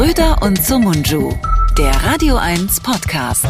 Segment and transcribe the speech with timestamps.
[0.00, 1.30] Schröder und Sumunju,
[1.76, 3.44] der Radio 1 Podcast.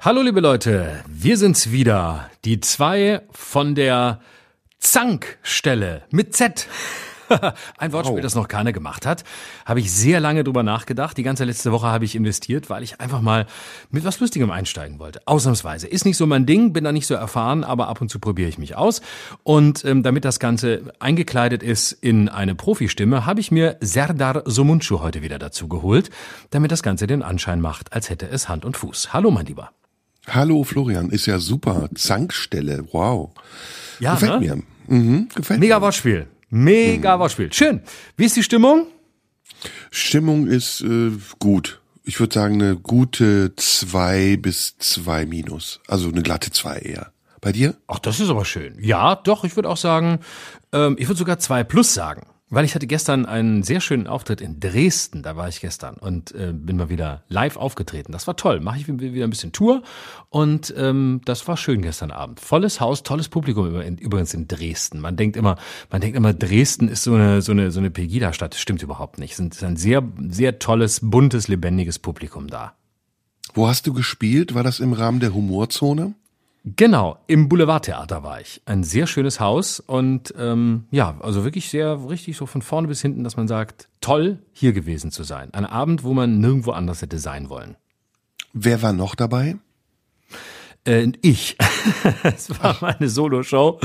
[0.00, 2.30] Hallo liebe Leute, wir sind's wieder.
[2.44, 4.20] Die zwei von der
[4.78, 6.68] Zankstelle mit Z.
[7.78, 9.24] Ein Wortspiel, das noch keiner gemacht hat.
[9.64, 11.16] Habe ich sehr lange drüber nachgedacht.
[11.16, 13.46] Die ganze letzte Woche habe ich investiert, weil ich einfach mal
[13.90, 15.22] mit was Lustigem einsteigen wollte.
[15.26, 15.86] Ausnahmsweise.
[15.86, 18.48] Ist nicht so mein Ding, bin da nicht so erfahren, aber ab und zu probiere
[18.48, 19.02] ich mich aus.
[19.42, 25.00] Und ähm, damit das Ganze eingekleidet ist in eine Profistimme, habe ich mir Serdar Somuncu
[25.00, 26.10] heute wieder dazu geholt,
[26.50, 29.12] damit das Ganze den Anschein macht, als hätte es Hand und Fuß.
[29.12, 29.70] Hallo, mein Lieber.
[30.28, 31.88] Hallo Florian, ist ja super.
[31.94, 33.30] Zankstelle, wow.
[33.98, 34.40] Ja, gefällt ne?
[34.40, 34.62] mir.
[34.86, 35.80] Mhm, gefällt Mega.
[35.80, 36.28] Wortspiel.
[36.54, 37.50] Mega Wortspiel.
[37.50, 37.80] Schön.
[38.18, 38.86] Wie ist die Stimmung?
[39.90, 41.80] Stimmung ist äh, gut.
[42.04, 45.80] Ich würde sagen eine gute zwei bis zwei minus.
[45.88, 47.10] Also eine glatte zwei eher.
[47.40, 47.74] Bei dir?
[47.86, 48.76] Ach, das ist aber schön.
[48.78, 50.20] Ja, doch, ich würde auch sagen,
[50.74, 52.26] ähm, ich würde sogar zwei plus sagen.
[52.54, 56.34] Weil ich hatte gestern einen sehr schönen Auftritt in Dresden, da war ich gestern und
[56.34, 58.12] äh, bin mal wieder live aufgetreten.
[58.12, 58.60] Das war toll.
[58.60, 59.82] Mache ich wieder ein bisschen Tour
[60.28, 62.40] und ähm, das war schön gestern Abend.
[62.40, 65.00] Volles Haus, tolles Publikum übrigens in Dresden.
[65.00, 65.56] Man denkt immer,
[65.90, 68.52] man denkt immer, Dresden ist so eine so eine so eine Pegida-Stadt.
[68.52, 69.32] Das stimmt überhaupt nicht.
[69.32, 72.74] Es ist ein sehr sehr tolles, buntes, lebendiges Publikum da.
[73.54, 74.54] Wo hast du gespielt?
[74.54, 76.12] War das im Rahmen der Humorzone?
[76.64, 78.62] Genau, im Boulevardtheater war ich.
[78.66, 83.02] Ein sehr schönes Haus und ähm, ja, also wirklich sehr richtig so von vorne bis
[83.02, 85.52] hinten, dass man sagt, toll, hier gewesen zu sein.
[85.54, 87.76] Ein Abend, wo man nirgendwo anders hätte sein wollen.
[88.52, 89.56] Wer war noch dabei?
[90.84, 91.56] Äh, ich.
[92.24, 93.78] es war meine Solo-Show.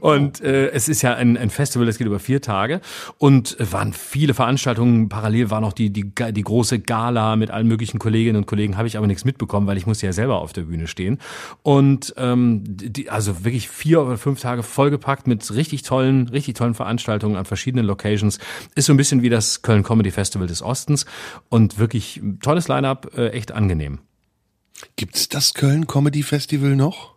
[0.00, 2.80] Und äh, es ist ja ein, ein Festival, das geht über vier Tage.
[3.18, 5.08] Und es waren viele Veranstaltungen.
[5.08, 8.76] Parallel war noch die, die, die große Gala mit allen möglichen Kolleginnen und Kollegen.
[8.76, 11.18] Habe ich aber nichts mitbekommen, weil ich musste ja selber auf der Bühne stehen.
[11.62, 16.74] Und ähm, die, also wirklich vier oder fünf Tage vollgepackt mit richtig tollen, richtig tollen
[16.74, 18.38] Veranstaltungen an verschiedenen Locations.
[18.76, 21.04] Ist so ein bisschen wie das Köln Comedy Festival des Ostens.
[21.48, 23.98] Und wirklich tolles Line-up, äh, echt angenehm.
[24.96, 27.14] Gibt's das Köln Comedy Festival noch?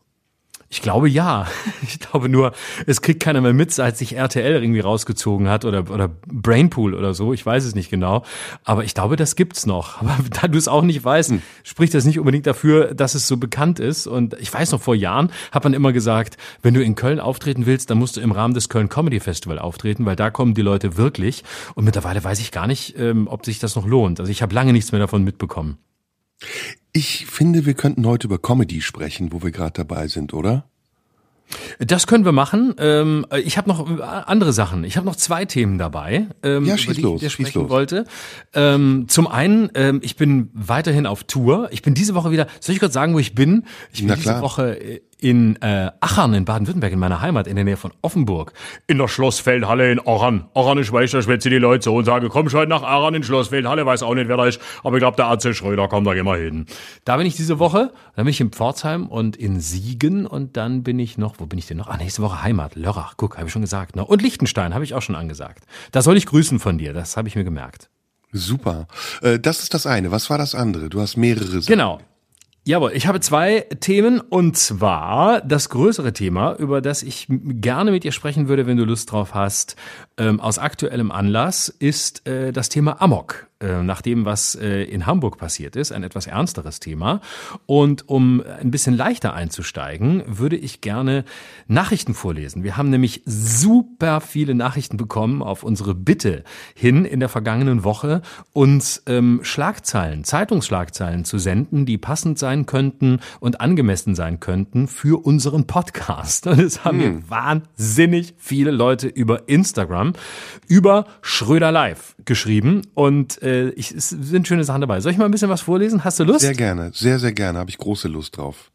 [0.70, 1.48] Ich glaube ja.
[1.84, 2.54] Ich glaube nur,
[2.86, 7.14] es kriegt keiner mehr mit, seit sich RTL irgendwie rausgezogen hat oder, oder Brainpool oder
[7.14, 7.34] so.
[7.34, 8.24] Ich weiß es nicht genau.
[8.64, 10.02] Aber ich glaube, das gibt's noch.
[10.02, 13.38] Aber da du es auch nicht weißt, spricht das nicht unbedingt dafür, dass es so
[13.38, 14.08] bekannt ist.
[14.08, 17.66] Und ich weiß noch, vor Jahren hat man immer gesagt, wenn du in Köln auftreten
[17.66, 20.62] willst, dann musst du im Rahmen des Köln Comedy Festival auftreten, weil da kommen die
[20.62, 21.44] Leute wirklich.
[21.76, 24.20] Und mittlerweile weiß ich gar nicht, ähm, ob sich das noch lohnt.
[24.20, 25.78] Also ich habe lange nichts mehr davon mitbekommen.
[26.98, 30.64] Ich finde, wir könnten heute über Comedy sprechen, wo wir gerade dabei sind, oder?
[31.78, 32.74] Das können wir machen.
[32.80, 34.84] Ähm, ich habe noch andere Sachen.
[34.84, 37.70] Ich habe noch zwei Themen dabei, ähm, Ja, über schieß die los, ich sprechen los.
[37.70, 38.06] wollte.
[38.56, 39.70] Ähm, zum einen,
[40.02, 41.70] ich bin weiterhin auf Tour.
[41.72, 42.48] Ich bin diese Woche wieder.
[42.62, 43.66] Soll ich kurz sagen, wo ich bin?
[43.94, 44.42] Ich bin Na diese klar.
[44.42, 48.54] Woche äh, in äh, Achern in Baden-Württemberg, in meiner Heimat, in der Nähe von Offenburg.
[48.86, 50.48] In der Schlossfeldhalle in Achern.
[50.54, 53.24] Achern ist weiß, da schwätze die Leute so und sage, komm schon nach Achern in
[53.24, 56.14] Schlossfeldhalle, weiß auch nicht, wer da ist, aber ich glaube, der Arzt Schröder, komm, da
[56.14, 56.66] geh mal hin.
[57.06, 60.84] Da bin ich diese Woche, dann bin ich in Pforzheim und in Siegen und dann
[60.84, 61.88] bin ich noch, wo bin ich denn noch?
[61.88, 63.96] Ah, nächste Woche Heimat, Lörrach, guck, habe ich schon gesagt.
[63.96, 64.06] Ne?
[64.06, 65.64] Und Liechtenstein habe ich auch schon angesagt.
[65.92, 67.90] Da soll ich grüßen von dir, das habe ich mir gemerkt.
[68.34, 68.88] Super.
[69.22, 70.12] Äh, das ist das eine.
[70.12, 70.90] Was war das andere?
[70.90, 71.66] Du hast mehrere Sachen.
[71.66, 72.00] Genau.
[72.68, 78.04] Jawohl, ich habe zwei Themen und zwar das größere Thema, über das ich gerne mit
[78.04, 79.78] dir sprechen würde, wenn du Lust drauf hast,
[80.18, 83.48] ähm, aus aktuellem Anlass, ist äh, das Thema Amok.
[83.60, 87.22] Äh, nach dem, was äh, in Hamburg passiert ist, ein etwas ernsteres Thema.
[87.66, 91.26] Und um ein bisschen leichter einzusteigen, würde ich gerne
[91.68, 92.64] Nachrichten vorlesen.
[92.64, 96.44] Wir haben nämlich super viele Nachrichten bekommen auf unsere Bitte
[96.76, 98.22] hin in der vergangenen Woche,
[98.54, 105.26] uns ähm, Schlagzeilen, Zeitungsschlagzeilen zu senden, die passend sein könnten und angemessen sein könnten für
[105.26, 106.46] unseren Podcast.
[106.46, 110.07] Und es haben mir wahnsinnig viele Leute über Instagram,
[110.68, 115.00] über Schröder Live geschrieben und äh, ich, es sind schöne Sachen dabei.
[115.02, 116.04] Soll ich mal ein bisschen was vorlesen?
[116.04, 116.42] Hast du Lust?
[116.42, 117.60] Sehr gerne, sehr, sehr gerne.
[117.60, 118.72] Habe ich große Lust drauf.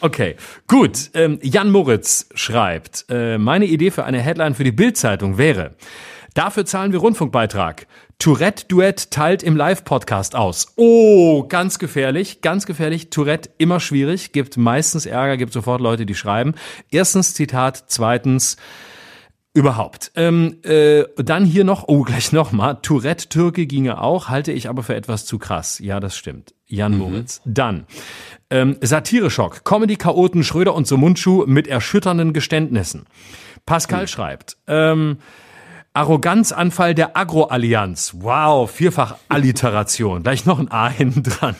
[0.00, 1.10] Okay, gut.
[1.14, 5.74] Ähm, Jan Moritz schreibt, äh, meine Idee für eine Headline für die Bild-Zeitung wäre,
[6.34, 7.86] dafür zahlen wir Rundfunkbeitrag.
[8.18, 10.72] Tourette-Duett teilt im Live-Podcast aus.
[10.76, 13.10] Oh, ganz gefährlich, ganz gefährlich.
[13.10, 16.54] Tourette immer schwierig, gibt meistens Ärger, gibt sofort Leute, die schreiben.
[16.90, 18.56] Erstens Zitat, zweitens
[19.56, 20.12] Überhaupt.
[20.16, 24.94] Ähm, äh, dann hier noch, oh, gleich nochmal, Tourette-Türke ginge auch, halte ich aber für
[24.94, 25.78] etwas zu krass.
[25.78, 26.52] Ja, das stimmt.
[26.66, 27.40] Jan Moritz.
[27.46, 27.86] Dann,
[28.50, 33.06] ähm, Satire-Schock, Comedy-Chaoten Schröder und Somunchu mit erschütternden Geständnissen.
[33.64, 35.20] Pascal schreibt, ähm,
[35.96, 38.16] Arroganzanfall der Agro-Allianz.
[38.18, 40.22] Wow, vierfach Alliteration.
[40.22, 41.56] Gleich noch ein A hinten dran.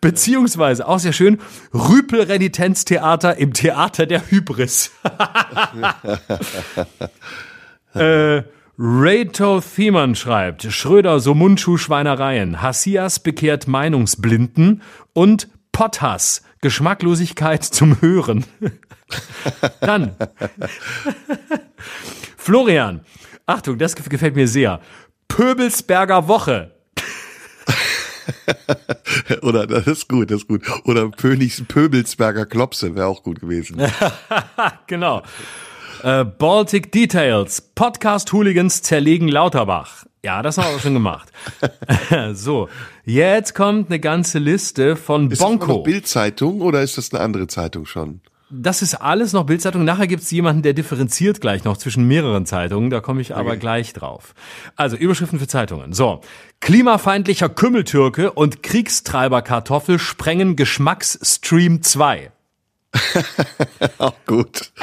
[0.00, 1.38] Beziehungsweise, auch sehr schön,
[1.72, 4.90] Rüpel-Renitenztheater im Theater der Hybris.
[7.94, 8.42] äh,
[8.78, 14.82] Reto Thiemann schreibt, Schröder so Mundschuh-Schweinereien, Hassias bekehrt Meinungsblinden
[15.14, 18.44] und Potthass, Geschmacklosigkeit zum Hören.
[19.80, 20.16] Dann
[22.36, 23.00] Florian,
[23.46, 24.80] Achtung, das gefällt mir sehr.
[25.28, 26.70] Pöbelsberger Woche.
[29.42, 30.62] Oder das ist gut, das ist gut.
[30.84, 33.82] Oder Pönigs, Pöbelsberger Klopse wäre auch gut gewesen.
[34.86, 35.22] genau.
[36.02, 37.60] Äh, Baltic Details.
[37.74, 40.06] Podcast Hooligans zerlegen Lauterbach.
[40.24, 41.30] Ja, das haben wir schon gemacht.
[42.32, 42.70] so,
[43.04, 45.66] jetzt kommt eine ganze Liste von ist Bonko.
[45.66, 48.22] das noch Bildzeitung oder ist das eine andere Zeitung schon?
[48.56, 49.84] Das ist alles noch Bildzeitung.
[49.84, 52.88] Nachher gibt's jemanden, der differenziert gleich noch zwischen mehreren Zeitungen.
[52.90, 53.58] Da komme ich aber Okay.
[53.58, 54.34] gleich drauf.
[54.76, 55.92] Also Überschriften für Zeitungen.
[55.92, 56.20] So.
[56.60, 62.30] Klimafeindlicher Kümmeltürke und Kriegstreiberkartoffel sprengen Geschmacksstream 2.
[63.98, 64.72] Auch gut.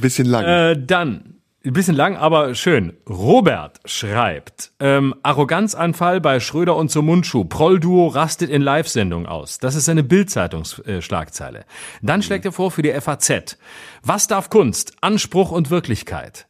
[0.00, 0.44] Bisschen lang.
[0.44, 1.35] Äh, dann,
[1.66, 2.96] ein bisschen lang, aber schön.
[3.08, 7.44] Robert schreibt, ähm, Arroganzanfall bei Schröder und Sumunchu.
[7.44, 9.58] Prollduo rastet in Live-Sendung aus.
[9.58, 11.64] Das ist eine Bild-Zeitungsschlagzeile.
[12.02, 13.58] Dann schlägt er vor für die FAZ.
[14.04, 14.94] Was darf Kunst?
[15.00, 16.46] Anspruch und Wirklichkeit.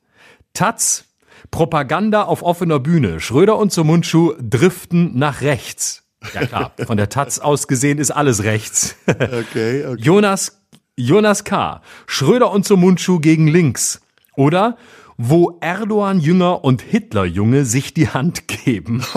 [0.53, 1.07] Taz,
[1.51, 3.19] Propaganda auf offener Bühne.
[3.19, 6.05] Schröder und Sumunchu driften nach rechts.
[6.35, 8.97] Ja klar, von der Taz aus gesehen ist alles rechts.
[9.07, 9.97] Okay, okay.
[9.97, 10.61] Jonas,
[10.97, 11.81] Jonas K.
[12.07, 14.03] Schröder und Sumunchu gegen links.
[14.35, 14.77] Oder
[15.19, 19.03] wo Erdogan Jünger und Hitler Junge sich die Hand geben.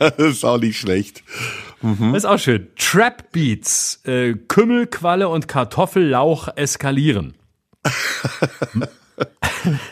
[0.00, 1.22] Das ist auch nicht schlecht.
[1.82, 2.68] Das ist auch schön.
[2.76, 7.34] Trap Beats, äh, Kümmel, Qualle und Kartoffellauch eskalieren.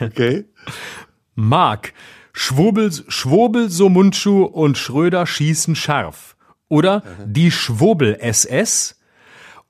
[0.00, 0.46] Okay.
[1.34, 1.92] Mark,
[2.32, 6.36] Schwurbel, Schwurbel Sumunchu und Schröder schießen scharf.
[6.68, 8.97] Oder die Schwurbel-SS.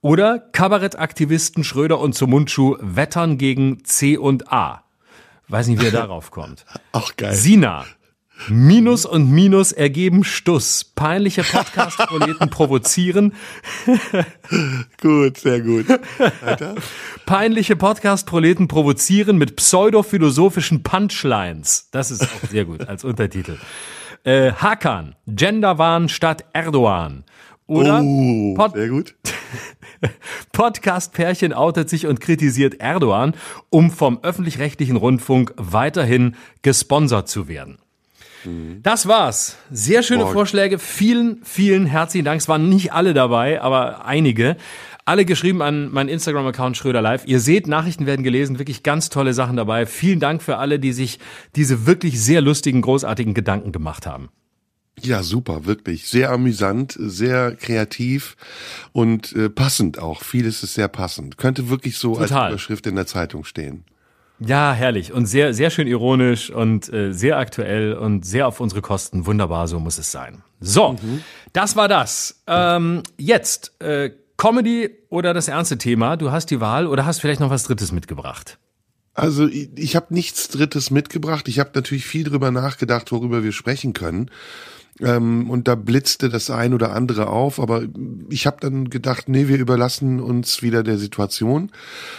[0.00, 4.84] Oder Kabarettaktivisten Schröder und Sumunchu wettern gegen C und A.
[5.48, 6.64] Weiß nicht, wie er darauf kommt.
[6.92, 7.34] Auch geil.
[7.34, 7.84] Sina.
[8.46, 10.84] Minus und Minus ergeben Stuss.
[10.84, 13.34] Peinliche Podcast-Proleten provozieren.
[15.02, 15.86] Gut, sehr gut.
[16.42, 16.76] Weiter.
[17.26, 21.88] Peinliche Podcast-Proleten provozieren mit pseudophilosophischen Punchlines.
[21.90, 23.58] Das ist auch sehr gut als Untertitel.
[24.22, 25.16] Äh, Hakan.
[25.26, 27.24] Genderwahn statt Erdogan.
[27.68, 29.14] Oder Oh, Pod sehr gut.
[30.52, 33.34] Podcast-Pärchen outet sich und kritisiert Erdogan,
[33.70, 37.78] um vom öffentlich-rechtlichen Rundfunk weiterhin gesponsert zu werden.
[38.82, 39.56] Das war's.
[39.70, 40.32] Sehr schöne Boah.
[40.32, 40.78] Vorschläge.
[40.78, 42.40] Vielen, vielen herzlichen Dank.
[42.40, 44.56] Es waren nicht alle dabei, aber einige.
[45.04, 47.26] Alle geschrieben an meinen Instagram-Account Schröder Live.
[47.26, 48.58] Ihr seht, Nachrichten werden gelesen.
[48.58, 49.86] Wirklich ganz tolle Sachen dabei.
[49.86, 51.18] Vielen Dank für alle, die sich
[51.56, 54.28] diese wirklich sehr lustigen, großartigen Gedanken gemacht haben.
[55.04, 56.08] Ja, super, wirklich.
[56.08, 58.36] Sehr amüsant, sehr kreativ
[58.92, 60.22] und äh, passend auch.
[60.22, 61.38] Vieles ist sehr passend.
[61.38, 62.50] Könnte wirklich so als Total.
[62.50, 63.84] Überschrift in der Zeitung stehen.
[64.40, 68.82] Ja, herrlich und sehr, sehr schön ironisch und äh, sehr aktuell und sehr auf unsere
[68.82, 69.26] Kosten.
[69.26, 70.42] Wunderbar, so muss es sein.
[70.60, 70.96] So,
[71.52, 72.42] das war das.
[72.46, 76.16] Ähm, jetzt äh, Comedy oder das ernste Thema.
[76.16, 78.58] Du hast die Wahl oder hast vielleicht noch was Drittes mitgebracht.
[79.14, 81.48] Also ich, ich habe nichts Drittes mitgebracht.
[81.48, 84.30] Ich habe natürlich viel drüber nachgedacht, worüber wir sprechen können.
[85.00, 87.82] Ähm, und da blitzte das ein oder andere auf, aber
[88.28, 91.70] ich habe dann gedacht, nee, wir überlassen uns wieder der Situation.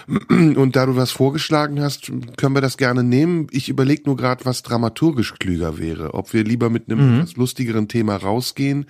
[0.29, 3.47] Und da du was vorgeschlagen hast, können wir das gerne nehmen.
[3.51, 6.13] Ich überlege nur gerade, was dramaturgisch klüger wäre.
[6.13, 8.85] Ob wir lieber mit einem etwas lustigeren Thema rausgehen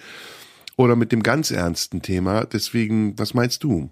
[0.75, 2.45] oder mit dem ganz ernsten Thema.
[2.45, 3.89] Deswegen, was meinst du?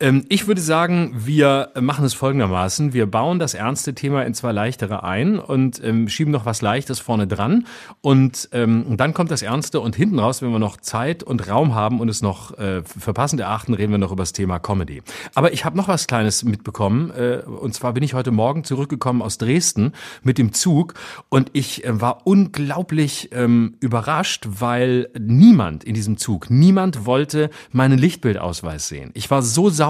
[0.00, 2.92] Ähm, ich würde sagen, wir machen es folgendermaßen.
[2.92, 6.98] Wir bauen das ernste Thema in zwei leichtere ein und ähm, schieben noch was Leichtes
[6.98, 7.66] vorne dran.
[8.00, 11.74] Und ähm, dann kommt das Ernste und hinten raus, wenn wir noch Zeit und Raum
[11.74, 15.02] haben und es noch äh, für passend erachten, reden wir noch über das Thema Comedy.
[15.34, 17.10] Aber ich habe noch was Kleines mitbekommen.
[17.10, 20.94] Äh, und zwar bin ich heute Morgen zurückgekommen aus Dresden mit dem Zug
[21.28, 27.98] und ich äh, war unglaublich ähm, überrascht, weil niemand in diesem Zug, niemand wollte meinen
[27.98, 29.10] Lichtbildausweis sehen.
[29.14, 29.83] Ich war so sauer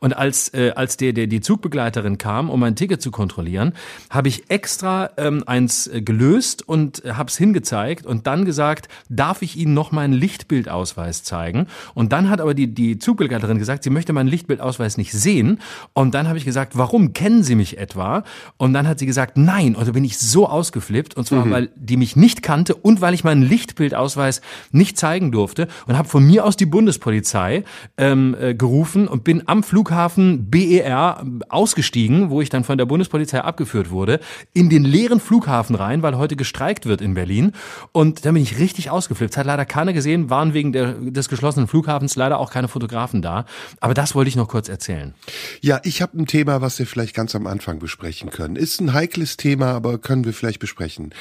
[0.00, 3.72] und als äh, als der, der die Zugbegleiterin kam, um mein Ticket zu kontrollieren,
[4.10, 9.42] habe ich extra ähm, eins äh, gelöst und habe es hingezeigt und dann gesagt, darf
[9.42, 11.66] ich Ihnen noch meinen Lichtbildausweis zeigen?
[11.94, 15.60] Und dann hat aber die die Zugbegleiterin gesagt, sie möchte meinen Lichtbildausweis nicht sehen.
[15.92, 18.24] Und dann habe ich gesagt, warum kennen Sie mich etwa?
[18.56, 21.16] Und dann hat sie gesagt, nein, und da bin ich so ausgeflippt.
[21.16, 25.68] Und zwar weil die mich nicht kannte und weil ich meinen Lichtbildausweis nicht zeigen durfte.
[25.86, 27.64] Und habe von mir aus die Bundespolizei
[27.96, 32.86] ähm, äh, gerufen und und bin am Flughafen BER ausgestiegen, wo ich dann von der
[32.86, 34.20] Bundespolizei abgeführt wurde,
[34.52, 37.50] in den leeren Flughafen rein, weil heute gestreikt wird in Berlin.
[37.90, 39.36] Und da bin ich richtig ausgeflippt.
[39.36, 43.44] Hat leider keiner gesehen, waren wegen der, des geschlossenen Flughafens leider auch keine Fotografen da.
[43.80, 45.14] Aber das wollte ich noch kurz erzählen.
[45.62, 48.54] Ja, ich habe ein Thema, was wir vielleicht ganz am Anfang besprechen können.
[48.54, 51.12] Ist ein heikles Thema, aber können wir vielleicht besprechen.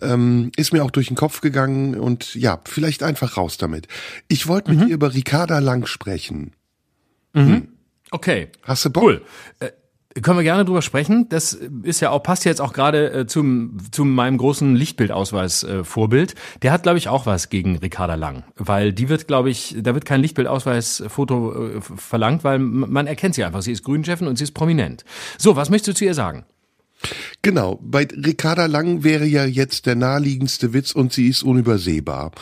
[0.00, 3.88] Ähm, ist mir auch durch den Kopf gegangen und ja, vielleicht einfach raus damit.
[4.28, 4.86] Ich wollte mit mhm.
[4.86, 6.52] dir über Ricarda Lang sprechen.
[7.32, 7.46] Mhm.
[7.48, 7.68] Hm.
[8.10, 8.48] Okay.
[8.64, 9.02] Hast du Bock?
[9.04, 9.22] Cool.
[9.60, 9.70] Äh,
[10.22, 11.28] können wir gerne drüber sprechen.
[11.28, 16.32] Das ist ja auch, passt jetzt auch gerade äh, zum, zu meinem großen Lichtbildausweis-Vorbild.
[16.32, 18.42] Äh, Der hat, glaube ich, auch was gegen Ricarda Lang.
[18.56, 23.44] Weil die wird, glaube ich, da wird kein Lichtbildausweis-Foto äh, verlangt, weil man erkennt sie
[23.44, 23.62] einfach.
[23.62, 25.04] Sie ist Grünchefin und sie ist prominent.
[25.38, 26.44] So, was möchtest du zu ihr sagen?
[27.42, 32.32] Genau, bei Ricarda Lang wäre ja jetzt der naheliegendste Witz und sie ist unübersehbar.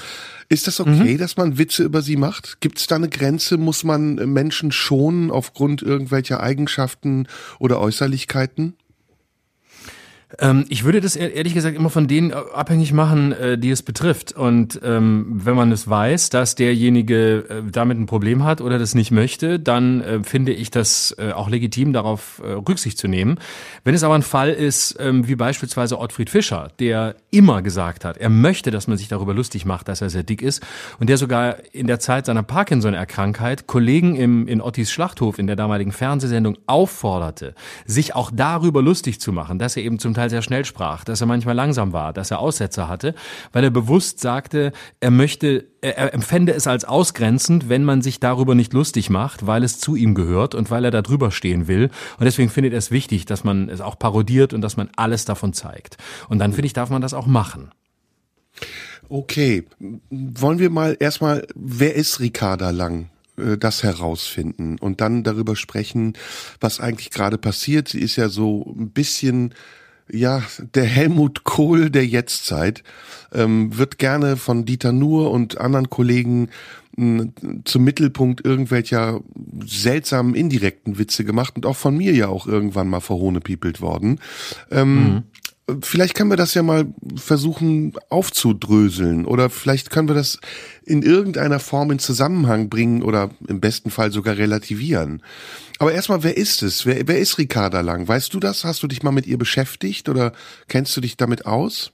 [0.48, 1.18] Ist das okay, mhm.
[1.18, 2.60] dass man Witze über sie macht?
[2.60, 3.58] Gibt es da eine Grenze?
[3.58, 7.26] Muss man Menschen schonen aufgrund irgendwelcher Eigenschaften
[7.58, 8.74] oder Äußerlichkeiten?
[10.38, 14.32] Ähm, ich würde das ehrlich gesagt immer von denen abhängig machen, äh, die es betrifft.
[14.32, 18.94] Und ähm, wenn man es weiß, dass derjenige äh, damit ein Problem hat oder das
[18.94, 23.38] nicht möchte, dann äh, finde ich das äh, auch legitim, darauf äh, Rücksicht zu nehmen.
[23.84, 28.18] Wenn es aber ein Fall ist, ähm, wie beispielsweise Ottfried Fischer, der immer gesagt hat,
[28.18, 30.62] er möchte, dass man sich darüber lustig macht, dass er sehr dick ist
[31.00, 35.56] und der sogar in der Zeit seiner Parkinson-Erkrankheit Kollegen im, in Ottis Schlachthof in der
[35.56, 37.54] damaligen Fernsehsendung aufforderte,
[37.86, 41.20] sich auch darüber lustig zu machen, dass er eben zum Teil sehr schnell sprach, dass
[41.20, 43.14] er manchmal langsam war, dass er Aussetzer hatte,
[43.52, 48.54] weil er bewusst sagte, er möchte, er empfände es als ausgrenzend, wenn man sich darüber
[48.54, 51.90] nicht lustig macht, weil es zu ihm gehört und weil er da drüber stehen will.
[52.18, 55.24] Und deswegen findet er es wichtig, dass man es auch parodiert und dass man alles
[55.24, 55.96] davon zeigt.
[56.28, 57.70] Und dann finde ich, darf man das auch machen.
[59.08, 59.64] Okay,
[60.10, 63.08] wollen wir mal erstmal, wer ist Ricarda Lang?
[63.38, 66.14] Äh, das herausfinden und dann darüber sprechen,
[66.60, 67.88] was eigentlich gerade passiert.
[67.88, 69.54] Sie ist ja so ein bisschen
[70.10, 70.42] ja,
[70.74, 72.82] der Helmut Kohl der Jetztzeit
[73.32, 76.48] ähm, wird gerne von Dieter Nuhr und anderen Kollegen
[76.96, 77.28] mh,
[77.64, 79.20] zum Mittelpunkt irgendwelcher
[79.64, 84.20] seltsamen indirekten Witze gemacht und auch von mir ja auch irgendwann mal verhohnepiepelt worden.
[84.70, 85.22] Ähm, mhm.
[85.82, 90.38] Vielleicht können wir das ja mal versuchen aufzudröseln oder vielleicht können wir das
[90.84, 95.22] in irgendeiner Form in Zusammenhang bringen oder im besten Fall sogar relativieren.
[95.78, 96.86] Aber erstmal, wer ist es?
[96.86, 98.08] Wer, wer ist Ricarda Lang?
[98.08, 98.64] Weißt du das?
[98.64, 100.32] Hast du dich mal mit ihr beschäftigt oder
[100.68, 101.92] kennst du dich damit aus?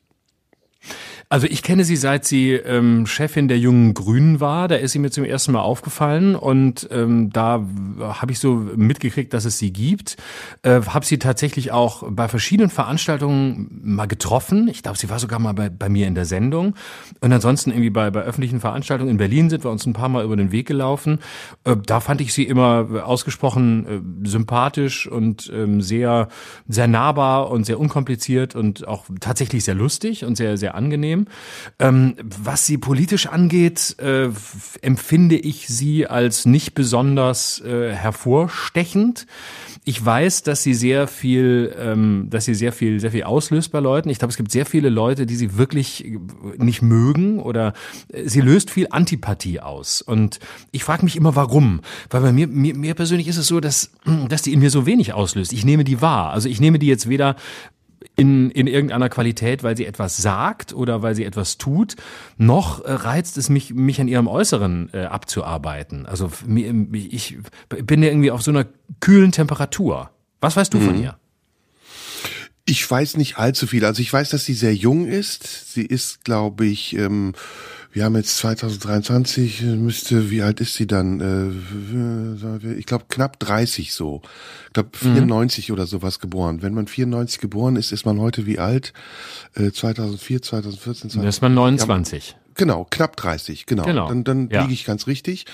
[1.29, 4.69] Also ich kenne sie, seit sie ähm, Chefin der Jungen Grünen war.
[4.69, 7.65] Da ist sie mir zum ersten Mal aufgefallen und ähm, da
[8.01, 10.17] habe ich so mitgekriegt, dass es sie gibt.
[10.63, 14.69] Äh, habe sie tatsächlich auch bei verschiedenen Veranstaltungen mal getroffen.
[14.69, 16.75] Ich glaube, sie war sogar mal bei, bei mir in der Sendung.
[17.21, 20.25] Und ansonsten irgendwie bei, bei öffentlichen Veranstaltungen in Berlin sind wir uns ein paar Mal
[20.25, 21.21] über den Weg gelaufen.
[21.65, 23.87] Äh, da fand ich sie immer ausgesprochen
[24.25, 26.29] äh, sympathisch und ähm, sehr,
[26.69, 31.14] sehr nahbar und sehr unkompliziert und auch tatsächlich sehr lustig und sehr, sehr angenehm.
[31.79, 34.29] Ähm, was sie politisch angeht, äh,
[34.83, 39.27] empfinde ich sie als nicht besonders äh, hervorstechend.
[39.87, 43.81] Ich weiß, dass sie sehr viel, ähm, dass sie sehr viel, sehr viel auslöst bei
[43.81, 44.09] Leuten.
[44.09, 46.11] Ich glaube, es gibt sehr viele Leute, die sie wirklich
[46.57, 47.75] nicht mögen oder
[48.09, 50.01] äh, sie löst viel Antipathie aus.
[50.01, 50.41] Und
[50.73, 51.81] ich frage mich immer, warum?
[52.09, 53.91] Weil bei mir, mir, mir persönlich ist es so, dass,
[54.29, 55.53] dass die in mir so wenig auslöst.
[55.53, 56.31] Ich nehme die wahr.
[56.31, 57.37] Also ich nehme die jetzt weder
[58.17, 61.97] in, in irgendeiner Qualität, weil sie etwas sagt oder weil sie etwas tut,
[62.37, 66.07] noch äh, reizt es mich, mich an ihrem Äußeren äh, abzuarbeiten.
[66.07, 68.67] Also ich bin ja irgendwie auf so einer
[69.01, 70.11] kühlen Temperatur.
[70.41, 70.85] Was weißt du mhm.
[70.85, 71.19] von ihr?
[72.67, 73.85] Ich weiß nicht allzu viel.
[73.85, 75.73] Also ich weiß, dass sie sehr jung ist.
[75.75, 77.35] Sie ist, glaube ich, ähm,
[77.95, 81.21] wir haben jetzt 2023, müsste, wie alt ist sie dann?
[82.67, 84.21] Äh, ich glaube knapp 30 so.
[84.67, 85.75] Ich glaube 94 mhm.
[85.75, 86.61] oder sowas geboren.
[86.61, 88.93] Wenn man 94 geboren ist, ist man heute wie alt?
[89.55, 91.21] Äh, 2004, 2014, 2015.
[91.21, 92.37] Dann ist man 29.
[92.55, 93.85] Genau, knapp 30, genau.
[93.85, 94.09] genau.
[94.09, 94.63] Dann, dann ja.
[94.63, 95.47] liege ich ganz richtig.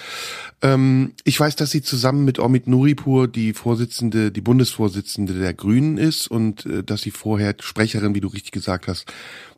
[0.63, 5.99] Ähm, ich weiß, dass sie zusammen mit Omid Nuripur die Vorsitzende, die Bundesvorsitzende der Grünen
[5.99, 9.11] ist und äh, dass sie vorher Sprecherin, wie du richtig gesagt hast,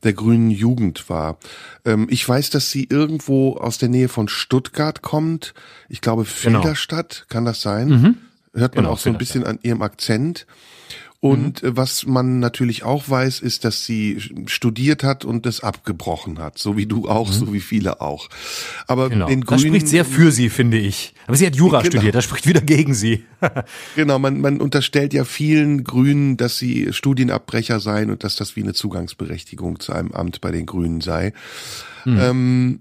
[0.04, 1.38] der Grünen Jugend war.
[1.84, 5.54] Ähm, ich weiß, dass sie irgendwo aus der Nähe von Stuttgart kommt.
[5.88, 6.24] Ich glaube.
[6.24, 7.28] Filderstadt, genau.
[7.28, 7.88] kann das sein?
[7.88, 8.16] Mhm.
[8.54, 10.46] Hört man genau, auch so ein bisschen an ihrem Akzent.
[11.24, 11.76] Und mhm.
[11.76, 16.76] was man natürlich auch weiß, ist, dass sie studiert hat und das abgebrochen hat, so
[16.76, 17.32] wie du auch, mhm.
[17.32, 18.28] so wie viele auch.
[18.88, 19.28] Aber genau.
[19.28, 21.14] den Grünen, das spricht sehr für sie, finde ich.
[21.28, 21.92] Aber sie hat Jura genau.
[21.92, 23.24] studiert, das spricht wieder gegen sie.
[23.94, 28.64] genau, man, man unterstellt ja vielen Grünen, dass sie Studienabbrecher seien und dass das wie
[28.64, 31.34] eine Zugangsberechtigung zu einem Amt bei den Grünen sei.
[32.04, 32.18] Mhm.
[32.18, 32.80] Ähm,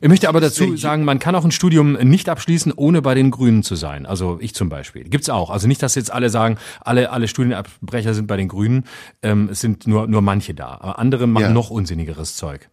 [0.00, 3.30] Ich möchte aber dazu sagen, man kann auch ein Studium nicht abschließen, ohne bei den
[3.30, 4.06] Grünen zu sein.
[4.06, 5.04] Also ich zum Beispiel.
[5.04, 5.50] Gibt's auch.
[5.50, 8.84] Also nicht, dass jetzt alle sagen, alle, alle Studienabbrecher sind bei den Grünen.
[9.22, 10.78] Ähm, es sind nur, nur manche da.
[10.80, 11.50] Aber andere machen ja.
[11.50, 12.70] noch unsinnigeres Zeug.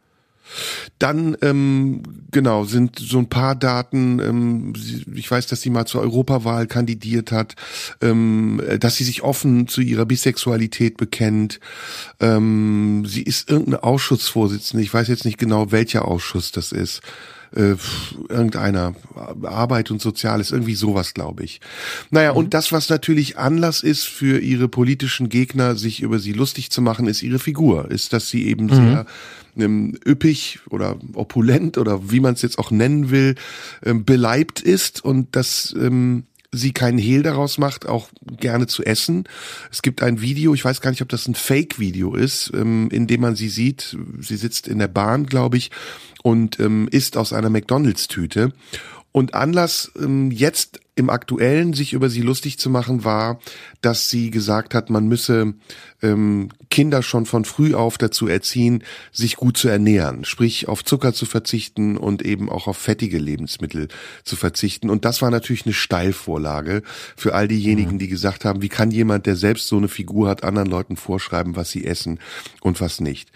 [1.00, 4.74] Dann, ähm, genau, sind so ein paar Daten, ähm,
[5.14, 7.56] ich weiß, dass sie mal zur Europawahl kandidiert hat,
[8.02, 11.60] ähm, dass sie sich offen zu ihrer Bisexualität bekennt.
[12.20, 17.02] Ähm, sie ist irgendeine Ausschussvorsitzende, ich weiß jetzt nicht genau, welcher Ausschuss das ist
[17.56, 17.76] äh,
[18.30, 18.94] irgendeiner
[19.44, 21.62] Arbeit und Soziales, irgendwie sowas, glaube ich.
[22.10, 22.38] Naja, mhm.
[22.38, 26.82] und das, was natürlich Anlass ist für ihre politischen Gegner, sich über sie lustig zu
[26.82, 28.76] machen, ist ihre Figur, ist, dass sie eben mhm.
[28.76, 29.06] sehr
[29.60, 33.36] ähm, üppig oder opulent oder wie man es jetzt auch nennen will,
[33.84, 39.26] ähm, beleibt ist und dass ähm, sie keinen Hehl daraus macht, auch gerne zu essen.
[39.72, 43.08] Es gibt ein Video, ich weiß gar nicht, ob das ein Fake-Video ist, ähm, in
[43.08, 43.98] dem man sie sieht.
[44.20, 45.72] Sie sitzt in der Bahn, glaube ich,
[46.24, 48.54] und ähm, isst aus einer McDonalds-Tüte.
[49.12, 53.40] Und Anlass ähm, jetzt im Aktuellen sich über sie lustig zu machen war,
[53.82, 55.54] dass sie gesagt hat, man müsse
[56.02, 61.14] ähm, Kinder schon von früh auf dazu erziehen, sich gut zu ernähren, sprich auf Zucker
[61.14, 63.90] zu verzichten und eben auch auf fettige Lebensmittel
[64.24, 64.90] zu verzichten.
[64.90, 66.82] Und das war natürlich eine Steilvorlage
[67.16, 68.00] für all diejenigen, mhm.
[68.00, 71.56] die gesagt haben, wie kann jemand, der selbst so eine Figur hat, anderen Leuten vorschreiben,
[71.56, 72.20] was sie essen
[72.62, 73.32] und was nicht.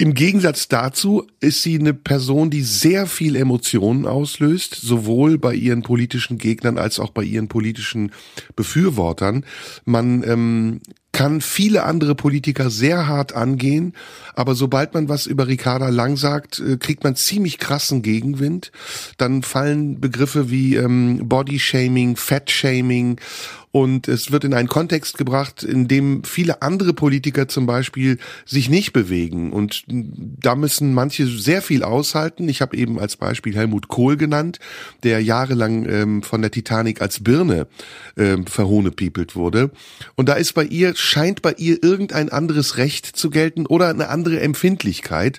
[0.00, 5.82] Im Gegensatz dazu ist sie eine Person, die sehr viel Emotionen auslöst, sowohl bei ihren
[5.82, 8.10] politischen Gegnern als auch bei ihren politischen
[8.56, 9.44] Befürwortern.
[9.84, 10.80] Man ähm,
[11.12, 13.92] kann viele andere Politiker sehr hart angehen,
[14.34, 18.72] aber sobald man was über Ricarda Lang sagt, äh, kriegt man ziemlich krassen Gegenwind.
[19.18, 23.20] Dann fallen Begriffe wie ähm, Bodyshaming, Fatshaming
[23.72, 28.68] und es wird in einen Kontext gebracht, in dem viele andere Politiker zum Beispiel sich
[28.68, 29.52] nicht bewegen.
[29.52, 32.48] Und da müssen manche sehr viel aushalten.
[32.48, 34.58] Ich habe eben als Beispiel Helmut Kohl genannt,
[35.04, 37.68] der jahrelang ähm, von der Titanic als Birne
[38.16, 39.70] ähm, verhohnepiepelt wurde.
[40.16, 44.08] Und da ist bei ihr, scheint bei ihr irgendein anderes Recht zu gelten oder eine
[44.08, 45.38] andere Empfindlichkeit.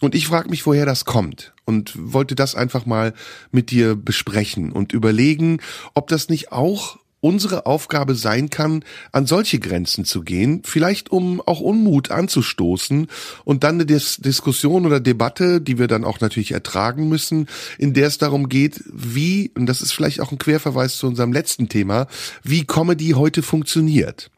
[0.00, 3.12] Und ich frage mich, woher das kommt und wollte das einfach mal
[3.50, 5.58] mit dir besprechen und überlegen,
[5.94, 11.40] ob das nicht auch unsere Aufgabe sein kann, an solche Grenzen zu gehen, vielleicht um
[11.40, 13.06] auch Unmut anzustoßen
[13.44, 17.46] und dann eine Dis Diskussion oder Debatte, die wir dann auch natürlich ertragen müssen,
[17.78, 21.32] in der es darum geht, wie, und das ist vielleicht auch ein Querverweis zu unserem
[21.32, 22.08] letzten Thema,
[22.42, 24.28] wie Comedy heute funktioniert.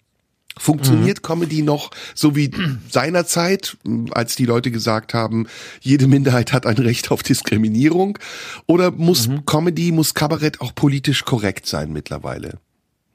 [0.56, 1.22] Funktioniert mhm.
[1.22, 2.50] Comedy noch so wie
[2.88, 3.76] seinerzeit,
[4.10, 5.46] als die Leute gesagt haben,
[5.80, 8.18] jede Minderheit hat ein Recht auf Diskriminierung?
[8.66, 9.46] Oder muss mhm.
[9.46, 12.60] Comedy, muss Kabarett auch politisch korrekt sein mittlerweile?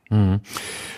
[0.10, 0.42] Mhm.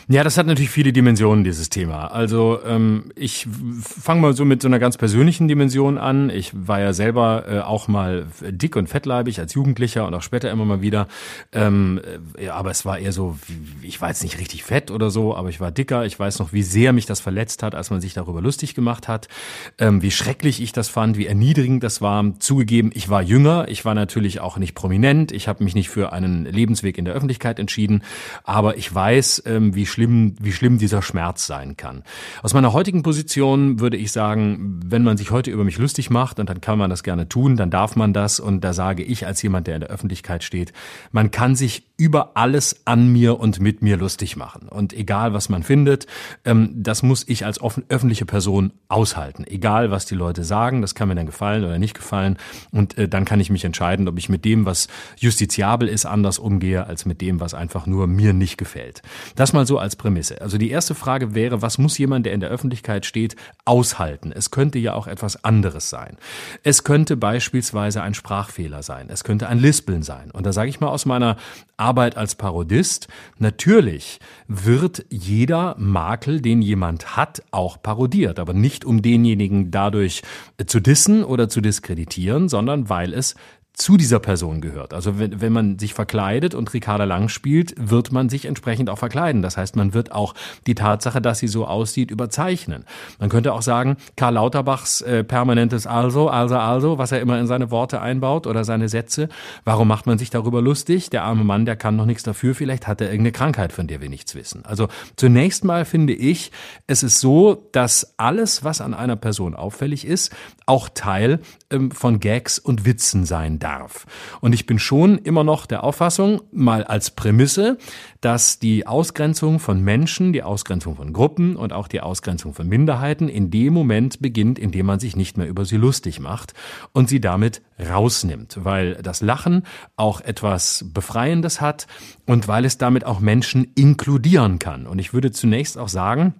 [0.07, 2.07] Ja, das hat natürlich viele Dimensionen, dieses Thema.
[2.07, 3.47] Also ähm, ich
[3.81, 6.29] fange mal so mit so einer ganz persönlichen Dimension an.
[6.29, 10.51] Ich war ja selber äh, auch mal dick und fettleibig als Jugendlicher und auch später
[10.51, 11.07] immer mal wieder.
[11.53, 12.01] Ähm,
[12.37, 13.37] äh, aber es war eher so,
[13.81, 16.05] ich war jetzt nicht richtig fett oder so, aber ich war dicker.
[16.05, 19.07] Ich weiß noch, wie sehr mich das verletzt hat, als man sich darüber lustig gemacht
[19.07, 19.29] hat.
[19.77, 22.21] Ähm, wie schrecklich ich das fand, wie erniedrigend das war.
[22.39, 23.67] Zugegeben, ich war jünger.
[23.69, 25.31] Ich war natürlich auch nicht prominent.
[25.31, 28.03] Ich habe mich nicht für einen Lebensweg in der Öffentlichkeit entschieden.
[28.43, 32.03] Aber ich weiß, ähm, wie schlimm wie schlimm dieser Schmerz sein kann.
[32.43, 36.39] Aus meiner heutigen Position würde ich sagen, wenn man sich heute über mich lustig macht,
[36.39, 38.39] und dann kann man das gerne tun, dann darf man das.
[38.39, 40.71] Und da sage ich als jemand, der in der Öffentlichkeit steht,
[41.11, 44.67] man kann sich über alles an mir und mit mir lustig machen.
[44.67, 46.07] Und egal, was man findet,
[46.45, 47.59] ähm, das muss ich als
[47.89, 49.45] öffentliche Person aushalten.
[49.45, 52.37] Egal, was die Leute sagen, das kann mir dann gefallen oder nicht gefallen.
[52.71, 54.87] Und äh, dann kann ich mich entscheiden, ob ich mit dem, was
[55.17, 59.03] justiziabel ist, anders umgehe, als mit dem, was einfach nur mir nicht gefällt.
[59.35, 60.41] Das mal so als Prämisse.
[60.41, 64.31] Also die erste Frage wäre, was muss jemand, der in der Öffentlichkeit steht, aushalten?
[64.31, 66.17] Es könnte ja auch etwas anderes sein.
[66.63, 69.05] Es könnte beispielsweise ein Sprachfehler sein.
[69.11, 70.31] Es könnte ein Lispeln sein.
[70.31, 71.37] Und da sage ich mal aus meiner
[71.77, 79.01] Arbeit als Parodist, natürlich wird jeder Makel, den jemand hat, auch parodiert, aber nicht um
[79.01, 80.21] denjenigen dadurch
[80.65, 83.35] zu dissen oder zu diskreditieren, sondern weil es
[83.81, 84.93] zu dieser Person gehört.
[84.93, 88.97] Also wenn, wenn man sich verkleidet und Ricarda Lang spielt, wird man sich entsprechend auch
[88.97, 89.41] verkleiden.
[89.41, 90.35] Das heißt, man wird auch
[90.67, 92.85] die Tatsache, dass sie so aussieht, überzeichnen.
[93.19, 97.47] Man könnte auch sagen, Karl Lauterbachs äh, permanentes Also, also, also, was er immer in
[97.47, 99.29] seine Worte einbaut oder seine Sätze.
[99.65, 101.09] Warum macht man sich darüber lustig?
[101.09, 102.53] Der arme Mann, der kann noch nichts dafür.
[102.53, 104.63] Vielleicht hat er irgendeine Krankheit, von der wir nichts wissen.
[104.63, 106.51] Also zunächst mal finde ich,
[106.85, 110.31] es ist so, dass alles, was an einer Person auffällig ist,
[110.67, 111.39] auch Teil
[111.71, 114.05] ähm, von Gags und Witzen sein darf.
[114.41, 117.77] Und ich bin schon immer noch der Auffassung, mal als Prämisse,
[118.21, 123.29] dass die Ausgrenzung von Menschen, die Ausgrenzung von Gruppen und auch die Ausgrenzung von Minderheiten
[123.29, 126.53] in dem Moment beginnt, in dem man sich nicht mehr über sie lustig macht
[126.93, 129.63] und sie damit rausnimmt, weil das Lachen
[129.95, 131.87] auch etwas Befreiendes hat
[132.25, 134.85] und weil es damit auch Menschen inkludieren kann.
[134.85, 136.35] Und ich würde zunächst auch sagen,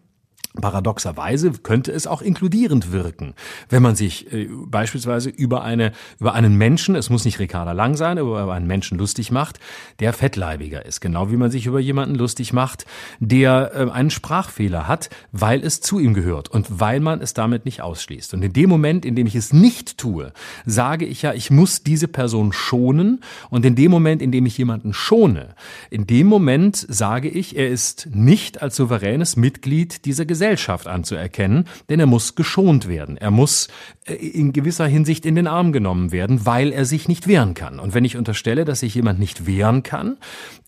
[0.60, 3.36] Paradoxerweise könnte es auch inkludierend wirken,
[3.70, 7.96] wenn man sich äh, beispielsweise über eine über einen Menschen, es muss nicht Ricarda Lang
[7.96, 9.60] sein, aber über einen Menschen lustig macht,
[10.00, 12.86] der fettleibiger ist, genau wie man sich über jemanden lustig macht,
[13.22, 17.64] der äh, einen Sprachfehler hat, weil es zu ihm gehört und weil man es damit
[17.64, 18.34] nicht ausschließt.
[18.34, 20.34] Und in dem Moment, in dem ich es nicht tue,
[20.66, 24.58] sage ich ja, ich muss diese Person schonen und in dem Moment, in dem ich
[24.58, 25.56] jemanden schone,
[25.90, 31.66] in dem Moment sage ich, er ist nicht als souveränes Mitglied dieser Gesellschaft Gesellschaft anzuerkennen,
[31.90, 33.16] denn er muss geschont werden.
[33.16, 33.68] Er muss
[34.06, 37.80] äh, in gewisser Hinsicht in den Arm genommen werden, weil er sich nicht wehren kann.
[37.80, 40.18] Und wenn ich unterstelle, dass sich jemand nicht wehren kann,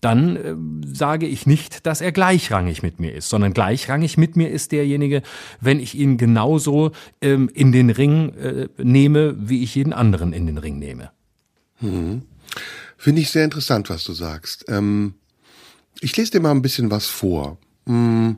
[0.00, 0.54] dann äh,
[0.94, 5.22] sage ich nicht, dass er gleichrangig mit mir ist, sondern gleichrangig mit mir ist derjenige,
[5.60, 10.46] wenn ich ihn genauso ähm, in den Ring äh, nehme, wie ich jeden anderen in
[10.46, 11.10] den Ring nehme.
[11.80, 12.22] Hm.
[12.96, 14.66] Finde ich sehr interessant, was du sagst.
[14.68, 15.14] Ähm,
[16.00, 17.58] ich lese dir mal ein bisschen was vor.
[17.86, 18.36] Hm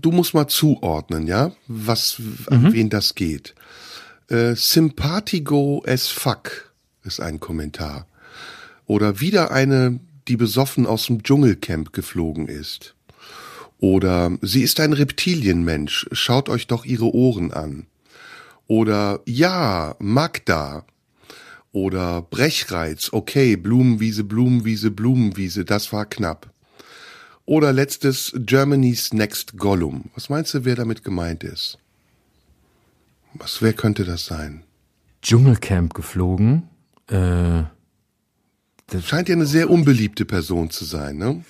[0.00, 2.72] du musst mal zuordnen, ja, was, an mhm.
[2.72, 3.54] wen das geht.
[4.28, 6.72] Äh, Sympathigo as fuck
[7.04, 8.06] ist ein Kommentar.
[8.86, 12.94] Oder wieder eine, die besoffen aus dem Dschungelcamp geflogen ist.
[13.78, 17.86] Oder sie ist ein Reptilienmensch, schaut euch doch ihre Ohren an.
[18.66, 20.84] Oder ja, Magda.
[21.72, 26.50] Oder Brechreiz, okay, Blumenwiese, Blumenwiese, Blumenwiese, das war knapp.
[27.48, 30.10] Oder letztes Germany's Next Gollum.
[30.14, 31.78] Was meinst du, wer damit gemeint ist?
[33.32, 34.64] Was, wer könnte das sein?
[35.22, 36.64] Dschungelcamp geflogen.
[37.06, 37.62] Äh,
[38.88, 41.42] das scheint ja eine sehr unbeliebte Person zu sein, ne?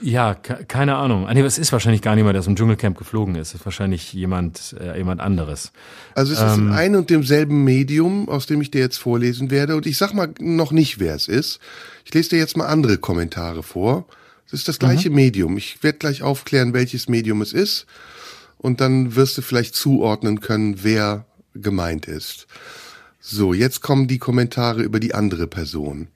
[0.00, 1.28] Ja, keine Ahnung.
[1.28, 3.50] Ah, nee, es ist wahrscheinlich gar niemand, der aus dem Dschungelcamp geflogen ist.
[3.50, 5.70] Es ist wahrscheinlich jemand, äh, jemand anderes.
[6.16, 9.52] Also es ähm, ist in einem und demselben Medium, aus dem ich dir jetzt vorlesen
[9.52, 9.76] werde.
[9.76, 11.60] Und ich sag mal noch nicht, wer es ist.
[12.04, 14.08] Ich lese dir jetzt mal andere Kommentare vor.
[14.54, 15.16] Es ist das gleiche mhm.
[15.16, 15.56] Medium.
[15.56, 17.86] Ich werde gleich aufklären, welches Medium es ist.
[18.56, 22.46] Und dann wirst du vielleicht zuordnen können, wer gemeint ist.
[23.18, 26.06] So, jetzt kommen die Kommentare über die andere Person.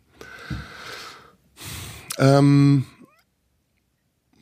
[2.16, 2.86] Ähm,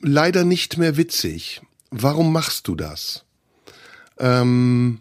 [0.03, 1.63] leider nicht mehr witzig.
[1.91, 3.25] Warum machst du das?
[4.19, 5.01] Ähm,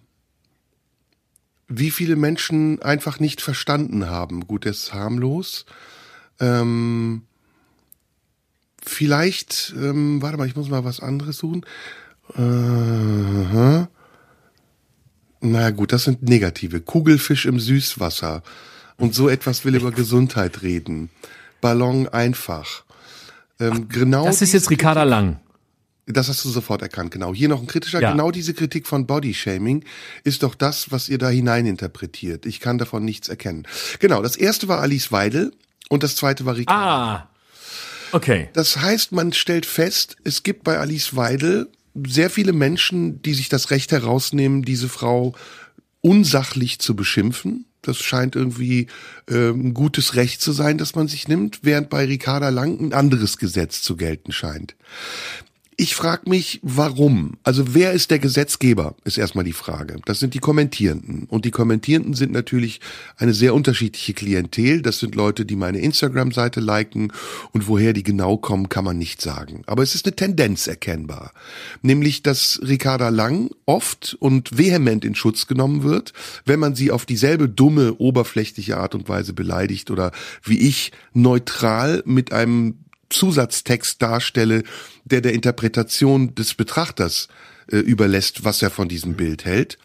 [1.67, 4.47] wie viele Menschen einfach nicht verstanden haben.
[4.47, 5.65] Gut, das ist harmlos.
[6.39, 7.23] Ähm,
[8.89, 11.65] vielleicht, ähm, warte mal, ich muss mal was anderes suchen.
[12.35, 13.85] Äh,
[15.41, 16.81] na gut, das sind negative.
[16.81, 18.41] Kugelfisch im Süßwasser.
[18.97, 21.09] Und so etwas will über Gesundheit reden.
[21.61, 22.83] Ballon einfach.
[23.59, 25.39] Ähm, genau das ist jetzt Ricarda Lang.
[26.07, 27.33] Das hast du sofort erkannt, genau.
[27.33, 28.11] Hier noch ein kritischer, ja.
[28.11, 29.83] genau diese Kritik von Bodyshaming
[30.23, 32.45] ist doch das, was ihr da hineininterpretiert.
[32.45, 33.67] Ich kann davon nichts erkennen.
[33.99, 35.51] Genau, das erste war Alice Weidel
[35.89, 37.15] und das zweite war Ricarda.
[37.15, 37.29] Ah,
[38.15, 38.47] Okay.
[38.53, 41.67] Das heißt, man stellt fest, es gibt bei Alice Weidel
[42.07, 45.35] sehr viele Menschen, die sich das Recht herausnehmen, diese Frau
[45.99, 47.65] unsachlich zu beschimpfen.
[47.81, 48.87] Das scheint irgendwie
[49.29, 52.93] äh, ein gutes Recht zu sein, das man sich nimmt, während bei Ricarda Lang ein
[52.93, 54.77] anderes Gesetz zu gelten scheint.
[55.77, 57.33] Ich frage mich, warum?
[57.43, 59.97] Also wer ist der Gesetzgeber, ist erstmal die Frage.
[60.05, 61.25] Das sind die Kommentierenden.
[61.25, 62.79] Und die Kommentierenden sind natürlich
[63.17, 64.81] eine sehr unterschiedliche Klientel.
[64.81, 67.11] Das sind Leute, die meine Instagram-Seite liken.
[67.51, 69.63] Und woher die genau kommen, kann man nicht sagen.
[69.65, 71.33] Aber es ist eine Tendenz erkennbar.
[71.81, 76.13] Nämlich, dass Ricarda Lang oft und vehement in Schutz genommen wird,
[76.45, 82.01] wenn man sie auf dieselbe dumme, oberflächliche Art und Weise beleidigt oder wie ich neutral
[82.05, 82.75] mit einem
[83.09, 84.63] Zusatztext darstelle,
[85.03, 87.27] der der Interpretation des Betrachters
[87.71, 89.77] äh, überlässt, was er von diesem Bild hält.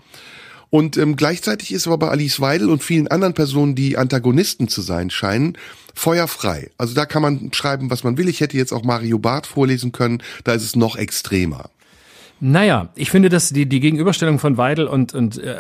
[0.71, 4.83] Und ähm, gleichzeitig ist aber bei Alice Weidel und vielen anderen Personen, die Antagonisten zu
[4.83, 5.59] sein scheinen,
[5.95, 6.71] feuerfrei.
[6.79, 8.29] Also da kann man schreiben, was man will.
[8.29, 11.71] Ich hätte jetzt auch Mario Barth vorlesen können, da ist es noch extremer.
[12.41, 15.57] Naja, ich finde dass die, die Gegenüberstellung von Weidel und, und äh,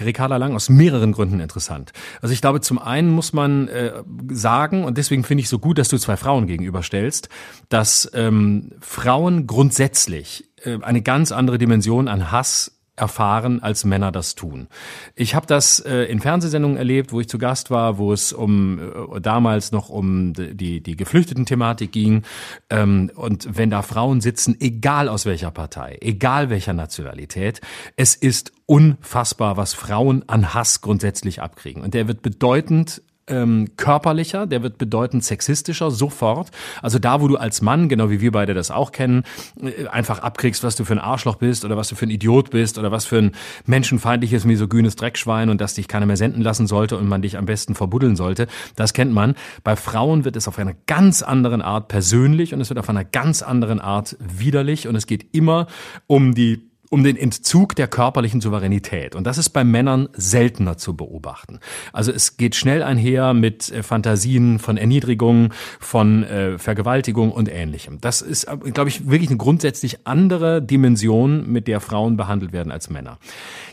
[0.00, 1.92] Ricarda Lang aus mehreren Gründen interessant.
[2.22, 3.92] Also ich glaube, zum einen muss man äh,
[4.30, 7.28] sagen, und deswegen finde ich so gut, dass du zwei Frauen gegenüberstellst,
[7.68, 14.34] dass ähm, Frauen grundsätzlich äh, eine ganz andere Dimension an Hass erfahren, als Männer das
[14.34, 14.68] tun.
[15.14, 18.78] Ich habe das äh, in Fernsehsendungen erlebt, wo ich zu Gast war, wo es um
[18.78, 22.22] äh, damals noch um die die Geflüchteten-Thematik ging.
[22.70, 27.60] Ähm, und wenn da Frauen sitzen, egal aus welcher Partei, egal welcher Nationalität,
[27.96, 31.82] es ist unfassbar, was Frauen an Hass grundsätzlich abkriegen.
[31.82, 36.50] Und der wird bedeutend ähm, körperlicher, der wird bedeutend sexistischer sofort.
[36.82, 39.24] Also da, wo du als Mann, genau wie wir beide das auch kennen,
[39.60, 42.50] äh, einfach abkriegst, was du für ein Arschloch bist oder was du für ein Idiot
[42.50, 43.32] bist oder was für ein
[43.66, 47.46] menschenfeindliches, misogynes Dreckschwein und dass dich keiner mehr senden lassen sollte und man dich am
[47.46, 49.34] besten verbuddeln sollte, das kennt man.
[49.64, 53.04] Bei Frauen wird es auf einer ganz anderen Art persönlich und es wird auf einer
[53.04, 55.66] ganz anderen Art widerlich und es geht immer
[56.06, 59.14] um die um den Entzug der körperlichen Souveränität.
[59.14, 61.60] Und das ist bei Männern seltener zu beobachten.
[61.92, 68.00] Also es geht schnell einher mit äh, Fantasien von Erniedrigung, von äh, Vergewaltigung und ähnlichem.
[68.00, 72.72] Das ist, äh, glaube ich, wirklich eine grundsätzlich andere Dimension, mit der Frauen behandelt werden
[72.72, 73.18] als Männer.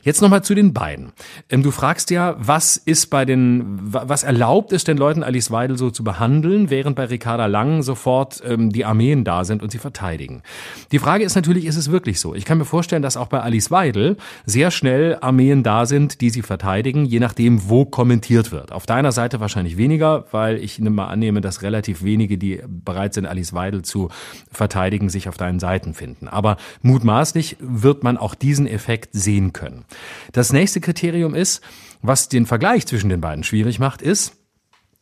[0.04, 1.14] Jetzt nochmal zu den beiden.
[1.50, 5.78] Ähm, du fragst ja, was ist bei den, was erlaubt es den Leuten, Alice Weidel
[5.78, 9.78] so zu behandeln, während bei Ricarda Lang sofort ähm, die Armeen da sind und sie
[9.78, 10.44] verteidigen.
[10.92, 12.36] Die Frage ist natürlich, ist es wirklich so?
[12.36, 16.30] Ich kann mir vorstellen, dass auch bei Alice Weidel sehr schnell Armeen da sind, die
[16.30, 18.72] sie verteidigen, je nachdem, wo kommentiert wird.
[18.72, 23.26] Auf deiner Seite wahrscheinlich weniger, weil ich mal annehme, dass relativ wenige, die bereit sind,
[23.26, 24.10] Alice Weidel zu
[24.52, 26.28] verteidigen, sich auf deinen Seiten finden.
[26.28, 29.86] Aber mutmaßlich wird man auch diesen Effekt sehen können.
[30.34, 31.62] Das nächste Kriterium ist,
[32.02, 34.36] was den Vergleich zwischen den beiden schwierig macht, ist,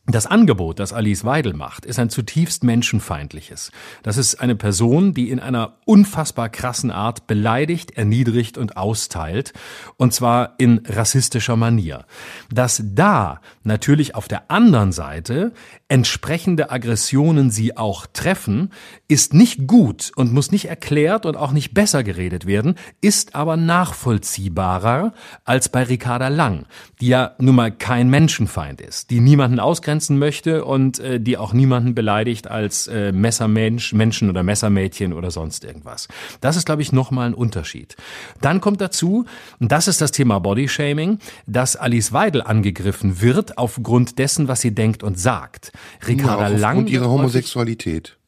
[0.06, 3.72] das Angebot, das Alice Weidel macht, ist ein zutiefst menschenfeindliches.
[4.02, 9.54] Das ist eine Person, die in einer unfassbar krassen Art beleidigt, erniedrigt und austeilt,
[9.96, 12.04] und zwar in rassistischer Manier.
[12.50, 15.52] Dass da natürlich auf der anderen Seite
[15.94, 18.72] entsprechende Aggressionen sie auch treffen,
[19.06, 23.56] ist nicht gut und muss nicht erklärt und auch nicht besser geredet werden, ist aber
[23.56, 25.12] nachvollziehbarer
[25.44, 26.66] als bei Ricarda Lang,
[27.00, 31.52] die ja nun mal kein Menschenfeind ist, die niemanden ausgrenzen möchte und äh, die auch
[31.52, 36.08] niemanden beleidigt als äh, Messermensch, Menschen oder Messermädchen oder sonst irgendwas.
[36.40, 37.94] Das ist, glaube ich, nochmal ein Unterschied.
[38.40, 39.26] Dann kommt dazu,
[39.60, 44.74] und das ist das Thema Bodyshaming, dass Alice Weidel angegriffen wird aufgrund dessen, was sie
[44.74, 45.70] denkt und sagt.
[46.06, 46.78] Ricarda ja, Lang.
[46.78, 48.18] Und ihre Homosexualität.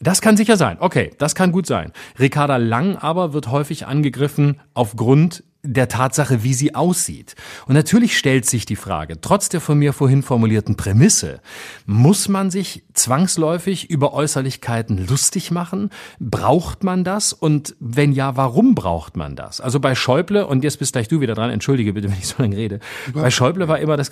[0.00, 0.76] Das kann sicher sein.
[0.80, 1.92] Okay, das kann gut sein.
[2.18, 7.34] Ricarda Lang aber wird häufig angegriffen aufgrund der Tatsache, wie sie aussieht.
[7.66, 11.40] Und natürlich stellt sich die Frage, trotz der von mir vorhin formulierten Prämisse,
[11.86, 15.90] muss man sich zwangsläufig über Äußerlichkeiten lustig machen?
[16.20, 17.32] Braucht man das?
[17.32, 19.60] Und wenn ja, warum braucht man das?
[19.60, 22.42] Also bei Schäuble, und jetzt bist gleich du wieder dran, entschuldige bitte, wenn ich so
[22.42, 22.80] lange rede.
[23.14, 24.10] Bei Schäuble war immer das,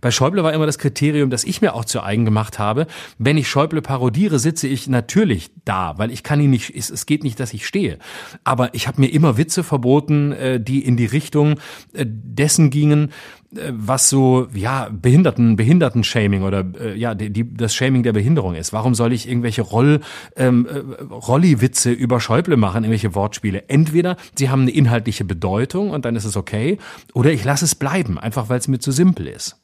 [0.00, 2.86] bei Schäuble war immer das Kriterium, das ich mir auch zu eigen gemacht habe.
[3.18, 7.24] Wenn ich Schäuble parodiere, sitze ich natürlich da, weil ich kann ihn nicht, es, geht
[7.24, 7.98] nicht, dass ich stehe.
[8.44, 11.58] Aber ich habe mir immer Witze verboten, äh, die in die Richtung
[11.92, 13.10] äh, dessen gingen,
[13.54, 18.54] äh, was so ja Behinderten Behinderten-Shaming oder äh, ja die, die, das Shaming der Behinderung
[18.54, 18.72] ist.
[18.72, 20.00] Warum soll ich irgendwelche Roll
[20.36, 20.66] ähm,
[21.10, 23.68] Rolli-Witze über Schäuble machen, irgendwelche Wortspiele?
[23.68, 26.78] Entweder sie haben eine inhaltliche Bedeutung und dann ist es okay,
[27.14, 29.61] oder ich lasse es bleiben, einfach weil es mir zu simpel ist.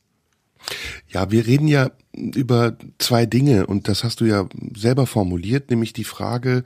[1.08, 5.92] Ja, wir reden ja über zwei Dinge und das hast du ja selber formuliert, nämlich
[5.92, 6.64] die Frage,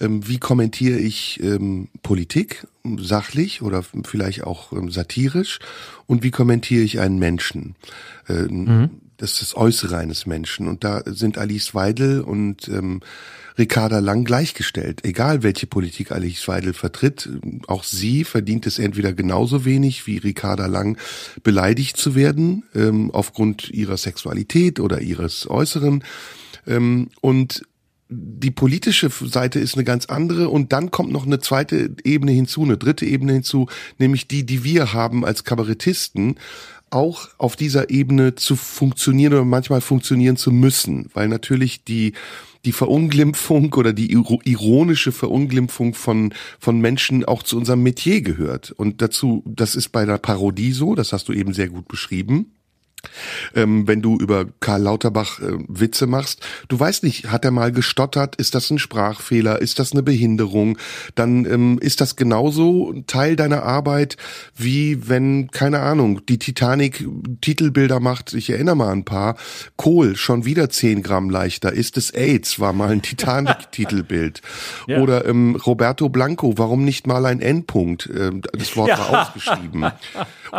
[0.00, 2.66] ähm, wie kommentiere ich ähm, Politik
[2.98, 5.58] sachlich oder vielleicht auch ähm, satirisch
[6.06, 7.76] und wie kommentiere ich einen Menschen.
[8.28, 8.90] Äh, mhm.
[9.16, 12.70] Das ist das Äußere eines Menschen und da sind Alice Weidel und
[13.58, 15.04] Ricarda Lang gleichgestellt.
[15.04, 17.28] Egal welche Politik Alice Weidel vertritt,
[17.66, 20.96] auch sie verdient es entweder genauso wenig wie Ricarda Lang
[21.42, 26.04] beleidigt zu werden, ähm, aufgrund ihrer Sexualität oder ihres Äußeren.
[26.66, 27.62] Ähm, und
[28.10, 32.62] die politische Seite ist eine ganz andere und dann kommt noch eine zweite Ebene hinzu,
[32.62, 33.68] eine dritte Ebene hinzu,
[33.98, 36.36] nämlich die, die wir haben als Kabarettisten,
[36.90, 42.12] auch auf dieser Ebene zu funktionieren oder manchmal funktionieren zu müssen, weil natürlich die
[42.64, 48.72] die Verunglimpfung oder die ironische Verunglimpfung von, von Menschen auch zu unserem Metier gehört.
[48.72, 52.57] Und dazu, das ist bei der Parodie so, das hast du eben sehr gut beschrieben.
[53.54, 57.72] Ähm, wenn du über Karl Lauterbach äh, Witze machst, du weißt nicht, hat er mal
[57.72, 60.78] gestottert, ist das ein Sprachfehler, ist das eine Behinderung,
[61.14, 64.16] dann ähm, ist das genauso Teil deiner Arbeit,
[64.56, 67.06] wie wenn, keine Ahnung, die Titanic
[67.40, 69.36] Titelbilder macht, ich erinnere mal ein paar,
[69.76, 74.42] Kohl schon wieder zehn Gramm leichter, ist es AIDS, war mal ein Titanic-Titelbild.
[74.86, 75.00] ja.
[75.00, 78.08] Oder ähm, Roberto Blanco, warum nicht mal ein Endpunkt?
[78.14, 78.98] Ähm, das Wort ja.
[78.98, 79.90] war ausgeschrieben.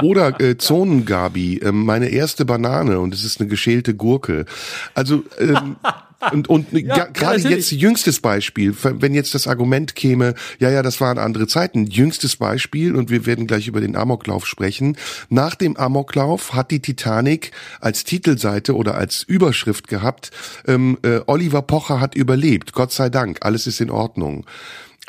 [0.02, 4.46] Oder äh, Zonengabi, äh, meine erste Banane und es ist eine geschälte Gurke.
[4.94, 5.78] Also ähm,
[6.32, 10.82] Und, und ja, gerade ja, jetzt jüngstes Beispiel, wenn jetzt das Argument käme, ja, ja,
[10.82, 11.86] das waren andere Zeiten.
[11.88, 14.98] Jüngstes Beispiel, und wir werden gleich über den Amoklauf sprechen.
[15.30, 20.32] Nach dem Amoklauf hat die Titanic als Titelseite oder als Überschrift gehabt,
[20.68, 22.74] ähm, äh, Oliver Pocher hat überlebt.
[22.74, 24.46] Gott sei Dank, alles ist in Ordnung.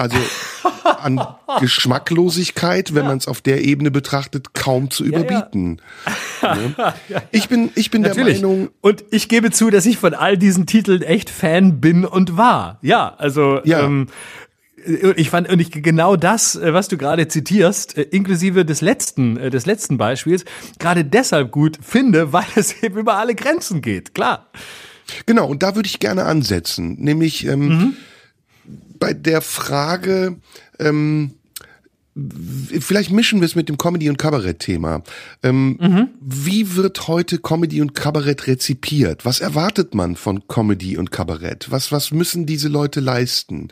[0.01, 0.17] Also
[0.83, 1.21] an
[1.61, 5.81] Geschmacklosigkeit, wenn man es auf der Ebene betrachtet, kaum zu überbieten.
[6.41, 7.23] Ja, ja.
[7.33, 8.41] Ich bin, ich bin Natürlich.
[8.41, 8.71] der Meinung.
[8.81, 12.79] Und ich gebe zu, dass ich von all diesen Titeln echt Fan bin und war.
[12.81, 13.81] Ja, also ja.
[13.81, 14.07] Ähm,
[15.17, 19.37] ich fand und ich genau das, äh, was du gerade zitierst, äh, inklusive des letzten,
[19.37, 20.47] äh, des letzten Beispiels,
[20.79, 24.15] gerade deshalb gut finde, weil es eben über alle Grenzen geht.
[24.15, 24.47] Klar.
[25.27, 25.47] Genau.
[25.47, 27.97] Und da würde ich gerne ansetzen, nämlich ähm, mhm
[29.01, 30.37] bei der Frage,
[30.79, 31.33] ähm,
[32.81, 35.03] vielleicht mischen wir es mit dem Comedy- und Kabarett-Thema.
[35.43, 36.09] Ähm, mhm.
[36.21, 39.25] Wie wird heute Comedy und Kabarett rezipiert?
[39.25, 41.71] Was erwartet man von Comedy und Kabarett?
[41.71, 43.69] Was, was müssen diese Leute leisten?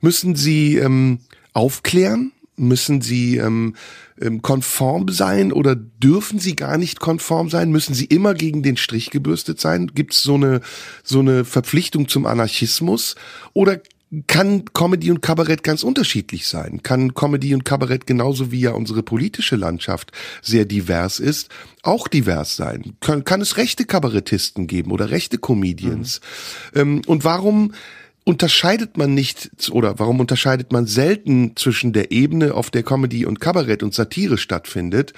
[0.00, 1.20] Müssen sie ähm,
[1.52, 2.32] aufklären?
[2.56, 3.74] Müssen sie ähm,
[4.20, 7.70] ähm, konform sein oder dürfen sie gar nicht konform sein?
[7.70, 9.90] Müssen sie immer gegen den Strich gebürstet sein?
[9.94, 10.60] Gibt es so eine,
[11.02, 13.16] so eine Verpflichtung zum Anarchismus?
[13.54, 13.80] Oder
[14.26, 16.82] kann Comedy und Kabarett ganz unterschiedlich sein.
[16.82, 20.10] Kann Comedy und Kabarett genauso wie ja unsere politische Landschaft
[20.42, 21.48] sehr divers ist,
[21.82, 22.96] auch divers sein.
[23.00, 26.20] Kann, kann es rechte Kabarettisten geben oder rechte Comedians?
[26.74, 26.80] Mhm.
[26.80, 27.72] Ähm, und warum
[28.24, 33.40] unterscheidet man nicht oder warum unterscheidet man selten zwischen der Ebene, auf der Comedy und
[33.40, 35.14] Kabarett und Satire stattfindet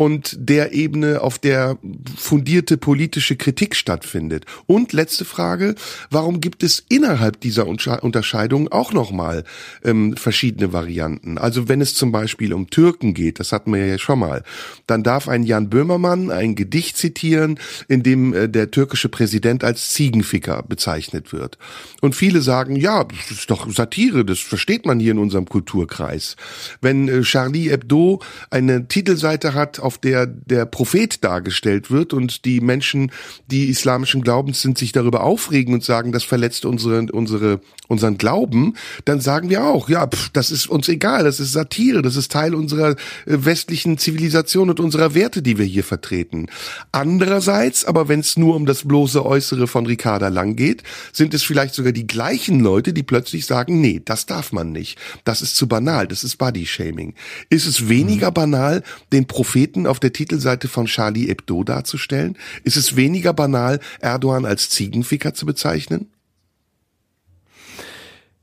[0.00, 1.76] und der Ebene, auf der
[2.16, 4.46] fundierte politische Kritik stattfindet.
[4.66, 5.74] Und letzte Frage,
[6.08, 9.42] warum gibt es innerhalb dieser Unterscheidung auch nochmal
[9.82, 11.36] ähm, verschiedene Varianten?
[11.36, 14.44] Also wenn es zum Beispiel um Türken geht, das hatten wir ja schon mal,
[14.86, 17.58] dann darf ein Jan Böhmermann ein Gedicht zitieren,
[17.88, 21.58] in dem äh, der türkische Präsident als Ziegenficker bezeichnet wird.
[22.00, 26.36] Und viele sagen, ja, das ist doch Satire, das versteht man hier in unserem Kulturkreis.
[26.80, 32.60] Wenn äh, Charlie Hebdo eine Titelseite hat, auf der der Prophet dargestellt wird und die
[32.60, 33.10] Menschen,
[33.50, 38.74] die islamischen Glaubens sind, sich darüber aufregen und sagen, das verletzt unsere, unsere, unseren Glauben,
[39.06, 42.30] dann sagen wir auch, ja, pff, das ist uns egal, das ist Satire, das ist
[42.30, 46.48] Teil unserer äh, westlichen Zivilisation und unserer Werte, die wir hier vertreten.
[46.92, 50.82] Andererseits, aber wenn es nur um das bloße Äußere von Ricarda Lang geht,
[51.14, 54.98] sind es vielleicht sogar die gleichen Leute, die plötzlich sagen, nee, das darf man nicht.
[55.24, 57.14] Das ist zu banal, das ist Body-Shaming.
[57.48, 58.34] Ist es weniger mhm.
[58.34, 62.36] banal, den Propheten Propheten auf der Titelseite von Charlie Hebdo darzustellen?
[62.64, 66.10] Ist es weniger banal, Erdogan als Ziegenficker zu bezeichnen?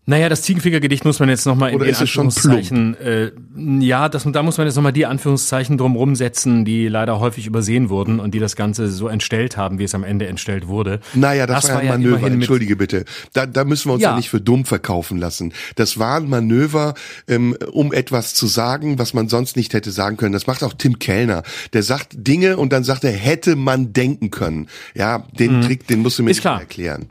[0.07, 3.31] Naja, das Ziegenficker-Gedicht muss man jetzt nochmal in Oder den Anführungszeichen, äh,
[3.79, 7.89] ja, das, da muss man jetzt nochmal die Anführungszeichen drumrum setzen, die leider häufig übersehen
[7.89, 10.99] wurden und die das Ganze so entstellt haben, wie es am Ende entstellt wurde.
[11.15, 13.05] Naja, das, das war, ja ein Manöver, entschuldige bitte.
[13.33, 14.11] Da, da müssen wir uns ja.
[14.11, 14.15] ja.
[14.15, 15.53] nicht für dumm verkaufen lassen.
[15.75, 16.93] Das war ein Manöver,
[17.27, 20.33] ähm, um etwas zu sagen, was man sonst nicht hätte sagen können.
[20.33, 21.41] Das macht auch Tim Kellner.
[21.73, 24.67] Der sagt Dinge und dann sagt er, hätte man denken können.
[24.93, 25.61] Ja, den mhm.
[25.63, 26.59] Trick, den musst du mir Ist nicht klar.
[26.59, 27.09] erklären.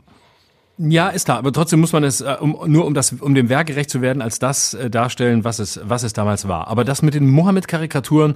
[0.77, 3.47] Ja, ist klar, aber trotzdem muss man es äh, um, nur um das um dem
[3.47, 6.67] Werk gerecht zu werden als das äh, darstellen, was es was es damals war.
[6.67, 8.35] Aber das mit den Mohammed Karikaturen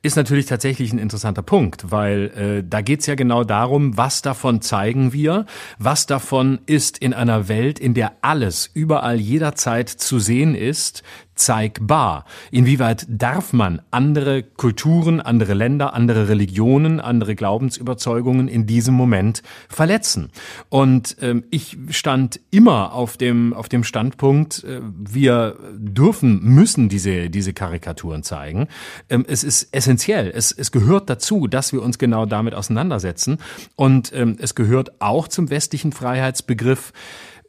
[0.00, 4.60] ist natürlich tatsächlich ein interessanter Punkt, weil äh, da geht's ja genau darum, was davon
[4.60, 5.46] zeigen wir,
[5.78, 11.02] was davon ist in einer Welt, in der alles überall jederzeit zu sehen ist,
[11.34, 12.24] zeigbar.
[12.50, 20.30] Inwieweit darf man andere Kulturen, andere Länder, andere Religionen, andere Glaubensüberzeugungen in diesem Moment verletzen?
[20.68, 27.30] Und ähm, ich stand immer auf dem auf dem Standpunkt, äh, wir dürfen müssen diese
[27.30, 28.68] diese Karikaturen zeigen.
[29.08, 30.30] Ähm, es ist essentiell.
[30.34, 33.38] Es es gehört dazu, dass wir uns genau damit auseinandersetzen.
[33.76, 36.92] Und ähm, es gehört auch zum westlichen Freiheitsbegriff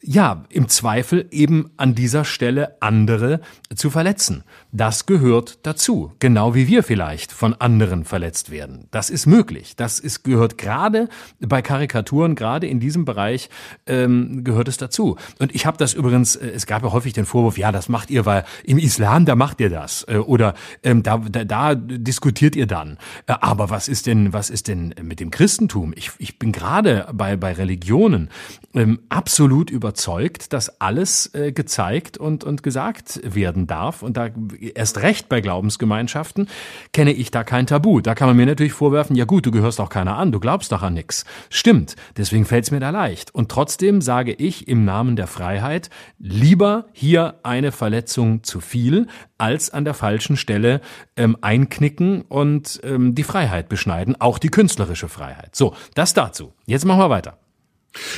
[0.03, 3.39] ja, im Zweifel eben an dieser Stelle andere
[3.75, 4.43] zu verletzen.
[4.71, 8.87] Das gehört dazu, genau wie wir vielleicht von anderen verletzt werden.
[8.89, 9.75] Das ist möglich.
[9.75, 11.07] Das ist, gehört gerade
[11.39, 13.49] bei Karikaturen, gerade in diesem Bereich
[13.85, 15.17] ähm, gehört es dazu.
[15.37, 18.09] Und ich habe das übrigens, äh, es gab ja häufig den Vorwurf, ja, das macht
[18.09, 20.03] ihr, weil im Islam, da macht ihr das.
[20.07, 22.97] Äh, oder ähm, da, da, da diskutiert ihr dann.
[23.27, 25.93] Äh, aber was ist denn, was ist denn mit dem Christentum?
[25.95, 28.29] Ich, ich bin gerade bei, bei Religionen
[28.73, 34.03] ähm, absolut über überzeugt, dass alles äh, gezeigt und, und gesagt werden darf.
[34.03, 34.29] Und da
[34.73, 36.47] erst recht bei Glaubensgemeinschaften
[36.93, 37.99] kenne ich da kein Tabu.
[37.99, 40.71] Da kann man mir natürlich vorwerfen, ja gut, du gehörst auch keiner an, du glaubst
[40.71, 41.25] doch an nichts.
[41.49, 43.35] Stimmt, deswegen fällt es mir da leicht.
[43.35, 49.71] Und trotzdem sage ich im Namen der Freiheit, lieber hier eine Verletzung zu viel, als
[49.71, 50.79] an der falschen Stelle
[51.17, 55.53] ähm, einknicken und ähm, die Freiheit beschneiden, auch die künstlerische Freiheit.
[55.53, 56.53] So, das dazu.
[56.65, 57.41] Jetzt machen wir weiter.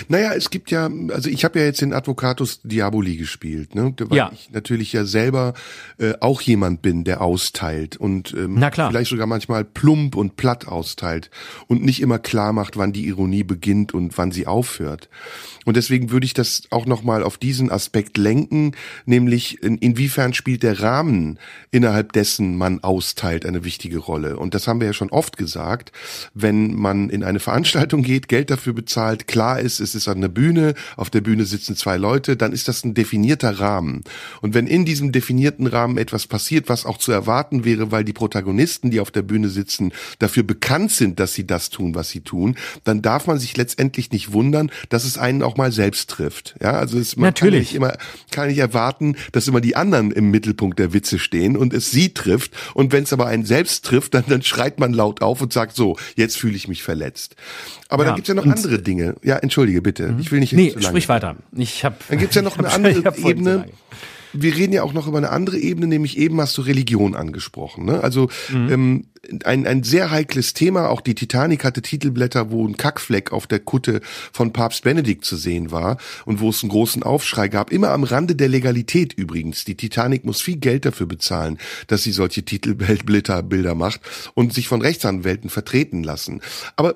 [0.08, 3.94] Naja, es gibt ja, also ich habe ja jetzt den Advocatus Diaboli gespielt, ne?
[3.98, 4.32] weil ja.
[4.34, 5.54] ich natürlich ja selber
[5.98, 8.90] äh, auch jemand bin, der austeilt und ähm, Na klar.
[8.90, 11.32] vielleicht sogar manchmal plump und platt austeilt
[11.68, 15.10] und nicht immer klar macht, wann die Ironie beginnt und wann sie aufhört.
[15.66, 18.74] Und deswegen würde ich das auch nochmal auf diesen Aspekt lenken,
[19.06, 21.40] nämlich in, inwiefern spielt der Rahmen,
[21.72, 24.38] innerhalb dessen man austeilt, eine wichtige Rolle.
[24.38, 25.92] Und das haben wir ja schon oft gesagt,
[26.34, 30.28] wenn man in eine Veranstaltung geht, Geld dafür bezahlt, klar ist, es ist an der
[30.28, 34.04] Bühne, auf der Bühne sitzen zwei Leute, dann ist das ein definierter Rahmen.
[34.42, 38.14] Und wenn in diesem definierten Rahmen etwas passiert, was auch zu erwarten wäre, weil die
[38.14, 42.22] Protagonisten, die auf der Bühne sitzen, dafür bekannt sind, dass sie das tun, was sie
[42.22, 46.56] tun, dann darf man sich letztendlich nicht wundern, dass es einen auch mal selbst trifft.
[46.62, 47.54] Ja, also es, man Natürlich.
[47.54, 47.98] kann nicht immer,
[48.32, 52.14] kann nicht erwarten, dass immer die anderen im Mittelpunkt der Witze stehen und es sie
[52.14, 52.52] trifft.
[52.74, 55.76] Und wenn es aber einen selbst trifft, dann, dann schreit man laut auf und sagt
[55.76, 57.36] so, jetzt fühle ich mich verletzt.
[57.94, 59.16] Aber Ja, dann gibt's ja noch und- andere Dinge.
[59.24, 60.16] Ja, entschuldige bitte.
[60.20, 61.36] Ich will nicht Nee, sprich weiter.
[61.56, 63.66] Ich hab, Dann gibt's ja noch eine andere Ebene.
[64.36, 67.86] Wir reden ja auch noch über eine andere Ebene, nämlich eben hast du Religion angesprochen.
[67.86, 68.04] Ne?
[68.04, 69.06] Also ähm,
[69.44, 70.90] ein, ein sehr heikles Thema.
[70.90, 75.36] Auch die Titanic hatte Titelblätter, wo ein Kackfleck auf der Kutte von Papst Benedikt zu
[75.38, 77.72] sehen war und wo es einen großen Aufschrei gab.
[77.72, 79.66] Immer am Rande der Legalität übrigens.
[79.66, 84.02] Die Titanic muss viel Geld dafür bezahlen, dass sie solche Titelblätter Bilder macht
[84.34, 86.42] und sich von Rechtsanwälten vertreten lassen.
[86.76, 86.96] Aber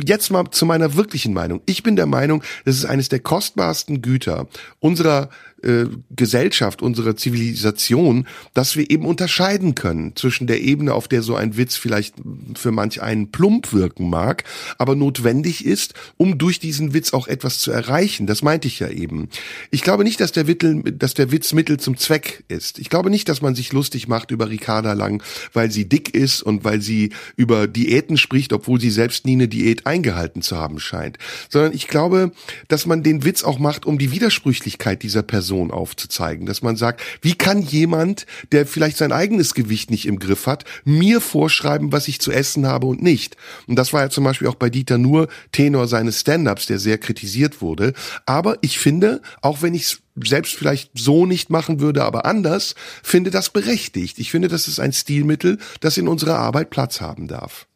[0.00, 1.60] Jetzt mal zu meiner wirklichen Meinung.
[1.66, 4.46] Ich bin der Meinung, das ist eines der kostbarsten Güter
[4.80, 5.30] unserer
[5.66, 11.34] äh, Gesellschaft, unserer Zivilisation, dass wir eben unterscheiden können zwischen der Ebene, auf der so
[11.34, 12.14] ein Witz vielleicht
[12.54, 14.44] für manch einen plump wirken mag,
[14.78, 18.26] aber notwendig ist, um durch diesen Witz auch etwas zu erreichen.
[18.26, 19.28] Das meinte ich ja eben.
[19.70, 22.78] Ich glaube nicht, dass der, Wittel, dass der Witz Mittel zum Zweck ist.
[22.78, 26.42] Ich glaube nicht, dass man sich lustig macht über Ricarda Lang, weil sie dick ist
[26.42, 30.78] und weil sie über Diäten spricht, obwohl sie selbst nie eine Diät eingehalten zu haben
[30.78, 31.18] scheint.
[31.48, 32.30] Sondern ich glaube,
[32.68, 36.46] dass man den Witz auch macht, um die Widersprüchlichkeit dieser Person aufzuzeigen.
[36.46, 40.64] Dass man sagt, wie kann jemand, der vielleicht sein eigenes Gewicht nicht im Griff hat,
[40.84, 43.36] mir vorschreiben, was ich zu essen habe und nicht.
[43.66, 46.98] Und das war ja zum Beispiel auch bei Dieter Nur Tenor seines Stand-ups, der sehr
[46.98, 47.92] kritisiert wurde.
[48.26, 52.74] Aber ich finde, auch wenn ich es selbst vielleicht so nicht machen würde, aber anders,
[53.02, 54.18] finde das berechtigt.
[54.18, 57.66] Ich finde, das ist ein Stilmittel, das in unserer Arbeit Platz haben darf.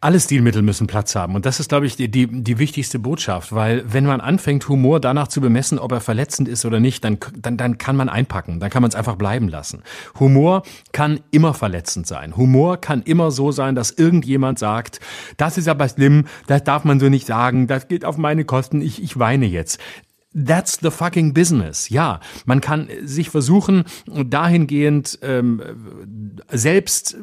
[0.00, 1.34] Alle Stilmittel müssen Platz haben.
[1.34, 3.52] Und das ist, glaube ich, die, die, die wichtigste Botschaft.
[3.52, 7.18] Weil wenn man anfängt, Humor danach zu bemessen, ob er verletzend ist oder nicht, dann,
[7.36, 8.60] dann, dann kann man einpacken.
[8.60, 9.82] Dann kann man es einfach bleiben lassen.
[10.18, 10.62] Humor
[10.92, 12.36] kann immer verletzend sein.
[12.36, 15.00] Humor kann immer so sein, dass irgendjemand sagt,
[15.36, 18.80] das ist aber schlimm, das darf man so nicht sagen, das geht auf meine Kosten,
[18.80, 19.80] ich, ich weine jetzt.
[20.34, 21.88] That's the fucking business.
[21.90, 25.62] Ja, man kann sich versuchen, dahingehend ähm,
[26.50, 27.16] selbst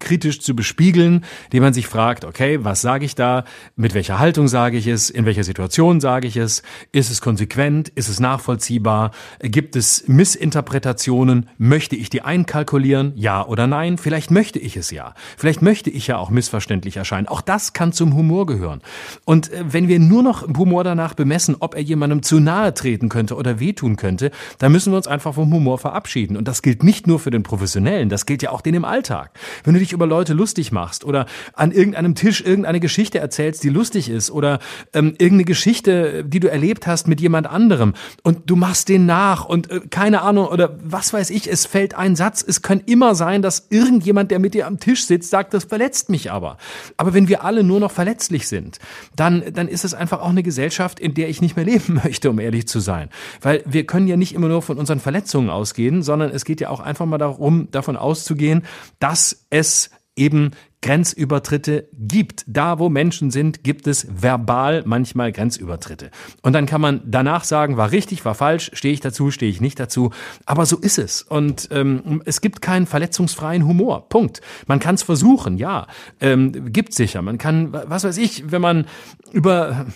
[0.00, 3.44] kritisch zu bespiegeln, indem man sich fragt, okay, was sage ich da,
[3.76, 6.62] mit welcher Haltung sage ich es, in welcher Situation sage ich es,
[6.92, 13.66] ist es konsequent, ist es nachvollziehbar, gibt es Missinterpretationen, möchte ich die einkalkulieren, ja oder
[13.66, 17.72] nein, vielleicht möchte ich es ja, vielleicht möchte ich ja auch missverständlich erscheinen, auch das
[17.72, 18.82] kann zum Humor gehören.
[19.24, 23.08] Und äh, wenn wir nur noch Humor danach bemessen, ob er jemandem zu nahe treten
[23.08, 26.36] könnte oder wehtun könnte, dann müssen wir uns einfach vom Humor verabschieden.
[26.36, 29.30] Und das gilt nicht nur für den Professionellen, das gilt ja auch den im Alltag.
[29.64, 33.68] Wenn du dich über Leute lustig machst oder an irgendeinem Tisch irgendeine Geschichte erzählst, die
[33.68, 34.58] lustig ist oder
[34.92, 39.44] ähm, irgendeine Geschichte, die du erlebt hast mit jemand anderem und du machst den nach
[39.44, 42.44] und äh, keine Ahnung oder was weiß ich, es fällt ein Satz.
[42.46, 46.08] Es kann immer sein, dass irgendjemand, der mit dir am Tisch sitzt, sagt, das verletzt
[46.08, 46.56] mich aber.
[46.96, 48.78] Aber wenn wir alle nur noch verletzlich sind,
[49.16, 52.30] dann, dann ist es einfach auch eine Gesellschaft, in der ich nicht mehr leben möchte,
[52.30, 53.08] um ehrlich zu sein.
[53.40, 56.70] Weil wir können ja nicht immer nur von unseren Verletzungen ausgehen, sondern es geht ja
[56.70, 58.64] auch einfach mal darum, davon auszugehen,
[58.98, 60.50] dass es eben
[60.82, 62.44] Grenzübertritte gibt.
[62.46, 66.10] Da, wo Menschen sind, gibt es verbal manchmal Grenzübertritte.
[66.42, 69.60] Und dann kann man danach sagen, war richtig, war falsch, stehe ich dazu, stehe ich
[69.60, 70.10] nicht dazu.
[70.44, 71.22] Aber so ist es.
[71.22, 74.08] Und ähm, es gibt keinen verletzungsfreien Humor.
[74.08, 74.40] Punkt.
[74.66, 75.86] Man kann es versuchen, ja.
[76.20, 77.22] Ähm, gibt sicher.
[77.22, 78.86] Man kann, was weiß ich, wenn man
[79.32, 79.86] über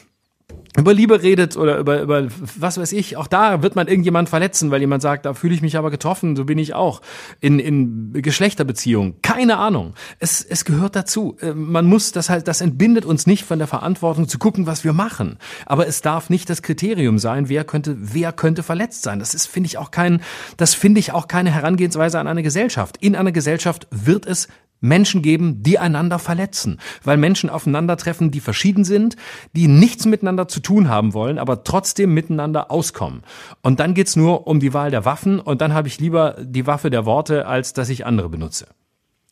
[0.76, 2.28] über Liebe redet oder über, über
[2.58, 5.60] was weiß ich, auch da wird man irgendjemand verletzen, weil jemand sagt, da fühle ich
[5.60, 7.02] mich aber getroffen, so bin ich auch.
[7.40, 9.20] In, in Geschlechterbeziehungen.
[9.20, 9.92] Keine Ahnung.
[10.18, 11.36] Es, es gehört dazu.
[11.40, 14.82] Äh, Man muss das halt, das entbindet uns nicht von der Verantwortung zu gucken, was
[14.82, 15.38] wir machen.
[15.66, 19.18] Aber es darf nicht das Kriterium sein, wer könnte, wer könnte verletzt sein.
[19.18, 20.22] Das ist, finde ich, auch kein,
[20.56, 22.96] das finde ich auch keine Herangehensweise an eine Gesellschaft.
[23.00, 24.48] In einer Gesellschaft wird es
[24.82, 29.16] Menschen geben, die einander verletzen, weil Menschen aufeinandertreffen, die verschieden sind,
[29.54, 33.22] die nichts miteinander zu tun haben wollen, aber trotzdem miteinander auskommen.
[33.62, 36.66] Und dann geht's nur um die Wahl der Waffen und dann habe ich lieber die
[36.66, 38.66] Waffe der Worte, als dass ich andere benutze.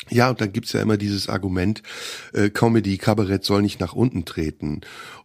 [0.09, 1.83] Ja, und dann gibt's ja immer dieses Argument,
[2.33, 4.81] äh, Comedy, Kabarett soll nicht nach unten treten.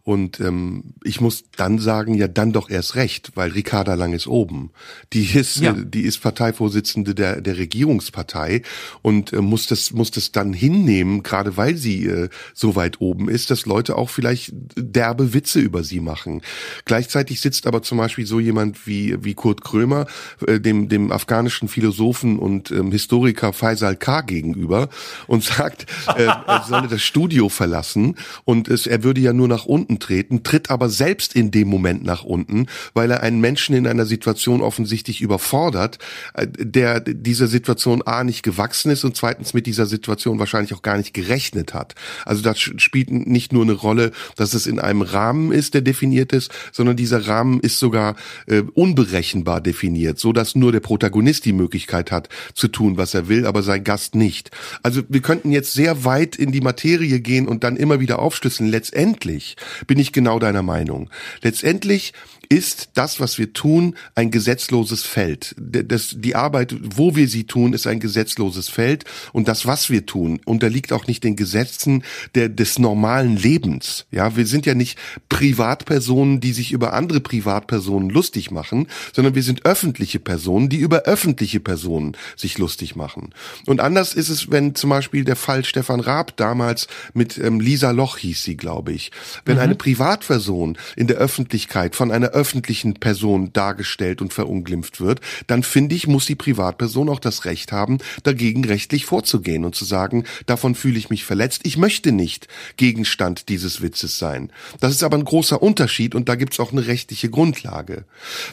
[0.06, 4.28] Und ähm, ich muss dann sagen, ja, dann doch erst recht, weil Ricarda Lang ist
[4.28, 4.70] oben.
[5.12, 5.72] Die ist, ja.
[5.72, 8.62] äh, die ist Parteivorsitzende der, der Regierungspartei
[9.02, 13.28] und äh, muss das muss das dann hinnehmen, gerade weil sie äh, so weit oben
[13.28, 16.40] ist, dass Leute auch vielleicht derbe Witze über sie machen.
[16.84, 20.06] Gleichzeitig sitzt aber zum Beispiel so jemand wie wie Kurt Krömer,
[20.46, 24.20] äh, dem dem afghanischen Philosophen und ähm, Historiker Faisal K.
[24.20, 24.88] gegenüber
[25.26, 25.86] und sagt,
[26.16, 29.98] äh, er solle das Studio verlassen und es, er würde ja nur nach unten unten
[29.98, 34.06] treten, tritt aber selbst in dem Moment nach unten, weil er einen Menschen in einer
[34.06, 35.98] Situation offensichtlich überfordert,
[36.34, 40.82] äh, der dieser Situation A nicht gewachsen ist und zweitens mit dieser Situation wahrscheinlich auch
[40.82, 41.94] gar nicht gerechnet hat.
[42.24, 46.32] Also das spielt nicht nur eine Rolle, dass es in einem Rahmen ist, der definiert
[46.32, 48.16] ist, sondern dieser Rahmen ist sogar
[48.46, 53.28] äh, unberechenbar definiert, so dass nur der Protagonist die Möglichkeit hat zu tun, was er
[53.28, 54.50] will, aber sein Gast nicht.
[54.82, 58.68] Also wir könnten jetzt sehr weit in die Materie gehen und dann immer wieder aufschlüsseln.
[58.68, 59.56] Letztendlich
[59.86, 61.10] bin ich genau deiner Meinung.
[61.42, 62.12] Letztendlich
[62.48, 65.54] ist das, was wir tun, ein gesetzloses Feld.
[65.58, 69.04] Das, die Arbeit, wo wir sie tun, ist ein gesetzloses Feld.
[69.32, 74.06] Und das, was wir tun, unterliegt auch nicht den Gesetzen der, des normalen Lebens.
[74.10, 79.42] Ja, wir sind ja nicht Privatpersonen, die sich über andere Privatpersonen lustig machen, sondern wir
[79.42, 83.34] sind öffentliche Personen, die über öffentliche Personen sich lustig machen.
[83.66, 87.90] Und anders ist es, wenn zum Beispiel der Fall Stefan Raab damals mit ähm, Lisa
[87.90, 89.10] Loch hieß sie, glaube ich.
[89.44, 89.62] Wenn mhm.
[89.62, 95.94] eine Privatperson in der Öffentlichkeit von einer öffentlichen Person dargestellt und verunglimpft wird, dann finde
[95.94, 100.74] ich, muss die Privatperson auch das Recht haben, dagegen rechtlich vorzugehen und zu sagen, davon
[100.74, 104.50] fühle ich mich verletzt, ich möchte nicht Gegenstand dieses Witzes sein.
[104.80, 108.04] Das ist aber ein großer Unterschied und da gibt's auch eine rechtliche Grundlage.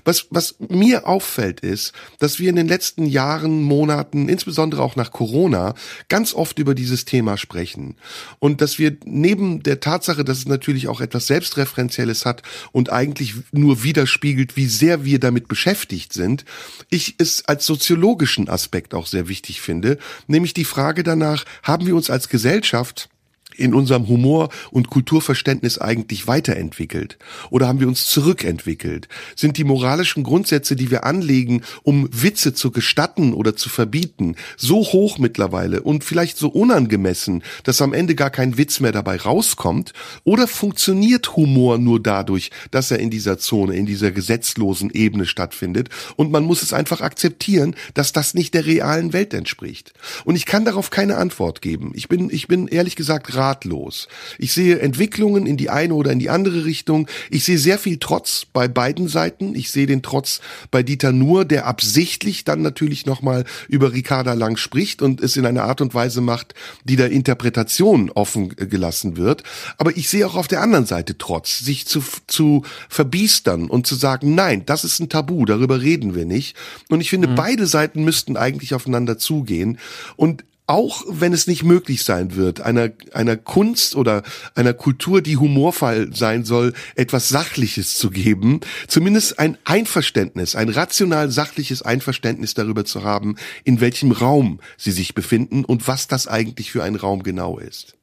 [0.05, 5.11] Was, was mir auffällt ist, dass wir in den letzten Jahren, Monaten, insbesondere auch nach
[5.11, 5.73] Corona,
[6.07, 7.95] ganz oft über dieses Thema sprechen.
[8.39, 13.33] Und dass wir neben der Tatsache, dass es natürlich auch etwas Selbstreferenzielles hat und eigentlich
[13.51, 16.45] nur nur widerspiegelt, wie sehr wir damit beschäftigt sind,
[16.91, 19.97] ich es als soziologischen Aspekt auch sehr wichtig finde,
[20.27, 23.09] nämlich die Frage danach, haben wir uns als Gesellschaft
[23.55, 27.17] in unserem Humor und Kulturverständnis eigentlich weiterentwickelt?
[27.49, 29.07] Oder haben wir uns zurückentwickelt?
[29.35, 34.77] Sind die moralischen Grundsätze, die wir anlegen, um Witze zu gestatten oder zu verbieten, so
[34.77, 39.93] hoch mittlerweile und vielleicht so unangemessen, dass am Ende gar kein Witz mehr dabei rauskommt?
[40.23, 45.89] Oder funktioniert Humor nur dadurch, dass er in dieser Zone, in dieser gesetzlosen Ebene stattfindet
[46.15, 49.93] und man muss es einfach akzeptieren, dass das nicht der realen Welt entspricht?
[50.25, 51.91] Und ich kann darauf keine Antwort geben.
[51.95, 54.07] Ich bin, ich bin ehrlich gesagt ratlos.
[54.37, 57.07] Ich sehe Entwicklungen in die eine oder in die andere Richtung.
[57.29, 59.55] Ich sehe sehr viel Trotz bei beiden Seiten.
[59.55, 60.39] Ich sehe den Trotz
[60.71, 65.45] bei Dieter Nuhr, der absichtlich dann natürlich nochmal über Ricarda Lang spricht und es in
[65.45, 69.43] einer Art und Weise macht, die der Interpretation offen gelassen wird.
[69.77, 73.95] Aber ich sehe auch auf der anderen Seite Trotz, sich zu, zu verbiestern und zu
[73.95, 76.55] sagen, nein, das ist ein Tabu, darüber reden wir nicht.
[76.89, 77.35] Und ich finde, mhm.
[77.35, 79.79] beide Seiten müssten eigentlich aufeinander zugehen.
[80.15, 84.23] Und auch wenn es nicht möglich sein wird, einer, einer Kunst oder
[84.55, 91.29] einer Kultur, die humorvoll sein soll, etwas Sachliches zu geben, zumindest ein Einverständnis, ein rational
[91.31, 96.71] sachliches Einverständnis darüber zu haben, in welchem Raum sie sich befinden und was das eigentlich
[96.71, 97.97] für ein Raum genau ist.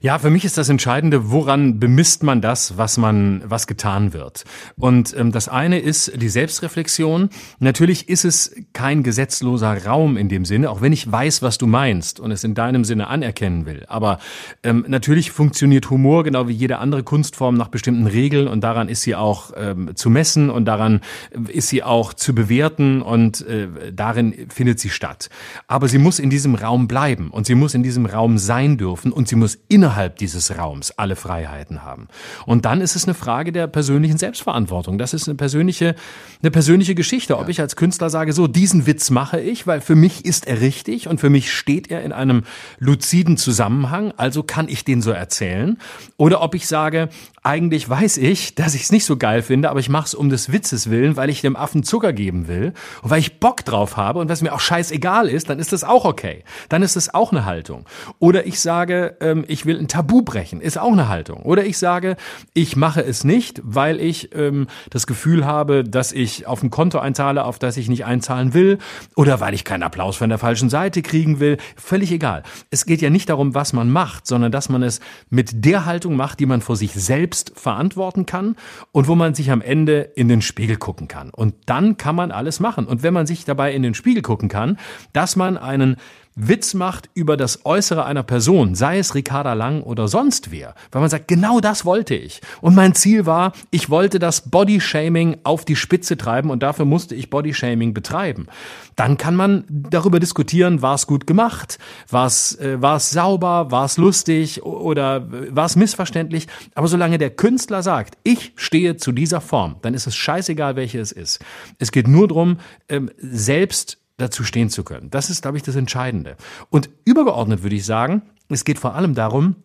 [0.00, 4.44] Ja, für mich ist das Entscheidende, woran bemisst man das, was man, was getan wird.
[4.76, 7.30] Und ähm, das eine ist die Selbstreflexion.
[7.58, 11.66] Natürlich ist es kein gesetzloser Raum in dem Sinne, auch wenn ich weiß, was du
[11.66, 13.84] meinst und es in deinem Sinne anerkennen will.
[13.88, 14.20] Aber
[14.62, 19.02] ähm, natürlich funktioniert Humor genau wie jede andere Kunstform nach bestimmten Regeln und daran ist
[19.02, 21.00] sie auch ähm, zu messen und daran
[21.48, 25.28] ist sie auch zu bewerten und äh, darin findet sie statt.
[25.66, 29.10] Aber sie muss in diesem Raum bleiben und sie muss in diesem Raum sein dürfen
[29.10, 32.08] und sie muss innerhalb innerhalb dieses Raums alle Freiheiten haben.
[32.44, 34.98] Und dann ist es eine Frage der persönlichen Selbstverantwortung.
[34.98, 35.94] Das ist eine persönliche,
[36.42, 37.38] eine persönliche Geschichte.
[37.38, 37.48] Ob ja.
[37.48, 41.08] ich als Künstler sage, so, diesen Witz mache ich, weil für mich ist er richtig
[41.08, 42.42] und für mich steht er in einem
[42.78, 45.78] luziden Zusammenhang, also kann ich den so erzählen.
[46.18, 47.08] Oder ob ich sage,
[47.48, 50.28] eigentlich weiß ich, dass ich es nicht so geil finde, aber ich mache es um
[50.28, 53.96] des Witzes willen, weil ich dem Affen Zucker geben will und weil ich Bock drauf
[53.96, 56.44] habe und was mir auch scheißegal ist, dann ist das auch okay.
[56.68, 57.86] Dann ist das auch eine Haltung.
[58.18, 61.40] Oder ich sage, ähm, ich will ein Tabu brechen, ist auch eine Haltung.
[61.40, 62.18] Oder ich sage,
[62.52, 66.98] ich mache es nicht, weil ich ähm, das Gefühl habe, dass ich auf ein Konto
[66.98, 68.76] einzahle, auf das ich nicht einzahlen will,
[69.16, 71.56] oder weil ich keinen Applaus von der falschen Seite kriegen will.
[71.76, 72.42] Völlig egal.
[72.70, 76.14] Es geht ja nicht darum, was man macht, sondern dass man es mit der Haltung
[76.14, 78.56] macht, die man vor sich selbst selbst verantworten kann
[78.92, 81.30] und wo man sich am Ende in den Spiegel gucken kann.
[81.30, 82.86] Und dann kann man alles machen.
[82.86, 84.78] Und wenn man sich dabei in den Spiegel gucken kann,
[85.12, 85.96] dass man einen
[86.40, 91.00] Witz macht über das Äußere einer Person, sei es Ricarda Lang oder sonst wer, weil
[91.00, 92.40] man sagt, genau das wollte ich.
[92.60, 97.16] Und mein Ziel war, ich wollte das Bodyshaming auf die Spitze treiben und dafür musste
[97.16, 98.46] ich Bodyshaming betreiben.
[98.94, 101.78] Dann kann man darüber diskutieren, war es gut gemacht,
[102.08, 106.46] war es, äh, war sauber, war es lustig oder war es missverständlich.
[106.74, 111.00] Aber solange der Künstler sagt, ich stehe zu dieser Form, dann ist es scheißegal, welche
[111.00, 111.40] es ist.
[111.78, 112.58] Es geht nur darum,
[112.88, 115.10] ähm, selbst dazu stehen zu können.
[115.10, 116.36] Das ist, glaube ich, das Entscheidende.
[116.68, 119.56] Und übergeordnet würde ich sagen, es geht vor allem darum,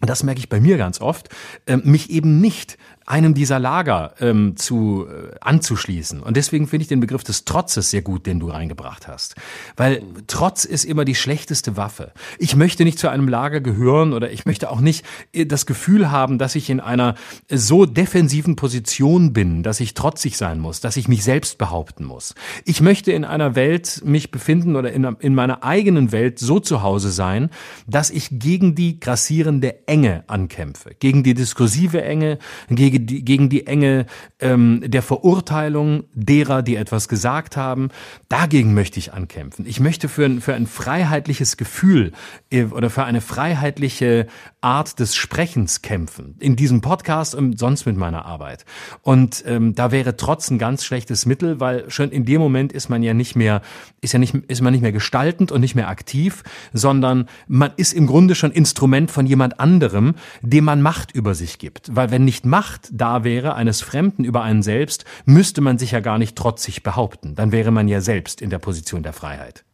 [0.00, 1.28] und das merke ich bei mir ganz oft,
[1.66, 2.78] ähm, mich eben nicht
[3.08, 6.22] einem dieser Lager ähm, zu äh, anzuschließen.
[6.22, 9.34] Und deswegen finde ich den Begriff des Trotzes sehr gut, den du reingebracht hast.
[9.76, 12.12] Weil Trotz ist immer die schlechteste Waffe.
[12.38, 16.10] Ich möchte nicht zu einem Lager gehören oder ich möchte auch nicht äh, das Gefühl
[16.10, 17.14] haben, dass ich in einer
[17.50, 22.34] so defensiven Position bin, dass ich trotzig sein muss, dass ich mich selbst behaupten muss.
[22.64, 26.82] Ich möchte in einer Welt mich befinden oder in, in meiner eigenen Welt so zu
[26.82, 27.48] Hause sein,
[27.86, 32.38] dass ich gegen die grassierende Enge ankämpfe, gegen die diskursive Enge,
[32.68, 34.06] gegen die, gegen die Enge
[34.40, 37.88] ähm, der Verurteilung derer, die etwas gesagt haben.
[38.28, 39.66] Dagegen möchte ich ankämpfen.
[39.66, 42.12] Ich möchte für ein, für ein freiheitliches Gefühl
[42.50, 44.26] äh, oder für eine freiheitliche
[44.60, 46.34] Art des Sprechens kämpfen.
[46.38, 48.64] In diesem Podcast und sonst mit meiner Arbeit.
[49.02, 52.88] Und ähm, da wäre trotz ein ganz schlechtes Mittel, weil schon in dem Moment ist
[52.88, 53.62] man ja nicht mehr,
[54.00, 56.42] ist ja nicht, ist man nicht mehr gestaltend und nicht mehr aktiv,
[56.72, 61.58] sondern man ist im Grunde schon Instrument von jemand anderem, dem man Macht über sich
[61.58, 61.94] gibt.
[61.94, 66.00] Weil wenn nicht Macht da wäre, eines Fremden über einen selbst, müsste man sich ja
[66.00, 67.34] gar nicht trotzig behaupten.
[67.34, 69.64] Dann wäre man ja selbst in der Position der Freiheit.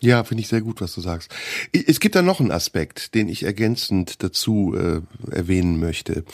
[0.00, 1.34] Ja, finde ich sehr gut, was du sagst.
[1.72, 5.00] Es gibt da noch einen Aspekt, den ich ergänzend dazu äh,
[5.34, 6.24] erwähnen möchte.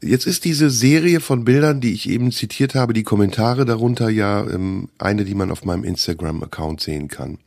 [0.00, 4.48] Jetzt ist diese Serie von Bildern, die ich eben zitiert habe, die Kommentare darunter ja
[4.48, 7.38] ähm, eine, die man auf meinem Instagram-Account sehen kann.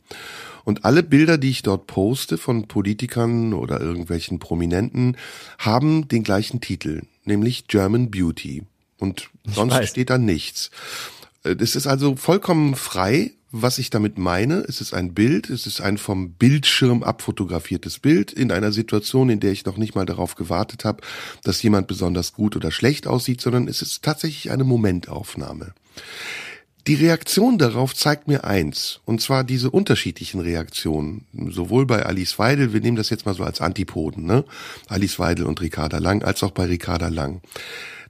[0.64, 5.16] Und alle Bilder, die ich dort poste von Politikern oder irgendwelchen Prominenten,
[5.58, 8.64] haben den gleichen Titel, nämlich German Beauty.
[8.98, 10.70] Und sonst steht da nichts.
[11.44, 14.64] Äh, das ist also vollkommen frei, was ich damit meine.
[14.68, 19.40] Es ist ein Bild, es ist ein vom Bildschirm abfotografiertes Bild in einer Situation, in
[19.40, 21.02] der ich noch nicht mal darauf gewartet habe,
[21.42, 25.74] dass jemand besonders gut oder schlecht aussieht, sondern es ist tatsächlich eine Momentaufnahme.
[26.86, 32.72] Die Reaktion darauf zeigt mir eins, und zwar diese unterschiedlichen Reaktionen, sowohl bei Alice Weidel,
[32.72, 34.44] wir nehmen das jetzt mal so als Antipoden, ne?
[34.88, 37.42] Alice Weidel und Ricarda Lang, als auch bei Ricarda Lang.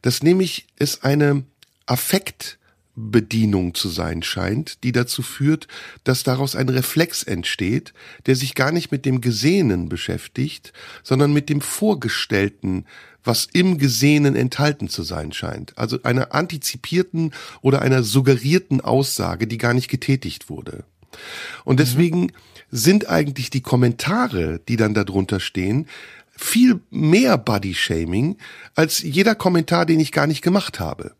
[0.02, 1.44] Das nämlich ist eine
[1.86, 2.58] Affekt
[2.96, 5.68] Bedienung zu sein scheint, die dazu führt,
[6.04, 7.94] dass daraus ein Reflex entsteht,
[8.26, 12.84] der sich gar nicht mit dem Gesehenen beschäftigt, sondern mit dem Vorgestellten,
[13.24, 15.76] was im Gesehenen enthalten zu sein scheint.
[15.76, 20.84] Also einer antizipierten oder einer suggerierten Aussage, die gar nicht getätigt wurde.
[21.64, 21.78] Und mhm.
[21.78, 22.30] deswegen mhm.
[22.70, 25.86] sind eigentlich die Kommentare, die dann darunter stehen,
[26.36, 28.36] viel mehr Body-Shaming
[28.74, 31.12] als jeder Kommentar, den ich gar nicht gemacht habe.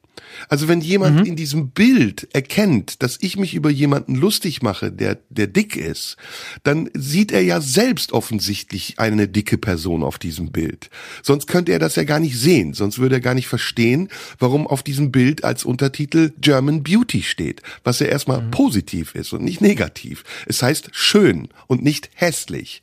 [0.48, 1.26] Also wenn jemand mhm.
[1.26, 6.16] in diesem Bild erkennt, dass ich mich über jemanden lustig mache, der, der dick ist,
[6.62, 10.90] dann sieht er ja selbst offensichtlich eine dicke Person auf diesem Bild.
[11.22, 12.74] Sonst könnte er das ja gar nicht sehen.
[12.74, 14.08] Sonst würde er gar nicht verstehen,
[14.38, 18.50] warum auf diesem Bild als Untertitel German Beauty steht, was ja erstmal mhm.
[18.50, 20.24] positiv ist und nicht negativ.
[20.46, 22.82] Es heißt schön und nicht hässlich.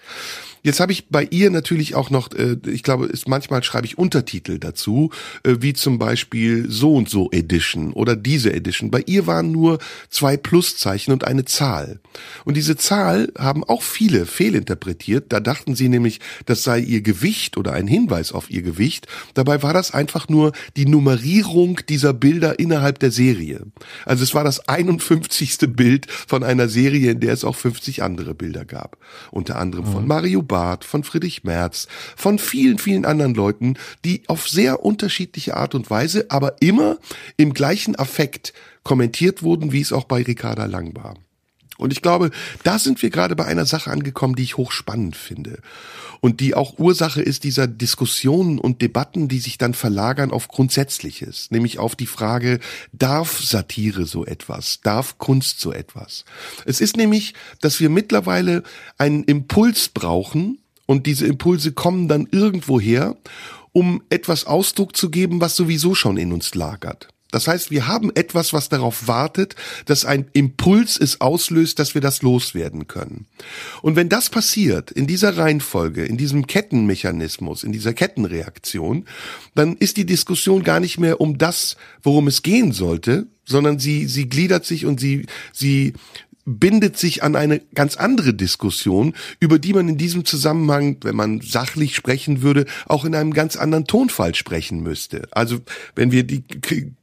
[0.68, 3.98] Jetzt habe ich bei ihr natürlich auch noch, äh, ich glaube, ist, manchmal schreibe ich
[3.98, 5.12] Untertitel dazu,
[5.44, 8.92] äh, wie zum Beispiel so und so Edition oder diese Edition.
[8.92, 12.02] Bei ihr waren nur zwei Pluszeichen und eine Zahl.
[12.44, 15.32] Und diese Zahl haben auch viele fehlinterpretiert.
[15.32, 19.08] Da dachten sie nämlich, das sei ihr Gewicht oder ein Hinweis auf ihr Gewicht.
[19.36, 23.62] Dabei war das einfach nur die Nummerierung dieser Bilder innerhalb der Serie.
[24.04, 25.60] Also es war das 51.
[25.78, 28.98] Bild von einer Serie, in der es auch 50 andere Bilder gab.
[29.32, 30.10] Unter anderem von mhm.
[30.10, 35.56] Mario Bar Barth, von Friedrich Merz, von vielen, vielen anderen Leuten, die auf sehr unterschiedliche
[35.56, 36.98] Art und Weise, aber immer
[37.38, 38.54] im gleichen Affekt
[38.84, 41.14] kommentiert wurden, wie es auch bei Ricarda Lang war.
[41.78, 42.32] Und ich glaube,
[42.64, 45.60] da sind wir gerade bei einer Sache angekommen, die ich hochspannend finde.
[46.20, 51.52] Und die auch Ursache ist dieser Diskussionen und Debatten, die sich dann verlagern auf Grundsätzliches,
[51.52, 52.60] nämlich auf die Frage,
[52.92, 54.82] darf Satire so etwas?
[54.82, 56.26] Darf Kunst so etwas?
[56.66, 58.64] Es ist nämlich, dass wir mittlerweile
[58.98, 63.18] einen Impuls brauchen, und diese Impulse kommen dann irgendwo her,
[63.74, 67.10] um etwas Ausdruck zu geben, was sowieso schon in uns lagert.
[67.32, 69.56] Das heißt, wir haben etwas, was darauf wartet,
[69.86, 73.26] dass ein Impuls es auslöst, dass wir das loswerden können.
[73.82, 79.06] Und wenn das passiert, in dieser Reihenfolge, in diesem Kettenmechanismus, in dieser Kettenreaktion,
[79.56, 84.08] dann ist die Diskussion gar nicht mehr um das, worum es gehen sollte, sondern sie,
[84.08, 85.94] sie gliedert sich und sie, sie
[86.48, 91.42] bindet sich an eine ganz andere Diskussion, über die man in diesem Zusammenhang, wenn man
[91.42, 95.28] sachlich sprechen würde, auch in einem ganz anderen Tonfall sprechen müsste.
[95.32, 95.60] Also
[95.96, 96.44] wenn wir die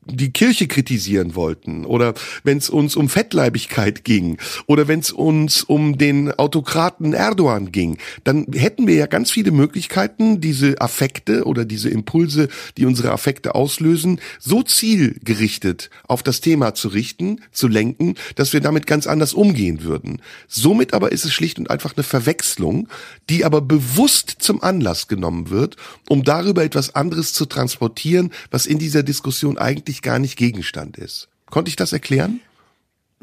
[0.06, 5.62] die Kirche kritisieren wollten oder wenn es uns um Fettleibigkeit ging oder wenn es uns
[5.62, 11.64] um den Autokraten Erdogan ging, dann hätten wir ja ganz viele Möglichkeiten, diese Affekte oder
[11.64, 18.14] diese Impulse, die unsere Affekte auslösen, so zielgerichtet auf das Thema zu richten, zu lenken,
[18.36, 20.20] dass wir damit ganz anders umgehen würden.
[20.48, 22.88] Somit aber ist es schlicht und einfach eine Verwechslung,
[23.30, 25.76] die aber bewusst zum Anlass genommen wird,
[26.08, 30.96] um darüber etwas anderes zu transportieren, was in dieser Diskussion eigentlich eigentlich gar nicht Gegenstand
[30.96, 31.28] ist.
[31.50, 32.40] Konnte ich das erklären?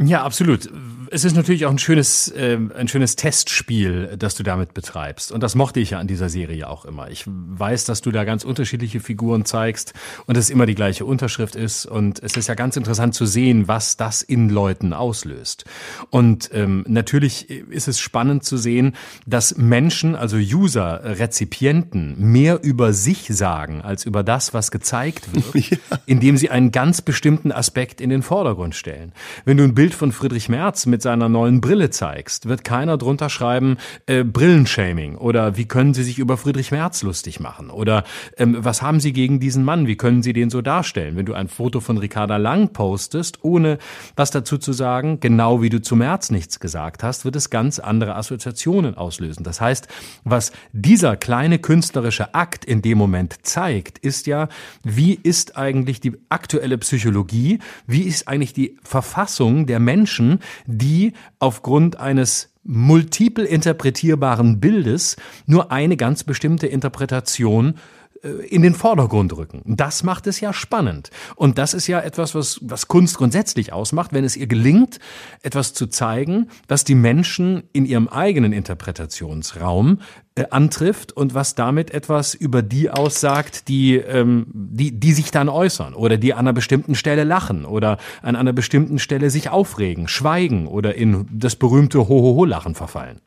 [0.03, 0.69] Ja, absolut.
[1.13, 5.33] Es ist natürlich auch ein schönes, äh, ein schönes Testspiel, das du damit betreibst.
[5.33, 7.09] Und das mochte ich ja an dieser Serie auch immer.
[7.09, 9.93] Ich weiß, dass du da ganz unterschiedliche Figuren zeigst
[10.25, 11.85] und es immer die gleiche Unterschrift ist.
[11.85, 15.65] Und es ist ja ganz interessant zu sehen, was das in Leuten auslöst.
[16.11, 18.95] Und ähm, natürlich ist es spannend zu sehen,
[19.27, 25.55] dass Menschen, also User, Rezipienten, mehr über sich sagen als über das, was gezeigt wird,
[25.71, 25.77] ja.
[26.05, 29.11] indem sie einen ganz bestimmten Aspekt in den Vordergrund stellen.
[29.43, 32.97] Wenn du ein Bild Bild von Friedrich Merz mit seiner neuen Brille zeigst, wird keiner
[32.97, 33.75] drunter schreiben,
[34.05, 38.05] äh, Brillenshaming oder wie können Sie sich über Friedrich Merz lustig machen oder
[38.37, 41.17] ähm, was haben Sie gegen diesen Mann, wie können Sie den so darstellen?
[41.17, 43.79] Wenn du ein Foto von Ricarda Lang postest, ohne
[44.15, 47.79] was dazu zu sagen, genau wie du zu Merz nichts gesagt hast, wird es ganz
[47.79, 49.43] andere Assoziationen auslösen.
[49.43, 49.89] Das heißt,
[50.23, 54.47] was dieser kleine künstlerische Akt in dem Moment zeigt, ist ja,
[54.83, 61.99] wie ist eigentlich die aktuelle Psychologie, wie ist eigentlich die Verfassung der Menschen, die aufgrund
[61.99, 67.75] eines multiple interpretierbaren Bildes nur eine ganz bestimmte Interpretation
[68.21, 69.63] in den Vordergrund rücken.
[69.65, 71.09] Das macht es ja spannend.
[71.35, 74.99] Und das ist ja etwas, was, was Kunst grundsätzlich ausmacht, wenn es ihr gelingt,
[75.41, 79.99] etwas zu zeigen, was die Menschen in ihrem eigenen Interpretationsraum
[80.35, 85.49] äh, antrifft und was damit etwas über die aussagt, die, ähm, die, die sich dann
[85.49, 90.07] äußern oder die an einer bestimmten Stelle lachen oder an einer bestimmten Stelle sich aufregen,
[90.07, 93.19] schweigen oder in das berühmte Ho-Ho-Ho-Lachen verfallen.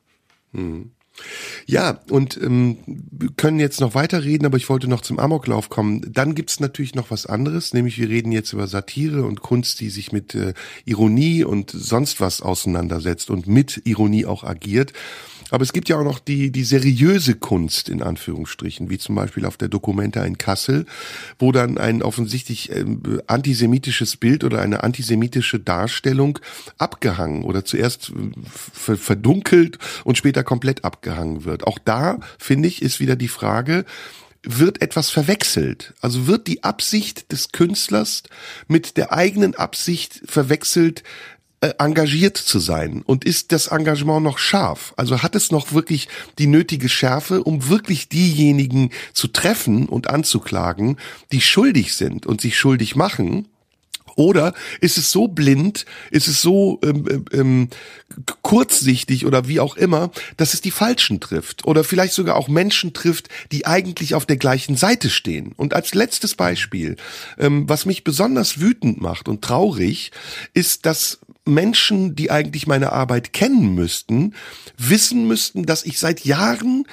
[0.53, 0.94] Hm.
[1.65, 6.01] Ja, und ähm, wir können jetzt noch weiterreden, aber ich wollte noch zum Amoklauf kommen.
[6.11, 9.89] Dann gibt's natürlich noch was anderes, nämlich wir reden jetzt über Satire und Kunst, die
[9.89, 10.53] sich mit äh,
[10.85, 14.93] Ironie und sonst was auseinandersetzt und mit Ironie auch agiert.
[15.51, 19.45] Aber es gibt ja auch noch die, die seriöse Kunst in Anführungsstrichen, wie zum Beispiel
[19.45, 20.85] auf der Dokumenta in Kassel,
[21.37, 22.85] wo dann ein offensichtlich äh,
[23.27, 26.39] antisemitisches Bild oder eine antisemitische Darstellung
[26.77, 31.65] abgehangen oder zuerst äh, verdunkelt und später komplett abgehangen wird.
[31.65, 33.85] Auch da, finde ich, ist wieder die Frage,
[34.45, 35.93] wird etwas verwechselt.
[36.01, 38.23] Also wird die Absicht des Künstlers
[38.67, 41.03] mit der eigenen Absicht verwechselt,
[41.61, 44.93] äh, engagiert zu sein und ist das Engagement noch scharf?
[44.97, 50.97] Also hat es noch wirklich die nötige Schärfe, um wirklich diejenigen zu treffen und anzuklagen,
[51.31, 53.47] die schuldig sind und sich schuldig machen?
[54.15, 57.69] Oder ist es so blind, ist es so ähm, ähm, ähm,
[58.41, 62.93] kurzsichtig oder wie auch immer, dass es die Falschen trifft oder vielleicht sogar auch Menschen
[62.93, 65.51] trifft, die eigentlich auf der gleichen Seite stehen.
[65.57, 66.95] Und als letztes Beispiel,
[67.37, 70.11] ähm, was mich besonders wütend macht und traurig,
[70.53, 74.33] ist, dass Menschen, die eigentlich meine Arbeit kennen müssten,
[74.77, 76.85] wissen müssten, dass ich seit Jahren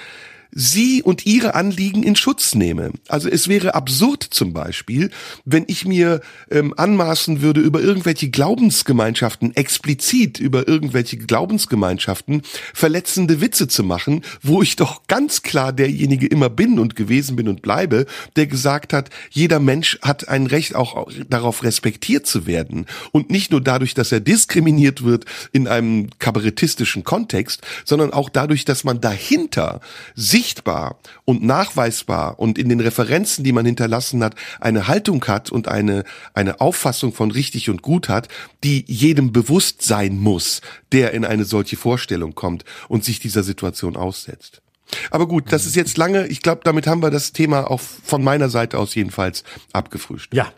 [0.53, 2.93] sie und ihre Anliegen in Schutz nehme.
[3.09, 5.11] Also es wäre absurd zum Beispiel,
[5.45, 12.43] wenn ich mir ähm, anmaßen würde, über irgendwelche Glaubensgemeinschaften, explizit über irgendwelche Glaubensgemeinschaften
[12.75, 17.49] verletzende Witze zu machen, wo ich doch ganz klar derjenige immer bin und gewesen bin
[17.49, 22.87] und bleibe, der gesagt hat, jeder Mensch hat ein Recht auch darauf respektiert zu werden.
[23.11, 28.65] Und nicht nur dadurch, dass er diskriminiert wird in einem kabarettistischen Kontext, sondern auch dadurch,
[28.67, 29.81] dass man dahinter
[30.15, 35.53] sich sichtbar und nachweisbar und in den Referenzen, die man hinterlassen hat, eine Haltung hat
[35.53, 38.29] und eine, eine Auffassung von richtig und gut hat,
[38.65, 43.97] die jedem bewusst sein muss, der in eine solche Vorstellung kommt und sich dieser Situation
[43.97, 44.63] aussetzt.
[45.11, 46.27] Aber gut, das ist jetzt lange.
[46.27, 50.35] Ich glaube, damit haben wir das Thema auch von meiner Seite aus jedenfalls abgefrühstückt.
[50.35, 50.53] Ja.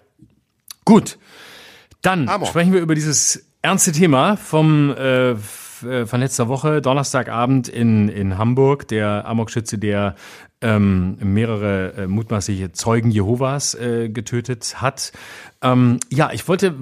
[0.87, 1.19] Gut.
[2.01, 2.49] Dann Amor.
[2.49, 5.37] sprechen wir über dieses ernste Thema vom äh,
[6.07, 10.15] von letzter Woche, Donnerstagabend in, in Hamburg, der Amokschütze, der
[10.65, 15.13] ähm, mehrere äh, mutmaßliche Zeugen Jehovas äh, getötet hat.
[15.61, 16.75] Ähm, ja, ich wollte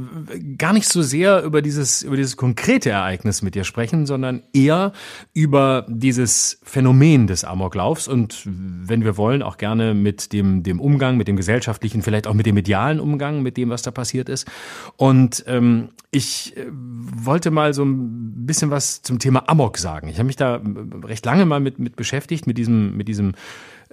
[0.57, 4.93] gar nicht so sehr über dieses, über dieses konkrete Ereignis mit dir sprechen, sondern eher
[5.35, 11.17] über dieses Phänomen des Amoklaufs und wenn wir wollen, auch gerne mit dem, dem Umgang,
[11.17, 14.49] mit dem gesellschaftlichen, vielleicht auch mit dem medialen Umgang, mit dem, was da passiert ist.
[14.97, 20.09] Und ähm, ich äh, wollte mal so ein bisschen was zum Thema Amok sagen.
[20.09, 20.61] Ich habe mich da
[21.05, 23.33] recht lange mal mit, mit beschäftigt, mit diesem, mit diesem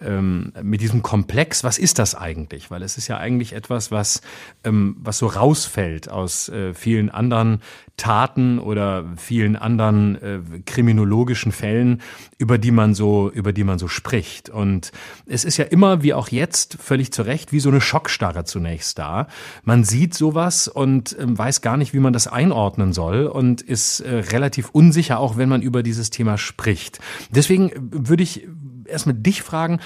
[0.01, 2.71] ähm, mit diesem Komplex, was ist das eigentlich?
[2.71, 4.21] Weil es ist ja eigentlich etwas, was,
[4.63, 7.61] ähm, was so rausfällt aus äh, vielen anderen
[7.99, 12.01] Taten oder vielen anderen äh, kriminologischen Fällen,
[12.37, 14.49] über die man so, über die man so spricht.
[14.49, 14.91] Und
[15.25, 18.97] es ist ja immer, wie auch jetzt, völlig zu Recht, wie so eine Schockstarre zunächst
[18.97, 19.27] da.
[19.63, 23.99] Man sieht sowas und äh, weiß gar nicht, wie man das einordnen soll und ist
[23.99, 26.99] äh, relativ unsicher, auch wenn man über dieses Thema spricht.
[27.31, 28.47] Deswegen würde ich
[28.89, 29.79] erstmal dich fragen,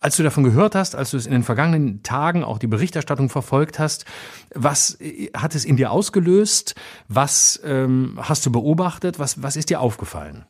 [0.00, 3.28] als du davon gehört hast, als du es in den vergangenen Tagen auch die Berichterstattung
[3.28, 4.06] verfolgt hast,
[4.54, 6.74] was äh, hat es in dir ausgelöst?
[7.08, 9.18] Was ähm, hast du beobachtet?
[9.18, 10.46] Was, was ist dir aufgefallen?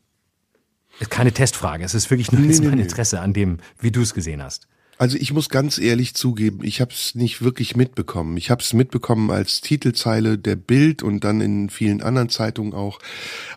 [1.09, 4.13] Keine Testfrage, es ist wirklich nur nee, mein nee, Interesse an dem, wie du es
[4.13, 4.69] gesehen hast.
[4.99, 8.37] Also ich muss ganz ehrlich zugeben, ich habe es nicht wirklich mitbekommen.
[8.37, 12.99] Ich habe es mitbekommen als Titelzeile der Bild und dann in vielen anderen Zeitungen auch.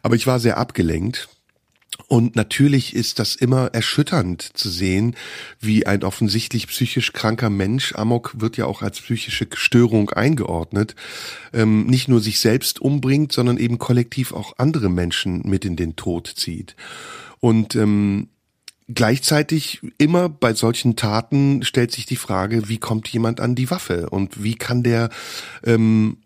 [0.03, 1.27] Aber ich war sehr abgelenkt
[2.07, 5.15] und natürlich ist das immer erschütternd zu sehen,
[5.59, 10.95] wie ein offensichtlich psychisch kranker Mensch, Amok wird ja auch als psychische Störung eingeordnet,
[11.53, 15.95] ähm, nicht nur sich selbst umbringt, sondern eben kollektiv auch andere Menschen mit in den
[15.95, 16.75] Tod zieht.
[17.39, 18.29] Und ähm,
[18.89, 24.09] Gleichzeitig immer bei solchen Taten stellt sich die Frage, wie kommt jemand an die Waffe
[24.09, 25.09] und wie kann der
[25.63, 26.17] ähm,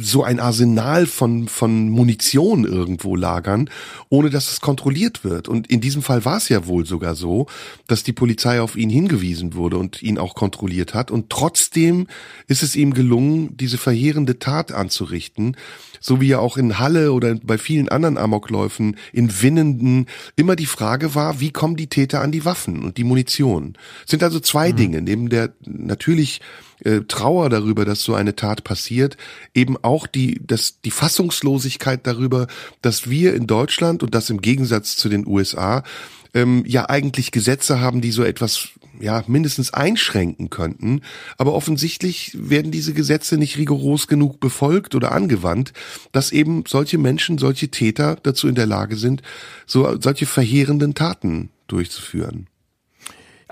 [0.00, 3.70] so ein Arsenal von, von Munition irgendwo lagern,
[4.08, 5.48] ohne dass es kontrolliert wird.
[5.48, 7.46] Und in diesem Fall war es ja wohl sogar so,
[7.86, 11.10] dass die Polizei auf ihn hingewiesen wurde und ihn auch kontrolliert hat.
[11.10, 12.06] Und trotzdem
[12.46, 15.56] ist es ihm gelungen, diese verheerende Tat anzurichten,
[16.04, 20.04] so wie ja auch in Halle oder bei vielen anderen Amokläufen in Winnenden
[20.36, 23.78] immer die Frage war, wie kommen die Täter an die Waffen und die Munition?
[24.04, 24.76] Es sind also zwei mhm.
[24.76, 26.42] Dinge, neben der natürlich
[26.80, 29.16] äh, Trauer darüber, dass so eine Tat passiert,
[29.54, 32.48] eben auch die, das, die Fassungslosigkeit darüber,
[32.82, 35.84] dass wir in Deutschland und das im Gegensatz zu den USA
[36.34, 38.70] ähm, ja eigentlich Gesetze haben, die so etwas
[39.00, 41.00] ja mindestens einschränken könnten,
[41.38, 45.72] aber offensichtlich werden diese Gesetze nicht rigoros genug befolgt oder angewandt,
[46.12, 49.22] dass eben solche Menschen, solche Täter dazu in der Lage sind,
[49.66, 52.48] so solche verheerenden Taten durchzuführen.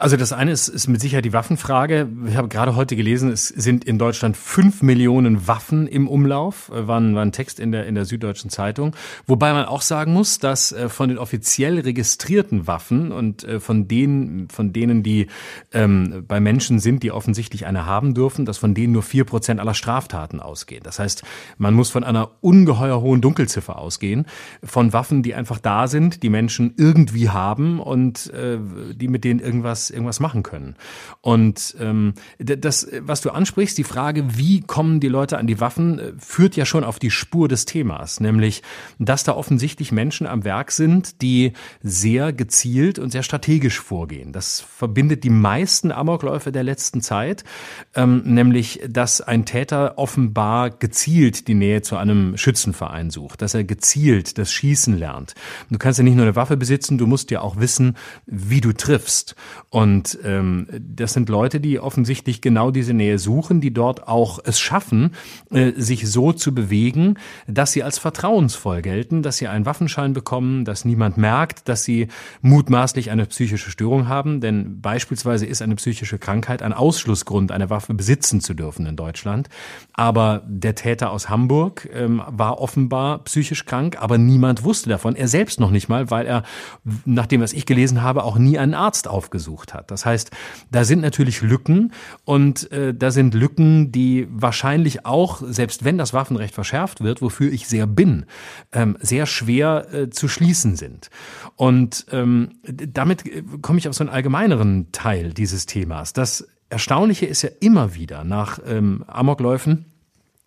[0.02, 2.08] Also das eine ist, ist mit Sicherheit die Waffenfrage.
[2.26, 6.88] Ich habe gerade heute gelesen, es sind in Deutschland fünf Millionen Waffen im Umlauf, äh,
[6.88, 8.96] war ein, war ein Text in der, in der Süddeutschen Zeitung.
[9.28, 13.86] Wobei man auch sagen muss, dass äh, von den offiziell registrierten Waffen und äh, von
[13.86, 15.28] denen, von denen, die
[15.72, 19.60] ähm, bei Menschen sind, die offensichtlich eine haben dürfen, dass von denen nur vier Prozent
[19.60, 20.82] aller Straftaten ausgehen.
[20.82, 21.22] Das heißt,
[21.58, 24.26] man muss von einer ungeheuer hohen Dunkelziffer ausgehen,
[24.64, 28.58] von Waffen, die einfach da sind, die Menschen irgendwie haben und äh,
[28.96, 30.76] die mit denen irgendwas irgendwas machen können.
[31.20, 35.98] Und ähm, das, was du ansprichst, die Frage, wie kommen die Leute an die Waffen,
[35.98, 38.62] äh, führt ja schon auf die Spur des Themas, nämlich,
[38.98, 44.32] dass da offensichtlich Menschen am Werk sind, die sehr gezielt und sehr strategisch vorgehen.
[44.32, 47.44] Das verbindet die meisten Amokläufe der letzten Zeit,
[47.94, 53.64] ähm, nämlich, dass ein Täter offenbar gezielt die Nähe zu einem Schützenverein sucht, dass er
[53.64, 55.34] gezielt das Schießen lernt.
[55.70, 58.72] Du kannst ja nicht nur eine Waffe besitzen, du musst ja auch wissen, wie du
[58.72, 59.34] triffst.
[59.72, 64.60] Und ähm, das sind Leute, die offensichtlich genau diese Nähe suchen, die dort auch es
[64.60, 65.12] schaffen,
[65.50, 67.16] äh, sich so zu bewegen,
[67.46, 72.08] dass sie als vertrauensvoll gelten, dass sie einen Waffenschein bekommen, dass niemand merkt, dass sie
[72.42, 74.42] mutmaßlich eine psychische Störung haben.
[74.42, 79.48] Denn beispielsweise ist eine psychische Krankheit ein Ausschlussgrund, eine Waffe besitzen zu dürfen in Deutschland.
[79.94, 85.16] Aber der Täter aus Hamburg ähm, war offenbar psychisch krank, aber niemand wusste davon.
[85.16, 86.42] Er selbst noch nicht mal, weil er,
[87.06, 89.90] nach dem, was ich gelesen habe, auch nie einen Arzt aufgesucht hat.
[89.90, 90.30] Das heißt,
[90.70, 91.92] da sind natürlich Lücken
[92.24, 97.52] und äh, da sind Lücken, die wahrscheinlich auch, selbst wenn das Waffenrecht verschärft wird, wofür
[97.52, 98.26] ich sehr bin,
[98.72, 101.10] ähm, sehr schwer äh, zu schließen sind.
[101.56, 106.12] Und ähm, damit äh, komme ich auf so einen allgemeineren Teil dieses Themas.
[106.12, 109.91] Das Erstaunliche ist ja immer wieder nach ähm, Amokläufen,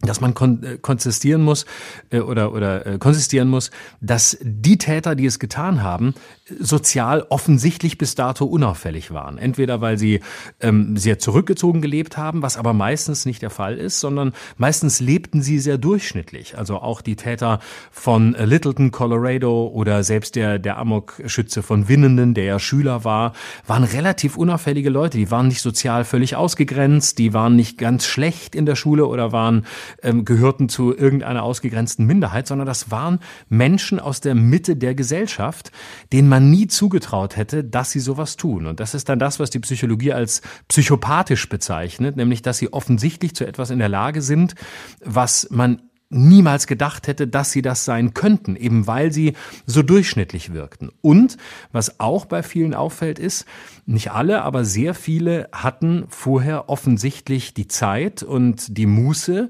[0.05, 1.65] dass man kon äh, konsistieren muss
[2.09, 6.13] äh, oder oder äh, konsistieren muss, dass die Täter, die es getan haben,
[6.59, 9.37] sozial offensichtlich bis dato unauffällig waren.
[9.37, 10.21] Entweder weil sie
[10.59, 15.41] ähm, sehr zurückgezogen gelebt haben, was aber meistens nicht der Fall ist, sondern meistens lebten
[15.41, 16.57] sie sehr durchschnittlich.
[16.57, 17.59] Also auch die Täter
[17.91, 23.33] von Littleton, Colorado oder selbst der der Amok-Schütze von Winnenden, der ja Schüler war,
[23.65, 25.17] waren relativ unauffällige Leute.
[25.17, 29.31] Die waren nicht sozial völlig ausgegrenzt, die waren nicht ganz schlecht in der Schule oder
[29.31, 29.65] waren
[30.01, 33.19] ähm, gehörten zu irgendeiner ausgegrenzten Minderheit, sondern das waren
[33.49, 35.71] Menschen aus der Mitte der Gesellschaft,
[36.13, 38.65] denen man nie zugetraut hätte, dass sie sowas tun.
[38.65, 43.35] Und das ist dann das, was die Psychologie als psychopathisch bezeichnet, nämlich dass sie offensichtlich
[43.35, 44.55] zu etwas in der Lage sind,
[45.03, 49.33] was man niemals gedacht hätte, dass sie das sein könnten, eben weil sie
[49.65, 50.89] so durchschnittlich wirkten.
[51.01, 51.37] Und
[51.71, 53.45] was auch bei vielen auffällt, ist,
[53.85, 59.49] nicht alle, aber sehr viele hatten vorher offensichtlich die Zeit und die Muße,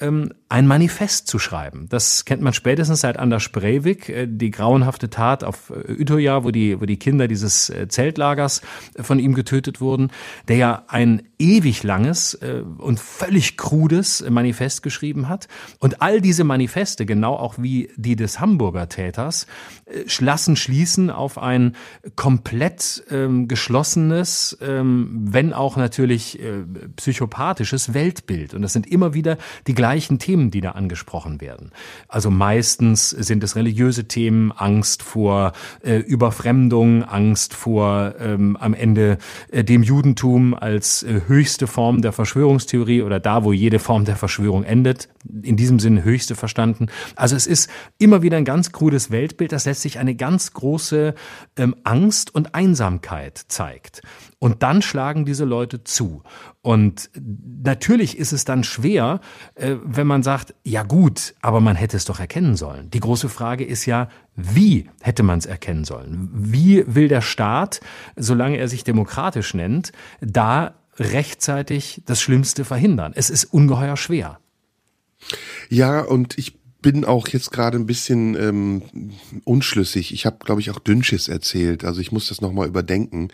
[0.00, 1.88] ähm, ein Manifest zu schreiben.
[1.88, 6.52] Das kennt man spätestens seit Anders Breivik, äh, die grauenhafte Tat auf äh, Utøya, wo
[6.52, 8.62] die, wo die Kinder dieses äh, Zeltlagers
[9.00, 10.10] von ihm getötet wurden,
[10.46, 12.38] der ja ein ewig langes
[12.78, 15.48] und völlig krudes Manifest geschrieben hat.
[15.80, 19.46] Und all diese Manifeste, genau auch wie die des Hamburger Täters,
[20.18, 21.76] lassen schließen auf ein
[22.16, 26.64] komplett ähm, geschlossenes, ähm, wenn auch natürlich äh,
[26.96, 28.54] psychopathisches Weltbild.
[28.54, 29.36] Und das sind immer wieder
[29.66, 31.70] die gleichen Themen, die da angesprochen werden.
[32.08, 39.18] Also meistens sind es religiöse Themen, Angst vor äh, Überfremdung, Angst vor ähm, am Ende
[39.50, 44.16] äh, dem Judentum als äh, höchste Form der Verschwörungstheorie oder da, wo jede Form der
[44.16, 45.08] Verschwörung endet.
[45.42, 46.86] In diesem Sinne höchste verstanden.
[47.16, 47.68] Also es ist
[47.98, 51.14] immer wieder ein ganz krudes Weltbild, das letztlich eine ganz große
[51.56, 54.02] ähm, Angst und Einsamkeit zeigt.
[54.38, 56.22] Und dann schlagen diese Leute zu.
[56.60, 59.20] Und natürlich ist es dann schwer,
[59.54, 62.90] äh, wenn man sagt, ja gut, aber man hätte es doch erkennen sollen.
[62.90, 66.28] Die große Frage ist ja, wie hätte man es erkennen sollen?
[66.32, 67.80] Wie will der Staat,
[68.14, 73.12] solange er sich demokratisch nennt, da rechtzeitig das Schlimmste verhindern?
[73.14, 74.38] Es ist ungeheuer schwer.
[75.70, 78.82] Ja, und ich bin auch jetzt gerade ein bisschen ähm,
[79.44, 80.12] unschlüssig.
[80.12, 81.84] Ich habe, glaube ich, auch Dünnschiss erzählt.
[81.84, 83.28] Also ich muss das nochmal überdenken.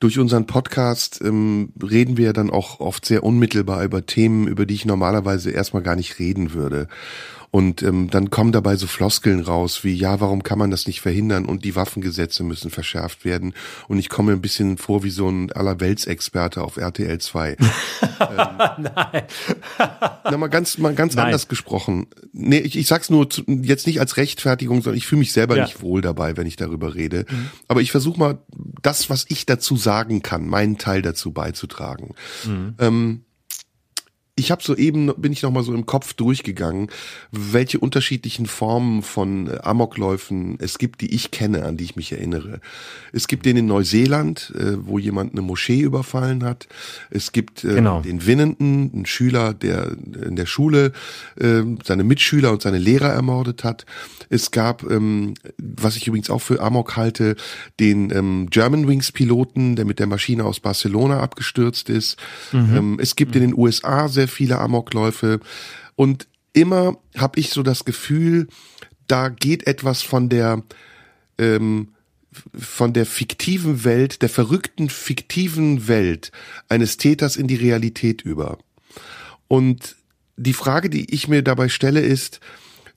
[0.00, 4.74] Durch unseren Podcast ähm, reden wir dann auch oft sehr unmittelbar über Themen, über die
[4.74, 6.88] ich normalerweise erstmal gar nicht reden würde.
[7.54, 11.02] Und ähm, dann kommen dabei so Floskeln raus wie, ja, warum kann man das nicht
[11.02, 13.52] verhindern und die Waffengesetze müssen verschärft werden.
[13.88, 17.50] Und ich komme ein bisschen vor wie so ein Allerweltsexperte auf RTL 2.
[17.50, 17.58] ähm,
[18.78, 19.22] Nein.
[20.24, 21.26] na, mal ganz, mal ganz Nein.
[21.26, 22.06] anders gesprochen.
[22.32, 25.58] Nee, ich, ich sag's nur zu, jetzt nicht als Rechtfertigung, sondern ich fühle mich selber
[25.58, 25.64] ja.
[25.64, 27.26] nicht wohl dabei, wenn ich darüber rede.
[27.28, 27.50] Mhm.
[27.68, 28.38] Aber ich versuche mal,
[28.80, 32.14] das, was ich dazu sagen kann, meinen Teil dazu beizutragen.
[32.46, 32.74] Mhm.
[32.78, 33.24] Ähm,
[34.42, 36.88] ich habe so eben, bin ich noch mal so im Kopf durchgegangen,
[37.30, 42.10] welche unterschiedlichen Formen von äh, Amokläufen es gibt, die ich kenne, an die ich mich
[42.10, 42.60] erinnere.
[43.12, 46.66] Es gibt den in Neuseeland, äh, wo jemand eine Moschee überfallen hat.
[47.10, 48.00] Es gibt äh, genau.
[48.00, 49.92] den Winnenden, einen Schüler, der
[50.26, 50.92] in der Schule
[51.84, 53.86] seine Mitschüler und seine Lehrer ermordet hat.
[54.28, 57.36] Es gab, ähm, was ich übrigens auch für Amok halte,
[57.80, 62.16] den ähm, German Wings Piloten, der mit der Maschine aus Barcelona abgestürzt ist.
[62.52, 62.98] Mhm.
[63.00, 65.40] es gibt in den USA sehr sehr viele Amokläufe
[65.94, 68.48] und immer habe ich so das Gefühl,
[69.06, 70.62] da geht etwas von der
[71.38, 71.94] ähm,
[72.54, 76.32] von der fiktiven Welt, der verrückten fiktiven Welt
[76.68, 78.58] eines Täters in die Realität über.
[79.48, 79.96] Und
[80.36, 82.40] die Frage, die ich mir dabei stelle, ist,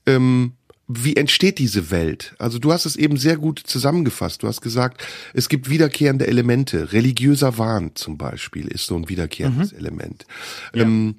[0.06, 0.54] ähm,
[0.88, 2.34] wie entsteht diese Welt?
[2.38, 4.42] Also du hast es eben sehr gut zusammengefasst.
[4.42, 6.92] Du hast gesagt, es gibt wiederkehrende Elemente.
[6.92, 9.78] Religiöser Wahn zum Beispiel ist so ein wiederkehrendes mhm.
[9.78, 10.26] Element.
[10.74, 10.82] Ja.
[10.82, 11.16] Ähm,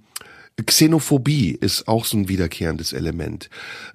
[0.65, 3.49] Xenophobie ist auch so ein wiederkehrendes Element.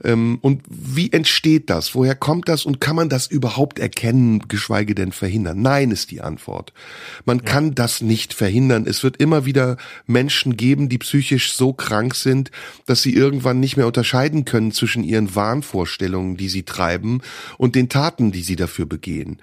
[0.05, 1.95] Ähm, und wie entsteht das?
[1.97, 2.65] Woher kommt das?
[2.65, 5.61] Und kann man das überhaupt erkennen, geschweige denn verhindern?
[5.61, 6.73] Nein, ist die Antwort.
[7.25, 7.45] Man ja.
[7.45, 8.87] kann das nicht verhindern.
[8.87, 12.53] Es wird immer wieder Menschen geben, die psychisch so krank sind,
[12.87, 17.23] dass sie irgendwann nicht mehr unterscheiden können zwischen ihren Wahnvorstellungen, die sie treiben,
[17.59, 19.41] und den Taten, die sie dafür begehen.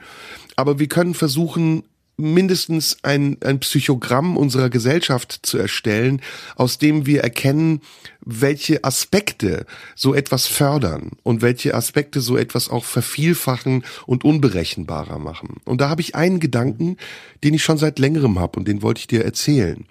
[0.56, 1.84] Aber wir können versuchen,
[2.20, 6.22] mindestens ein, ein Psychogramm unserer Gesellschaft zu erstellen,
[6.56, 7.82] aus dem wir erkennen,
[8.22, 9.66] welche Aspekte
[9.96, 15.58] so etwas fördern und welche Aspekte so etwas auch vervielfachen und unberechenbarer machen.
[15.66, 16.98] Und da habe ich einen Gedanken,
[17.44, 19.86] den ich schon seit längerem habe und den wollte ich dir erzählen.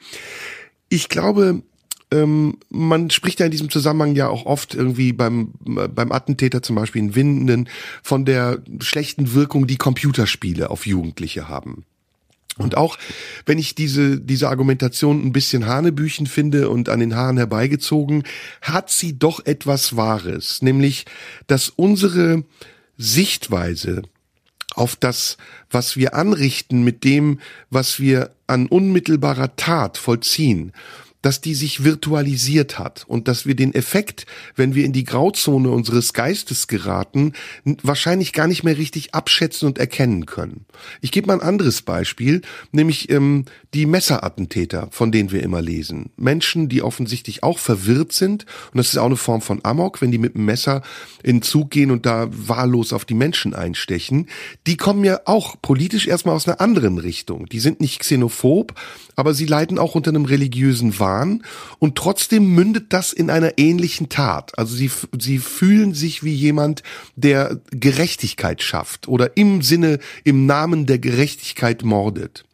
[0.91, 1.63] Ich glaube,
[2.11, 6.77] ähm, man spricht ja in diesem Zusammenhang ja auch oft irgendwie beim, beim Attentäter zum
[6.77, 7.69] Beispiel in Winden
[8.03, 11.85] von der schlechten Wirkung, die Computerspiele auf Jugendliche haben.
[12.59, 12.99] Und auch
[13.47, 18.25] wenn ich diese, diese Argumentation ein bisschen Hanebüchen finde und an den Haaren herbeigezogen,
[18.61, 21.07] hat sie doch etwas Wahres, nämlich,
[21.47, 22.45] dass unsere
[22.97, 24.03] Sichtweise
[24.75, 25.37] auf das,
[25.71, 27.41] was wir anrichten mit dem,
[27.71, 30.73] was wir an unmittelbarer Tat vollziehen,
[31.23, 35.71] dass die sich virtualisiert hat und dass wir den Effekt, wenn wir in die Grauzone
[35.71, 37.33] unseres Geistes geraten,
[37.83, 40.65] wahrscheinlich gar nicht mehr richtig abschätzen und erkennen können.
[41.01, 46.11] Ich gebe mal ein anderes Beispiel, nämlich ähm, die Messerattentäter, von denen wir immer lesen.
[46.17, 50.13] Menschen, die offensichtlich auch verwirrt sind und das ist auch eine Form von Amok, wenn
[50.13, 50.83] die mit dem Messer
[51.25, 54.29] in Zug gehen und da wahllos auf die Menschen einstechen,
[54.67, 57.47] die kommen ja auch politisch erstmal aus einer anderen Richtung.
[57.47, 58.75] Die sind nicht xenophob,
[59.17, 61.08] aber sie leiden auch unter einem religiösen Wahn
[61.79, 64.59] und trotzdem mündet das in einer ähnlichen Tat.
[64.59, 66.83] Also sie, sie fühlen sich wie jemand,
[67.17, 72.45] der Gerechtigkeit schafft oder im Sinne, im Namen der Gerechtigkeit mordet.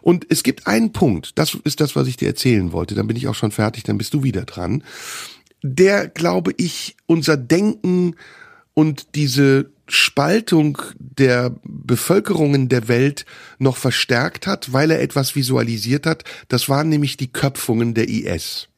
[0.00, 3.16] Und es gibt einen Punkt, das ist das, was ich dir erzählen wollte, dann bin
[3.16, 4.84] ich auch schon fertig, dann bist du wieder dran,
[5.62, 8.16] der, glaube ich, unser Denken
[8.74, 13.26] und diese Spaltung der Bevölkerungen der Welt
[13.58, 16.24] noch verstärkt hat, weil er etwas visualisiert hat.
[16.48, 18.68] Das waren nämlich die Köpfungen der IS.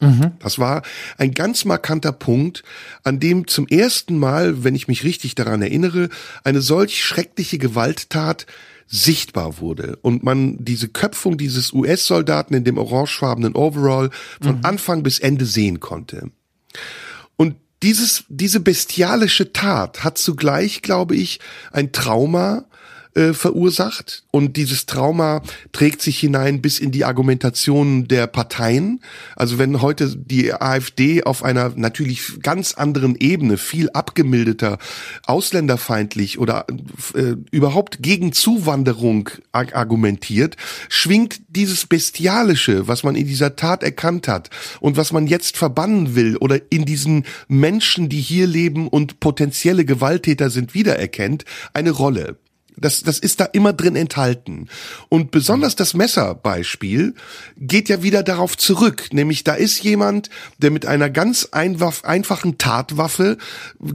[0.00, 0.32] Mhm.
[0.40, 0.82] Das war
[1.16, 2.64] ein ganz markanter Punkt,
[3.02, 6.10] an dem zum ersten Mal, wenn ich mich richtig daran erinnere,
[6.44, 8.46] eine solch schreckliche Gewalttat
[8.86, 14.64] sichtbar wurde und man diese Köpfung dieses US-Soldaten in dem orangefarbenen Overall von mhm.
[14.64, 16.30] Anfang bis Ende sehen konnte.
[17.82, 21.40] Dieses, diese bestialische Tat hat zugleich, glaube ich,
[21.72, 22.64] ein Trauma
[23.14, 24.24] äh, verursacht.
[24.30, 25.42] Und dieses Trauma
[25.72, 29.00] trägt sich hinein bis in die Argumentation der Parteien.
[29.36, 34.78] Also wenn heute die AfD auf einer natürlich ganz anderen Ebene, viel abgemildeter,
[35.26, 36.66] ausländerfeindlich oder
[37.14, 40.56] äh, überhaupt gegen Zuwanderung argumentiert,
[40.88, 44.50] schwingt dieses Bestialische, was man in dieser Tat erkannt hat
[44.80, 49.84] und was man jetzt verbannen will oder in diesen Menschen, die hier leben und potenzielle
[49.84, 51.44] Gewalttäter sind, wiedererkennt,
[51.74, 52.38] eine Rolle.
[52.76, 54.68] Das, das ist da immer drin enthalten.
[55.08, 57.14] Und besonders das Messerbeispiel
[57.56, 59.08] geht ja wieder darauf zurück.
[59.12, 63.38] Nämlich da ist jemand, der mit einer ganz einfachen Tatwaffe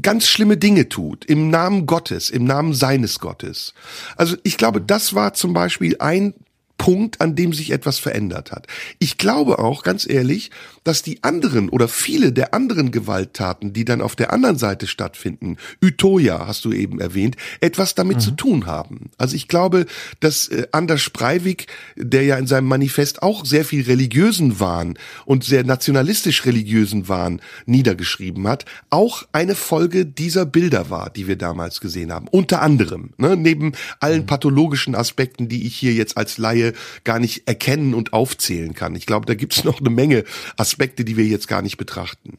[0.01, 1.25] ganz schlimme Dinge tut.
[1.25, 3.73] Im Namen Gottes, im Namen seines Gottes.
[4.15, 6.33] Also ich glaube, das war zum Beispiel ein
[6.77, 8.67] Punkt, an dem sich etwas verändert hat.
[8.99, 10.51] Ich glaube auch, ganz ehrlich,
[10.83, 15.57] dass die anderen oder viele der anderen Gewalttaten, die dann auf der anderen Seite stattfinden,
[15.83, 18.21] Utoya hast du eben erwähnt, etwas damit mhm.
[18.21, 19.09] zu tun haben.
[19.17, 19.85] Also ich glaube,
[20.19, 25.43] dass äh, Anders Breivik, der ja in seinem Manifest auch sehr viel religiösen Wahn und
[25.43, 31.81] sehr nationalistisch religiösen Wahn niedergeschrieben hat, auch eine Folge dieser Bilder war, die wir damals
[31.81, 32.27] gesehen haben.
[32.29, 34.27] Unter anderem, ne, neben allen mhm.
[34.27, 36.66] pathologischen Aspekten, die ich hier jetzt als Laie
[37.03, 38.95] gar nicht erkennen und aufzählen kann.
[38.95, 40.23] Ich glaube, da gibt's noch eine Menge
[40.55, 42.37] Aspekte Aspekte, die wir jetzt gar nicht betrachten.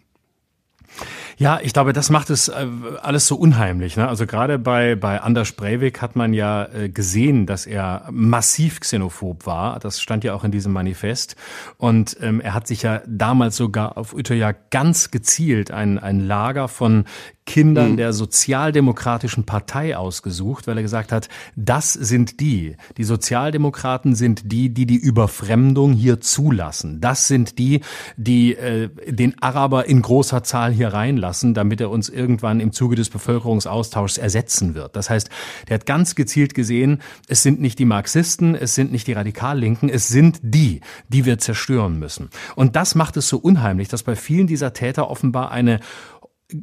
[1.37, 2.67] Ja, ich glaube, das macht es äh,
[3.03, 3.97] alles so unheimlich.
[3.97, 4.09] Ne?
[4.09, 9.47] Also gerade bei, bei Anders Breivik hat man ja äh, gesehen, dass er massiv xenophob
[9.47, 9.79] war.
[9.79, 11.37] Das stand ja auch in diesem Manifest.
[11.77, 16.67] Und ähm, er hat sich ja damals sogar auf Utøya ganz gezielt ein, ein Lager
[16.67, 17.05] von
[17.49, 17.97] Kindern mhm.
[17.97, 22.77] der Sozialdemokratischen Partei ausgesucht, weil er gesagt hat, das sind die.
[22.99, 27.01] Die Sozialdemokraten sind die, die die Überfremdung hier zulassen.
[27.01, 27.81] Das sind die,
[28.19, 32.97] die äh, den Araber in großer Zahl hier reinlassen, damit er uns irgendwann im Zuge
[32.97, 34.95] des Bevölkerungsaustauschs ersetzen wird.
[34.95, 35.31] Das heißt,
[35.69, 39.89] der hat ganz gezielt gesehen, es sind nicht die Marxisten, es sind nicht die Radikallinken,
[39.89, 42.29] es sind die, die wir zerstören müssen.
[42.57, 45.81] Und das macht es so unheimlich, dass bei vielen dieser Täter offenbar eine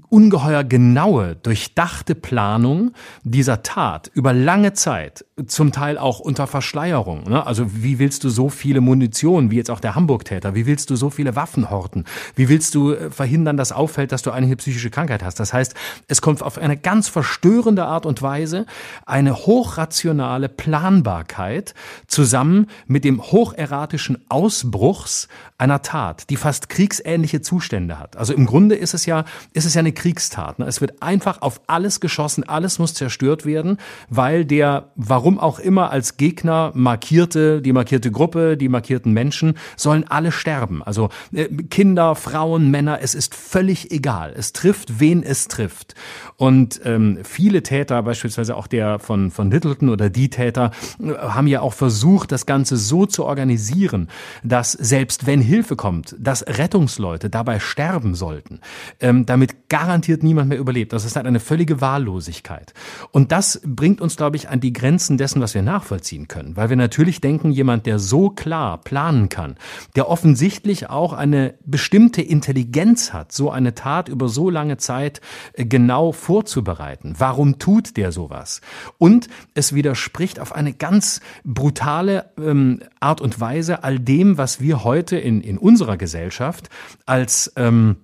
[0.10, 7.30] ungeheuer genaue, durchdachte Planung dieser Tat über lange Zeit, zum Teil auch unter Verschleierung.
[7.30, 7.46] Ne?
[7.46, 10.96] Also wie willst du so viele Munition, wie jetzt auch der Hamburg-Täter, wie willst du
[10.96, 12.06] so viele Waffen horten?
[12.36, 15.40] Wie willst du äh, verhindern, dass auffällt, dass du eine psychische Krankheit hast?
[15.40, 15.76] Das heißt,
[16.08, 18.66] es kommt auf eine ganz verstörende Art und Weise
[19.06, 21.76] eine hochrationale Planbarkeit
[22.08, 25.28] zusammen mit dem hocherratischen Ausbruchs
[25.60, 28.18] einer Tat, die fast kriegsähnliche Zustände hat.
[28.18, 30.60] Also im Grunde ist es ja, ist es ja eine Kriegstat.
[30.60, 30.66] Ne?
[30.66, 33.78] Es wird einfach auf alles geschossen, alles muss zerstört werden,
[34.10, 40.06] weil der, warum auch immer, als Gegner markierte, die markierte Gruppe, die markierten Menschen, sollen
[40.08, 40.84] alle sterben.
[40.84, 44.34] Also äh, Kinder, Frauen, Männer, es ist völlig egal.
[44.36, 45.96] Es trifft, wen es trifft.
[46.38, 51.48] Und ähm, viele Täter, beispielsweise auch der von, von Littleton oder die Täter, äh, haben
[51.48, 54.10] ja auch versucht, das Ganze so zu organisieren,
[54.44, 58.60] dass selbst wenn Hilfe kommt, dass Rettungsleute dabei sterben sollten,
[59.00, 60.94] ähm, damit garantiert niemand mehr überlebt.
[60.94, 62.74] Das ist halt eine völlige Wahllosigkeit.
[63.12, 66.56] Und das bringt uns, glaube ich, an die Grenzen dessen, was wir nachvollziehen können.
[66.56, 69.56] Weil wir natürlich denken, jemand, der so klar planen kann,
[69.96, 75.22] der offensichtlich auch eine bestimmte Intelligenz hat, so eine Tat über so lange Zeit
[75.54, 77.16] äh, genau vorzubereiten.
[77.18, 78.62] Warum tut der sowas?
[78.98, 84.84] Und es widerspricht auf eine ganz brutale ähm, Art und Weise all dem, was wir
[84.84, 86.70] heute in, in unserer Gesellschaft
[87.06, 87.98] als ähm,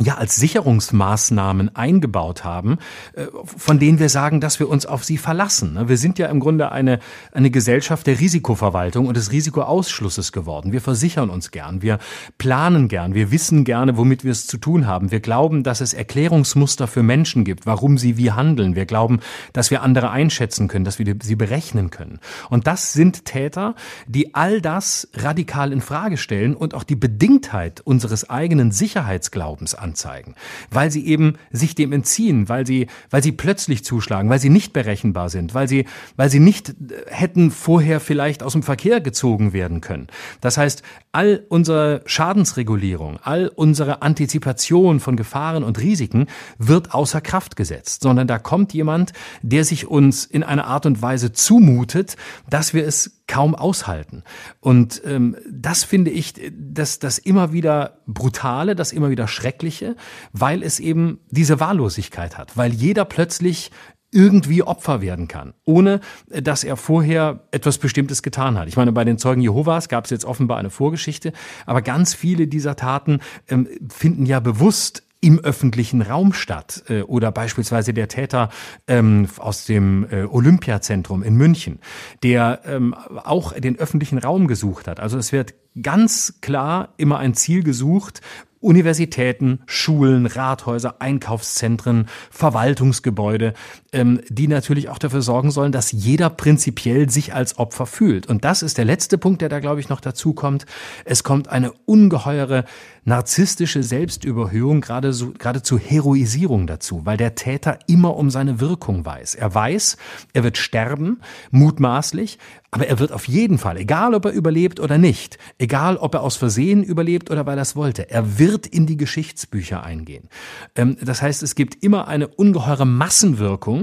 [0.00, 2.78] ja, als Sicherungsmaßnahmen eingebaut haben,
[3.14, 5.74] äh, von denen wir sagen, dass wir uns auf sie verlassen.
[5.74, 5.88] Ne?
[5.88, 6.98] Wir sind ja im Grunde eine,
[7.32, 10.72] eine Gesellschaft der Risikoverwaltung und des Risikoausschlusses geworden.
[10.72, 11.98] Wir versichern uns gern, wir
[12.38, 15.10] planen gern, wir wissen gerne, womit wir es zu tun haben.
[15.10, 18.74] Wir glauben, dass es Erklärungsmuster für Menschen gibt, warum sie wie handeln.
[18.74, 19.20] Wir glauben,
[19.52, 22.18] dass wir andere einschätzen können, dass wir sie berechnen können.
[22.48, 23.74] Und das sind Täter,
[24.06, 30.34] die all das radikal in Frage stellen und auch die Bedingtheit unseres eigenen Sicherheitsglaubens anzeigen,
[30.70, 34.72] weil sie eben sich dem entziehen, weil sie, weil sie plötzlich zuschlagen, weil sie nicht
[34.72, 35.86] berechenbar sind, weil sie,
[36.16, 36.74] weil sie nicht äh,
[37.08, 40.06] hätten vorher vielleicht aus dem Verkehr gezogen werden können.
[40.40, 40.82] Das heißt,
[41.12, 46.26] all unsere Schadensregulierung, all unsere Antizipation von Gefahren und Risiken
[46.58, 51.02] wird außer Kraft gesetzt, sondern da kommt jemand, der sich uns in einer Art und
[51.02, 52.16] Weise zumutet,
[52.48, 54.24] dass wir es kaum aushalten.
[54.60, 59.96] Und ähm, das finde ich das, das immer wieder Brutale, das immer wieder Schreckliche,
[60.32, 63.70] weil es eben diese Wahllosigkeit hat, weil jeder plötzlich
[64.10, 68.68] irgendwie Opfer werden kann, ohne dass er vorher etwas Bestimmtes getan hat.
[68.68, 71.32] Ich meine, bei den Zeugen Jehovas gab es jetzt offenbar eine Vorgeschichte,
[71.64, 76.84] aber ganz viele dieser Taten ähm, finden ja bewusst im öffentlichen Raum statt.
[76.88, 78.50] Äh, oder beispielsweise der Täter
[78.86, 81.78] ähm, aus dem äh, Olympiazentrum in München,
[82.22, 85.00] der ähm, auch den öffentlichen Raum gesucht hat.
[85.00, 88.20] Also es wird ganz klar immer ein Ziel gesucht,
[88.60, 93.54] Universitäten, Schulen, Rathäuser, Einkaufszentren, Verwaltungsgebäude,
[93.92, 98.26] ähm, die natürlich auch dafür sorgen sollen, dass jeder prinzipiell sich als Opfer fühlt.
[98.26, 100.66] Und das ist der letzte Punkt, der da, glaube ich, noch dazu kommt.
[101.04, 102.64] Es kommt eine ungeheure
[103.04, 109.34] narzisstische Selbstüberhöhung, gerade so, geradezu Heroisierung dazu, weil der Täter immer um seine Wirkung weiß.
[109.34, 109.96] Er weiß,
[110.32, 111.20] er wird sterben,
[111.50, 112.38] mutmaßlich,
[112.70, 116.22] aber er wird auf jeden Fall, egal ob er überlebt oder nicht, egal ob er
[116.22, 120.28] aus Versehen überlebt oder weil er es wollte, er wird in die Geschichtsbücher eingehen.
[120.76, 123.81] Ähm, das heißt, es gibt immer eine ungeheure Massenwirkung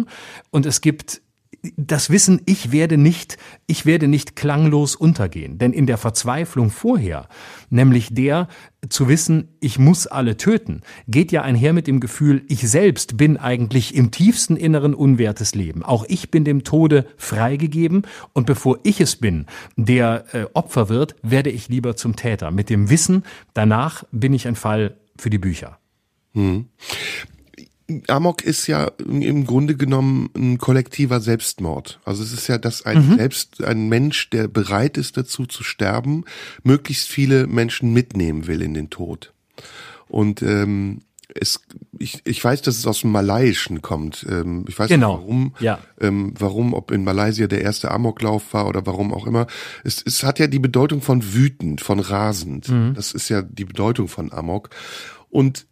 [0.51, 1.21] und es gibt
[1.76, 5.57] das Wissen, ich werde nicht, ich werde nicht klanglos untergehen.
[5.57, 7.27] Denn in der Verzweiflung vorher,
[7.69, 8.47] nämlich der
[8.88, 13.35] zu wissen, ich muss alle töten, geht ja einher mit dem Gefühl, ich selbst bin
[13.35, 15.84] eigentlich im tiefsten Inneren unwertes Leben.
[15.84, 18.03] Auch ich bin dem Tode freigegeben
[18.34, 19.45] und bevor ich es bin,
[19.76, 22.51] der äh, Opfer wird, werde ich lieber zum Täter.
[22.51, 23.23] Mit dem Wissen,
[23.53, 25.77] danach bin ich ein Fall für die Bücher.
[26.34, 26.67] Hm.
[28.07, 31.99] Amok ist ja im Grunde genommen ein kollektiver Selbstmord.
[32.06, 33.18] Also es ist ja, dass ein mhm.
[33.18, 36.26] selbst ein Mensch, der bereit ist dazu zu sterben,
[36.64, 39.34] möglichst viele Menschen mitnehmen will in den Tod.
[40.07, 41.02] Und ähm,
[41.36, 41.61] es,
[41.98, 44.26] ich, ich weiß, dass es aus dem Malaiischen kommt.
[44.28, 45.18] Ähm, ich weiß genau.
[45.18, 45.80] nicht warum, ja.
[46.02, 49.45] ähm, warum, ob in Malaysia der erste Amoklauf war oder warum auch immer.
[49.84, 52.70] Es, es hat ja die Bedeutung von wütend, von rasend.
[52.70, 52.94] Mhm.
[52.95, 54.70] Das ist ja die Bedeutung von Amok.
[55.30, 55.68] Und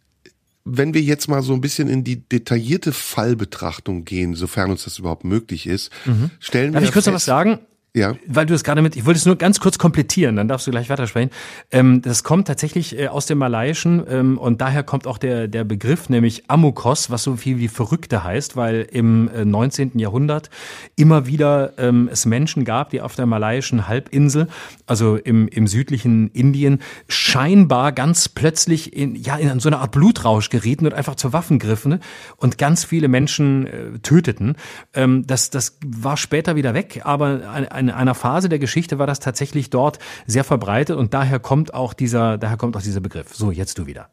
[0.70, 4.98] wenn wir jetzt mal so ein bisschen in die detaillierte Fallbetrachtung gehen, sofern uns das
[4.98, 6.30] überhaupt möglich ist, mhm.
[6.40, 6.86] stellen Darf wir.
[6.86, 7.60] Darf ich kurz noch was sagen?
[7.98, 8.14] Ja.
[8.26, 10.70] Weil du es gerade mit, ich wollte es nur ganz kurz komplettieren, dann darfst du
[10.70, 11.30] gleich weitersprechen.
[11.70, 15.64] Ähm, das kommt tatsächlich äh, aus dem Malaiischen ähm, und daher kommt auch der, der
[15.64, 19.98] Begriff, nämlich Amokos, was so viel wie Verrückte heißt, weil im äh, 19.
[19.98, 20.50] Jahrhundert
[20.96, 24.48] immer wieder ähm, es Menschen gab, die auf der malaiischen Halbinsel,
[24.86, 30.50] also im, im südlichen Indien, scheinbar ganz plötzlich in, ja, in so eine Art Blutrausch
[30.50, 32.00] gerieten und einfach zur Waffen griffen
[32.36, 34.56] und ganz viele Menschen äh, töteten.
[34.94, 39.06] Ähm, das, das war später wieder weg, aber eine, in einer Phase der Geschichte war
[39.06, 43.34] das tatsächlich dort sehr verbreitet und daher kommt auch dieser, daher kommt auch dieser Begriff.
[43.34, 44.08] So, jetzt du wieder.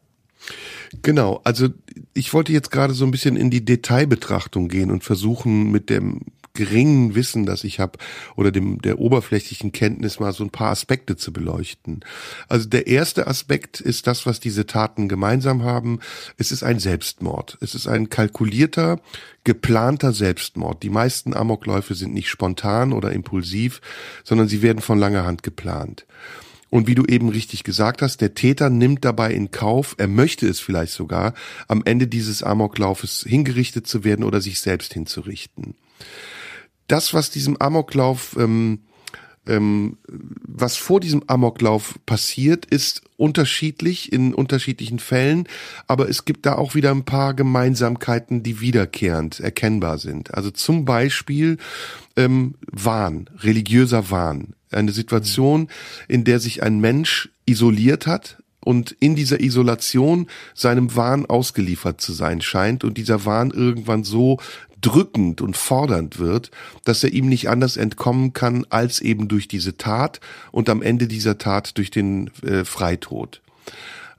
[1.02, 1.68] Genau, also
[2.14, 6.20] ich wollte jetzt gerade so ein bisschen in die Detailbetrachtung gehen und versuchen mit dem
[6.56, 7.98] geringen Wissen, das ich habe,
[8.34, 12.00] oder dem der oberflächlichen Kenntnis mal so ein paar Aspekte zu beleuchten.
[12.48, 16.00] Also der erste Aspekt ist das, was diese Taten gemeinsam haben.
[16.36, 17.58] Es ist ein Selbstmord.
[17.60, 19.00] Es ist ein kalkulierter,
[19.44, 20.82] geplanter Selbstmord.
[20.82, 23.80] Die meisten Amokläufe sind nicht spontan oder impulsiv,
[24.24, 26.06] sondern sie werden von langer Hand geplant.
[26.68, 30.48] Und wie du eben richtig gesagt hast, der Täter nimmt dabei in Kauf, er möchte
[30.48, 31.32] es vielleicht sogar,
[31.68, 35.74] am Ende dieses Amoklaufes hingerichtet zu werden oder sich selbst hinzurichten
[36.86, 38.80] das, was diesem Amoklauf ähm,
[39.48, 45.48] ähm, was vor diesem Amoklauf passiert, ist unterschiedlich in unterschiedlichen Fällen,
[45.86, 50.34] aber es gibt da auch wieder ein paar Gemeinsamkeiten, die wiederkehrend erkennbar sind.
[50.34, 51.58] Also zum Beispiel
[52.16, 54.54] ähm, Wahn, religiöser Wahn.
[54.72, 55.68] Eine Situation,
[56.08, 62.12] in der sich ein Mensch isoliert hat, und in dieser Isolation seinem Wahn ausgeliefert zu
[62.12, 64.38] sein scheint und dieser Wahn irgendwann so
[64.86, 66.52] drückend und fordernd wird,
[66.84, 70.20] dass er ihm nicht anders entkommen kann als eben durch diese Tat
[70.52, 73.42] und am Ende dieser Tat durch den äh, Freitod.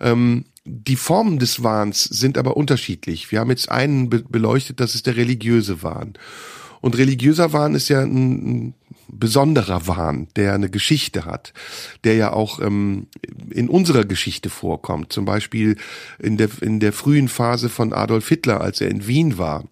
[0.01, 3.31] Ähm, die Formen des Wahns sind aber unterschiedlich.
[3.31, 6.15] Wir haben jetzt einen be beleuchtet, das ist der religiöse Wahn.
[6.81, 8.73] Und religiöser Wahn ist ja ein, ein
[9.07, 11.53] besonderer Wahn, der eine Geschichte hat,
[12.03, 13.07] der ja auch ähm,
[13.49, 15.13] in unserer Geschichte vorkommt.
[15.13, 15.77] Zum Beispiel
[16.19, 19.63] in der, in der frühen Phase von Adolf Hitler, als er in Wien war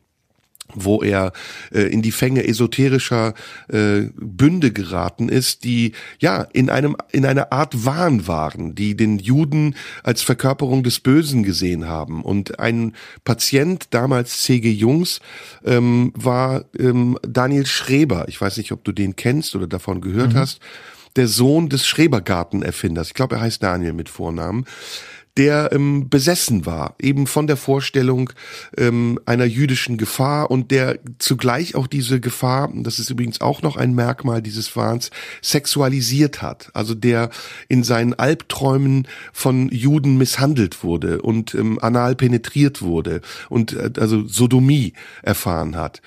[0.75, 1.33] wo er
[1.73, 3.33] äh, in die Fänge esoterischer
[3.67, 9.19] äh, Bünde geraten ist, die ja in einem in einer Art Wahn waren, die den
[9.19, 12.23] Juden als Verkörperung des Bösen gesehen haben.
[12.23, 12.93] Und ein
[13.23, 14.71] Patient damals C.G.
[14.71, 15.19] Jungs
[15.63, 18.25] ähm, war ähm, Daniel Schreber.
[18.27, 20.37] Ich weiß nicht, ob du den kennst oder davon gehört mhm.
[20.37, 20.59] hast.
[21.15, 23.07] Der Sohn des Schrebergarten-Erfinders.
[23.07, 24.65] Ich glaube, er heißt Daniel mit Vornamen
[25.37, 28.31] der ähm, besessen war, eben von der Vorstellung
[28.77, 33.75] ähm, einer jüdischen Gefahr und der zugleich auch diese Gefahr, das ist übrigens auch noch
[33.75, 36.69] ein Merkmal dieses Wahns, sexualisiert hat.
[36.73, 37.29] Also der
[37.67, 44.25] in seinen Albträumen von Juden misshandelt wurde und ähm, anal penetriert wurde und äh, also
[44.25, 46.01] Sodomie erfahren hat.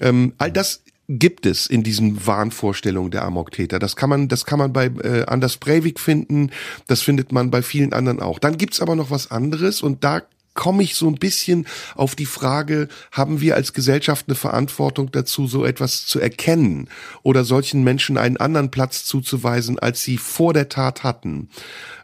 [0.00, 0.82] Ähm, all das
[1.18, 3.78] gibt es in diesen Wahnvorstellungen der Amoktäter.
[3.78, 6.50] Das kann man, das kann man bei äh, Anders Breivik finden,
[6.86, 8.38] das findet man bei vielen anderen auch.
[8.38, 10.22] Dann gibt's aber noch was anderes und da
[10.54, 15.46] komme ich so ein bisschen auf die Frage, haben wir als Gesellschaft eine Verantwortung dazu,
[15.46, 16.88] so etwas zu erkennen
[17.22, 21.48] oder solchen Menschen einen anderen Platz zuzuweisen, als sie vor der Tat hatten.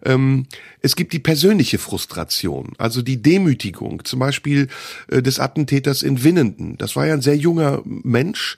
[0.04, 0.46] Ähm,
[0.80, 4.68] es gibt die persönliche Frustration, also die Demütigung, zum Beispiel
[5.08, 6.78] äh, des Attentäters in Winnenden.
[6.78, 8.56] Das war ja ein sehr junger Mensch,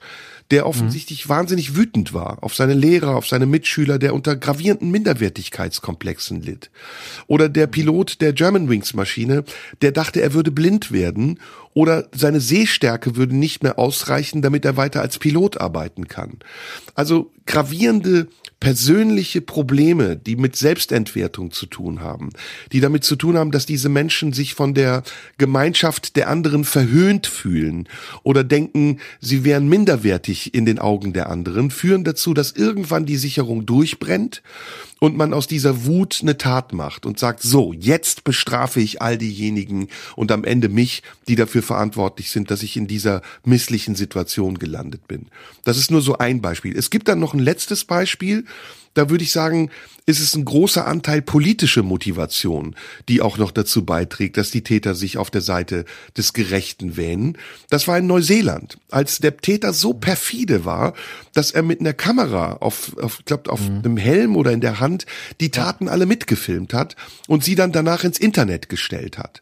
[0.51, 1.29] der offensichtlich mhm.
[1.29, 6.69] wahnsinnig wütend war auf seine Lehrer, auf seine Mitschüler, der unter gravierenden Minderwertigkeitskomplexen litt.
[7.27, 9.43] Oder der Pilot der Germanwings Maschine,
[9.81, 11.39] der dachte, er würde blind werden
[11.73, 16.39] oder seine Sehstärke würde nicht mehr ausreichen, damit er weiter als Pilot arbeiten kann.
[16.95, 18.27] Also gravierende
[18.59, 22.29] persönliche Probleme, die mit Selbstentwertung zu tun haben,
[22.71, 25.03] die damit zu tun haben, dass diese Menschen sich von der
[25.39, 27.89] Gemeinschaft der anderen verhöhnt fühlen
[28.23, 33.17] oder denken, sie wären minderwertig in den Augen der anderen, führen dazu, dass irgendwann die
[33.17, 34.43] Sicherung durchbrennt
[35.03, 39.17] und man aus dieser Wut eine Tat macht und sagt, so, jetzt bestrafe ich all
[39.17, 44.59] diejenigen und am Ende mich, die dafür verantwortlich sind, dass ich in dieser misslichen Situation
[44.59, 45.25] gelandet bin.
[45.63, 46.77] Das ist nur so ein Beispiel.
[46.77, 48.45] Es gibt dann noch ein letztes Beispiel,
[48.93, 49.69] da würde ich sagen,
[50.05, 52.75] ist es ein großer Anteil politische Motivation,
[53.07, 55.85] die auch noch dazu beiträgt, dass die Täter sich auf der Seite
[56.17, 57.37] des Gerechten wähnen.
[57.69, 60.93] Das war in Neuseeland, als der Täter so perfide war,
[61.33, 63.77] dass er mit einer Kamera auf, auf ich glaube, auf mhm.
[63.79, 65.05] einem Helm oder in der Hand
[65.39, 66.95] die Taten alle mitgefilmt hat
[67.27, 69.41] und sie dann danach ins Internet gestellt hat.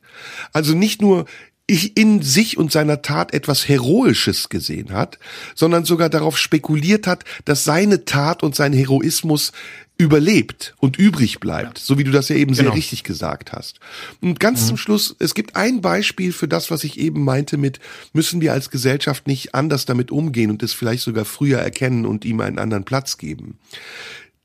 [0.53, 1.26] Also nicht nur
[1.69, 5.19] in sich und seiner Tat etwas Heroisches gesehen hat,
[5.53, 9.51] sondern sogar darauf spekuliert hat, dass seine Tat und sein Heroismus
[9.99, 11.83] überlebt und übrig bleibt, ja.
[11.83, 12.69] so wie du das ja eben genau.
[12.69, 13.79] sehr richtig gesagt hast.
[14.21, 14.67] Und ganz mhm.
[14.67, 17.79] zum Schluss, es gibt ein Beispiel für das, was ich eben meinte mit,
[18.13, 22.23] müssen wir als Gesellschaft nicht anders damit umgehen und es vielleicht sogar früher erkennen und
[22.23, 23.59] ihm einen anderen Platz geben.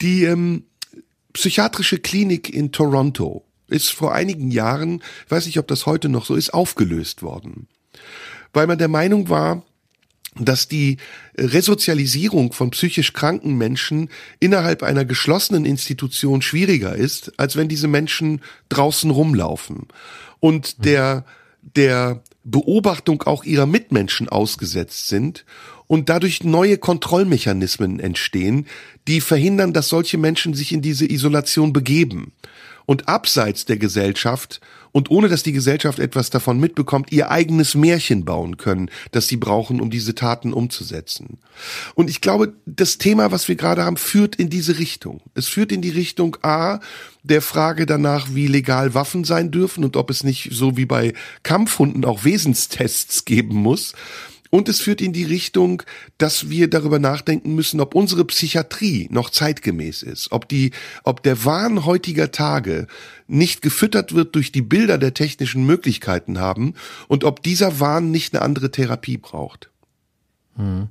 [0.01, 0.65] Die ähm,
[1.33, 3.45] psychiatrische Klinik in Toronto
[3.75, 7.67] ist vor einigen Jahren, ich weiß nicht, ob das heute noch so ist, aufgelöst worden.
[8.53, 9.65] Weil man der Meinung war,
[10.37, 10.97] dass die
[11.37, 14.09] Resozialisierung von psychisch kranken Menschen
[14.41, 19.87] innerhalb einer geschlossenen Institution schwieriger ist, als wenn diese Menschen draußen rumlaufen.
[20.41, 20.75] Und hm.
[20.83, 21.25] der,
[21.77, 25.45] der Beobachtung auch ihrer Mitmenschen ausgesetzt sind
[25.87, 28.67] und dadurch neue Kontrollmechanismen entstehen,
[29.07, 32.33] die verhindern, dass solche Menschen sich in diese Isolation begeben
[32.87, 34.61] und abseits der Gesellschaft
[34.95, 39.37] und ohne dass die Gesellschaft etwas davon mitbekommt, ihr eigenes Märchen bauen können, das sie
[39.37, 41.39] brauchen, um diese Taten umzusetzen.
[41.97, 45.21] Und ich glaube, das Thema, was wir gerade haben, führt in diese Richtung.
[45.35, 46.79] Es führt in die Richtung A,
[47.25, 51.13] der Frage danach, wie legal Waffen sein dürfen und ob es nicht so wie bei
[51.43, 53.95] Kampfhunden auch Wesenstests geben muss.
[54.55, 55.83] Und es führt in die Richtung,
[56.17, 60.71] dass wir darüber nachdenken müssen, ob unsere Psychiatrie noch zeitgemäß ist, ob die,
[61.03, 62.87] ob der Wahn heutiger Tage
[63.27, 66.75] nicht gefüttert wird durch die Bilder der technischen Möglichkeiten haben
[67.09, 69.71] und ob dieser Wahn nicht eine andere Therapie braucht.
[70.55, 70.87] Hm.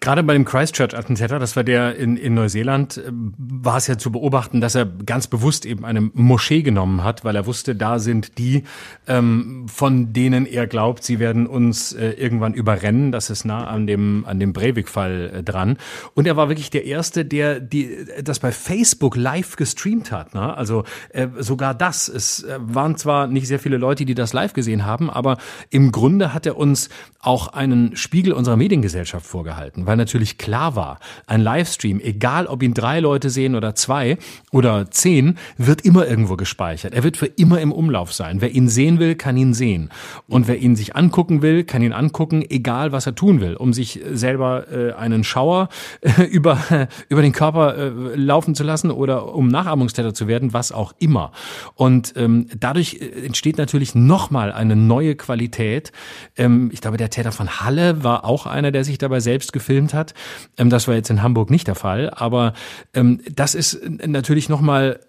[0.00, 4.12] Gerade bei dem Christchurch-Attentäter, das war der in, in Neuseeland, äh, war es ja zu
[4.12, 8.38] beobachten, dass er ganz bewusst eben eine Moschee genommen hat, weil er wusste, da sind
[8.38, 8.62] die,
[9.08, 13.10] ähm, von denen er glaubt, sie werden uns äh, irgendwann überrennen.
[13.10, 15.78] Das ist nah an dem, an dem Breivik-Fall äh, dran.
[16.14, 20.32] Und er war wirklich der Erste, der die, das bei Facebook live gestreamt hat.
[20.32, 20.56] Ne?
[20.56, 22.06] Also äh, sogar das.
[22.08, 25.38] Es äh, waren zwar nicht sehr viele Leute, die das live gesehen haben, aber
[25.70, 26.88] im Grunde hat er uns
[27.18, 32.62] auch einen Spiegel unserer Medien Gesellschaft vorgehalten, weil natürlich klar war, ein Livestream, egal ob
[32.62, 34.16] ihn drei Leute sehen oder zwei
[34.50, 36.94] oder zehn, wird immer irgendwo gespeichert.
[36.94, 38.40] Er wird für immer im Umlauf sein.
[38.40, 39.90] Wer ihn sehen will, kann ihn sehen.
[40.26, 43.72] Und wer ihn sich angucken will, kann ihn angucken, egal was er tun will, um
[43.72, 45.68] sich selber äh, einen Schauer
[46.00, 50.54] äh, über, äh, über den Körper äh, laufen zu lassen oder um Nachahmungstäter zu werden,
[50.54, 51.32] was auch immer.
[51.74, 55.92] Und ähm, dadurch äh, entsteht natürlich nochmal eine neue Qualität.
[56.36, 59.52] Ähm, ich glaube, der Täter von Halle war auch einer, der der sich dabei selbst
[59.52, 60.14] gefilmt hat.
[60.56, 62.52] Ähm, das war jetzt in Hamburg nicht der Fall, aber
[62.94, 65.00] ähm, das ist natürlich nochmal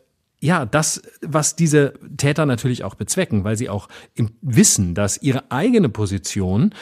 [0.41, 3.89] ja, das, was diese Täter natürlich auch bezwecken, weil sie auch
[4.41, 6.73] Wissen, dass ihre eigene Position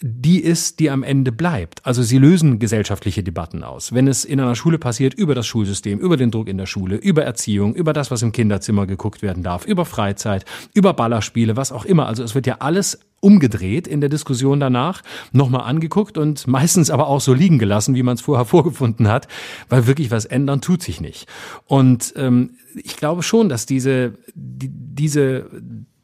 [0.00, 1.84] die ist, die am Ende bleibt.
[1.86, 3.94] Also sie lösen gesellschaftliche Debatten aus.
[3.94, 6.96] Wenn es in einer Schule passiert, über das Schulsystem, über den Druck in der Schule,
[6.96, 10.44] über Erziehung, über das, was im Kinderzimmer geguckt werden darf, über Freizeit,
[10.74, 12.06] über Ballerspiele, was auch immer.
[12.06, 15.02] Also es wird ja alles umgedreht in der Diskussion danach,
[15.32, 19.28] nochmal angeguckt und meistens aber auch so liegen gelassen, wie man es vorher vorgefunden hat,
[19.70, 21.26] weil wirklich was ändern tut sich nicht.
[21.64, 25.50] Und ähm, ich glaube schon, dass diese, die, diese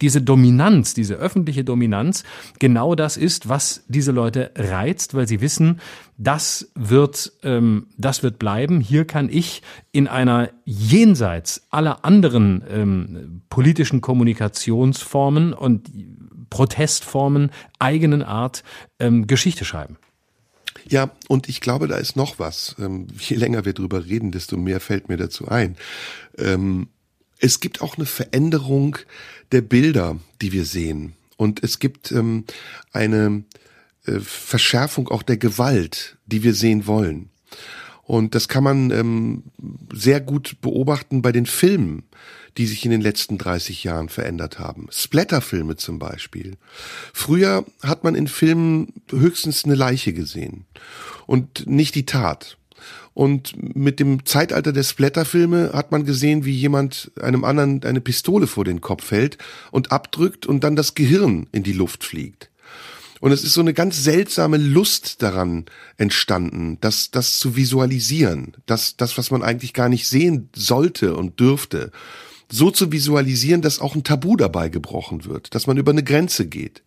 [0.03, 2.25] diese Dominanz, diese öffentliche Dominanz
[2.59, 5.81] genau das ist, was diese Leute reizt, weil sie wissen,
[6.19, 8.81] das wird, ähm, das wird bleiben.
[8.81, 9.63] Hier kann ich
[9.93, 15.89] in einer jenseits aller anderen ähm, politischen Kommunikationsformen und
[16.51, 18.65] Protestformen eigenen Art
[18.99, 19.97] ähm, Geschichte schreiben.
[20.89, 22.75] Ja, und ich glaube, da ist noch was.
[22.79, 25.77] Ähm, je länger wir drüber reden, desto mehr fällt mir dazu ein.
[26.37, 26.89] Ähm,
[27.39, 28.99] es gibt auch eine Veränderung
[29.53, 31.15] der Bilder, die wir sehen.
[31.37, 32.45] Und es gibt ähm,
[32.93, 33.45] eine
[34.07, 37.31] äh, Verschärfung auch der Gewalt, die wir sehen wollen.
[38.03, 39.45] Und das kann man ähm,
[39.93, 42.03] sehr gut beobachten bei den Filmen,
[42.59, 44.89] die sich in den letzten 30 Jahren verändert haben.
[44.91, 46.57] Splatterfilme zum Beispiel.
[47.15, 50.67] Früher hat man in Filmen höchstens eine Leiche gesehen
[51.27, 52.59] und nicht die Tat.
[53.15, 58.47] Und mit dem Zeitalter der Splatterfilme hat man gesehen, wie jemand einem anderen eine Pistole
[58.47, 59.39] vor den Kopf hält
[59.71, 62.51] und abdrückt und dann das Gehirn in die Luft fliegt.
[63.21, 65.67] Und es ist so eine ganz seltsame Lust daran
[65.97, 71.39] entstanden, das, das zu visualisieren, das, das, was man eigentlich gar nicht sehen sollte und
[71.39, 71.93] dürfte,
[72.51, 76.47] so zu visualisieren, dass auch ein Tabu dabei gebrochen wird, dass man über eine Grenze
[76.47, 76.83] geht.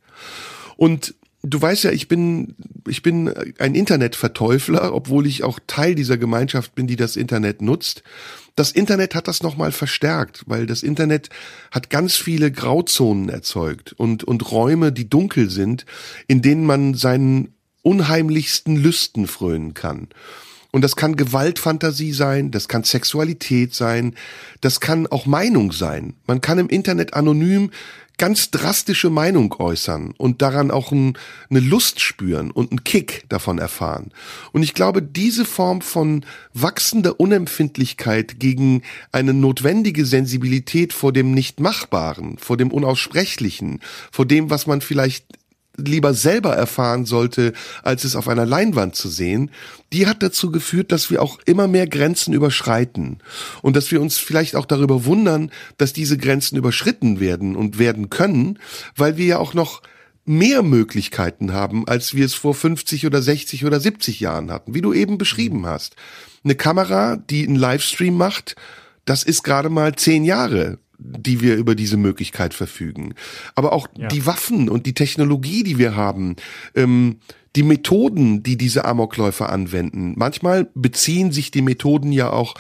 [0.75, 1.15] Und
[1.45, 2.55] du weißt ja, ich bin,
[2.87, 8.03] ich bin ein Internetverteufler, obwohl ich auch Teil dieser Gemeinschaft bin, die das Internet nutzt.
[8.55, 11.29] Das Internet hat das nochmal verstärkt, weil das Internet
[11.71, 15.85] hat ganz viele Grauzonen erzeugt und, und Räume, die dunkel sind,
[16.27, 20.07] in denen man seinen unheimlichsten Lüsten frönen kann.
[20.71, 24.13] Und das kann Gewaltfantasie sein, das kann Sexualität sein,
[24.59, 26.15] das kann auch Meinung sein.
[26.27, 27.71] Man kann im Internet anonym
[28.17, 31.17] ganz drastische Meinung äußern und daran auch ein,
[31.49, 34.11] eine Lust spüren und einen Kick davon erfahren.
[34.51, 42.37] Und ich glaube, diese Form von wachsender Unempfindlichkeit gegen eine notwendige Sensibilität vor dem Nichtmachbaren,
[42.37, 43.81] vor dem Unaussprechlichen,
[44.11, 45.25] vor dem, was man vielleicht
[45.77, 47.53] lieber selber erfahren sollte,
[47.83, 49.51] als es auf einer Leinwand zu sehen,
[49.93, 53.19] die hat dazu geführt, dass wir auch immer mehr Grenzen überschreiten
[53.61, 58.09] und dass wir uns vielleicht auch darüber wundern, dass diese Grenzen überschritten werden und werden
[58.09, 58.59] können,
[58.95, 59.81] weil wir ja auch noch
[60.25, 64.81] mehr Möglichkeiten haben, als wir es vor 50 oder 60 oder 70 Jahren hatten, wie
[64.81, 65.95] du eben beschrieben hast.
[66.43, 68.55] Eine Kamera, die einen Livestream macht,
[69.05, 73.13] das ist gerade mal zehn Jahre die wir über diese Möglichkeit verfügen.
[73.55, 74.07] Aber auch ja.
[74.07, 76.35] die Waffen und die Technologie, die wir haben,
[76.75, 77.17] ähm,
[77.55, 80.13] die Methoden, die diese Amokläufer anwenden.
[80.17, 82.55] Manchmal beziehen sich die Methoden ja auch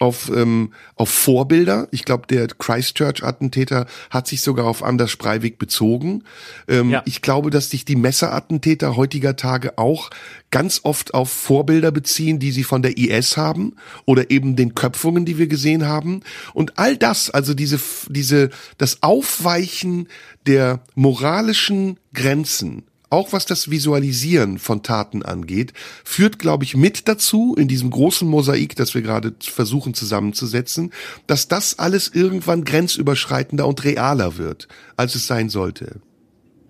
[0.00, 1.86] auf, ähm, auf Vorbilder.
[1.90, 6.24] Ich glaube, der Christchurch-Attentäter hat sich sogar auf Anders Breivik bezogen.
[6.66, 7.02] Ähm, ja.
[7.04, 10.10] Ich glaube, dass sich die Messerattentäter heutiger Tage auch
[10.50, 15.26] ganz oft auf Vorbilder beziehen, die sie von der IS haben oder eben den Köpfungen,
[15.26, 16.22] die wir gesehen haben.
[16.54, 17.78] Und all das, also diese,
[18.08, 18.48] diese,
[18.78, 20.08] das Aufweichen
[20.46, 25.72] der moralischen Grenzen, auch was das Visualisieren von Taten angeht,
[26.04, 30.92] führt, glaube ich, mit dazu, in diesem großen Mosaik, das wir gerade versuchen zusammenzusetzen,
[31.26, 36.00] dass das alles irgendwann grenzüberschreitender und realer wird, als es sein sollte.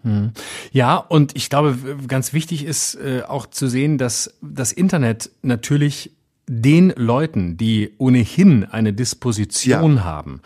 [0.03, 0.33] Hm.
[0.73, 1.77] Ja, und ich glaube,
[2.09, 6.12] ganz wichtig ist äh, auch zu sehen, dass das Internet natürlich
[6.52, 10.05] den Leuten, die ohnehin eine Disposition ja.
[10.05, 10.40] haben,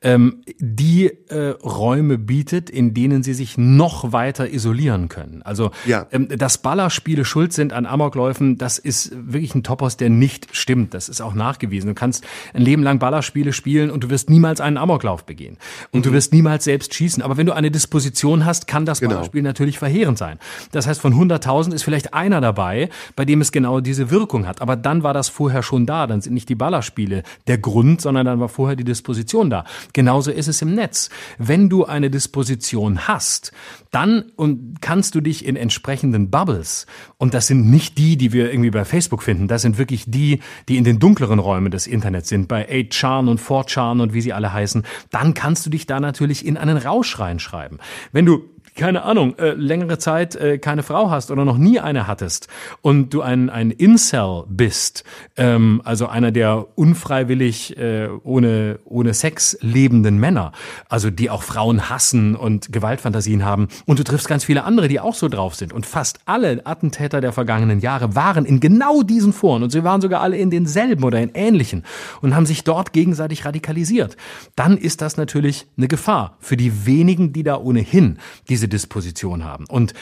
[0.00, 5.42] ähm, die äh, Räume bietet, in denen sie sich noch weiter isolieren können.
[5.42, 6.06] Also, ja.
[6.12, 10.94] ähm, dass Ballerspiele schuld sind an Amokläufen, das ist wirklich ein Topos, der nicht stimmt.
[10.94, 11.88] Das ist auch nachgewiesen.
[11.88, 12.24] Du kannst
[12.54, 15.58] ein Leben lang Ballerspiele spielen und du wirst niemals einen Amoklauf begehen.
[15.92, 16.04] Und mhm.
[16.04, 17.22] du wirst niemals selbst schießen.
[17.22, 19.12] Aber wenn du eine Disposition hast, kann das genau.
[19.12, 20.38] Ballerspiel natürlich verheerend sein.
[20.72, 24.62] Das heißt, von 100.000 ist vielleicht einer dabei, bei dem es genau diese Wirkung hat.
[24.62, 26.06] Aber dann war das vorher vorher schon da.
[26.06, 29.64] Dann sind nicht die Ballerspiele der Grund, sondern dann war vorher die Disposition da.
[29.92, 31.10] Genauso ist es im Netz.
[31.38, 33.52] Wenn du eine Disposition hast,
[33.90, 36.86] dann und kannst du dich in entsprechenden Bubbles,
[37.18, 40.40] und das sind nicht die, die wir irgendwie bei Facebook finden, das sind wirklich die,
[40.68, 44.32] die in den dunkleren Räumen des Internets sind, bei 8chan und 4chan und wie sie
[44.32, 47.78] alle heißen, dann kannst du dich da natürlich in einen Rausch reinschreiben.
[48.12, 48.44] Wenn du
[48.80, 52.48] keine Ahnung, äh, längere Zeit äh, keine Frau hast oder noch nie eine hattest
[52.80, 55.04] und du ein, ein Incel bist,
[55.36, 60.52] ähm, also einer der unfreiwillig äh, ohne, ohne Sex lebenden Männer,
[60.88, 64.98] also die auch Frauen hassen und Gewaltfantasien haben und du triffst ganz viele andere, die
[64.98, 69.34] auch so drauf sind und fast alle Attentäter der vergangenen Jahre waren in genau diesen
[69.34, 71.84] Foren und sie waren sogar alle in denselben oder in ähnlichen
[72.22, 74.16] und haben sich dort gegenseitig radikalisiert,
[74.56, 78.16] dann ist das natürlich eine Gefahr für die wenigen, die da ohnehin
[78.48, 79.66] diese Disposition haben.
[79.66, 79.92] Und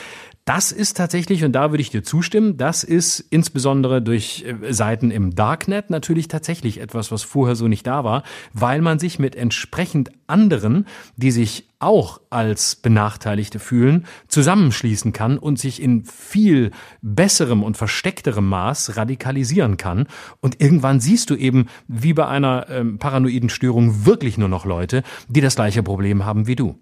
[0.49, 5.11] das ist tatsächlich, und da würde ich dir zustimmen, das ist insbesondere durch äh, Seiten
[5.11, 8.23] im Darknet natürlich tatsächlich etwas, was vorher so nicht da war,
[8.55, 10.86] weil man sich mit entsprechend anderen,
[11.16, 16.70] die sich auch als Benachteiligte fühlen, zusammenschließen kann und sich in viel
[17.03, 20.07] besserem und versteckterem Maß radikalisieren kann.
[20.40, 25.03] Und irgendwann siehst du eben, wie bei einer ähm, paranoiden Störung, wirklich nur noch Leute,
[25.28, 26.78] die das gleiche Problem haben wie du.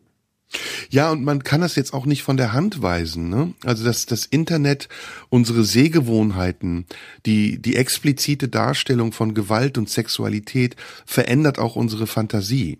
[0.90, 3.28] Ja, und man kann das jetzt auch nicht von der Hand weisen.
[3.28, 3.55] Ne?
[3.64, 4.89] Also dass das Internet
[5.28, 6.86] unsere Sehgewohnheiten,
[7.27, 12.78] die, die explizite Darstellung von Gewalt und Sexualität verändert auch unsere Fantasie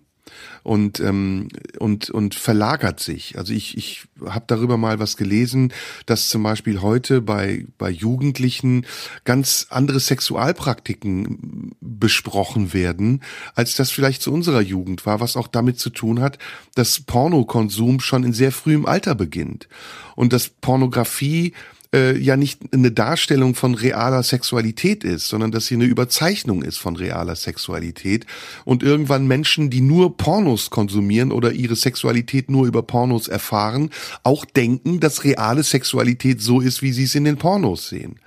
[0.63, 1.49] und ähm,
[1.79, 3.37] und und verlagert sich.
[3.37, 5.73] Also ich ich habe darüber mal was gelesen,
[6.05, 8.85] dass zum Beispiel heute bei bei Jugendlichen
[9.23, 13.21] ganz andere Sexualpraktiken besprochen werden,
[13.55, 16.37] als das vielleicht zu unserer Jugend war, was auch damit zu tun hat,
[16.75, 19.67] dass Pornokonsum schon in sehr frühem Alter beginnt
[20.15, 21.53] und dass Pornografie
[21.93, 26.77] äh, ja nicht eine Darstellung von realer Sexualität ist, sondern dass sie eine Überzeichnung ist
[26.77, 28.25] von realer Sexualität
[28.65, 33.89] und irgendwann Menschen, die nur Pornos konsumieren oder ihre Sexualität nur über Pornos erfahren,
[34.23, 38.19] auch denken, dass reale Sexualität so ist, wie sie es in den Pornos sehen.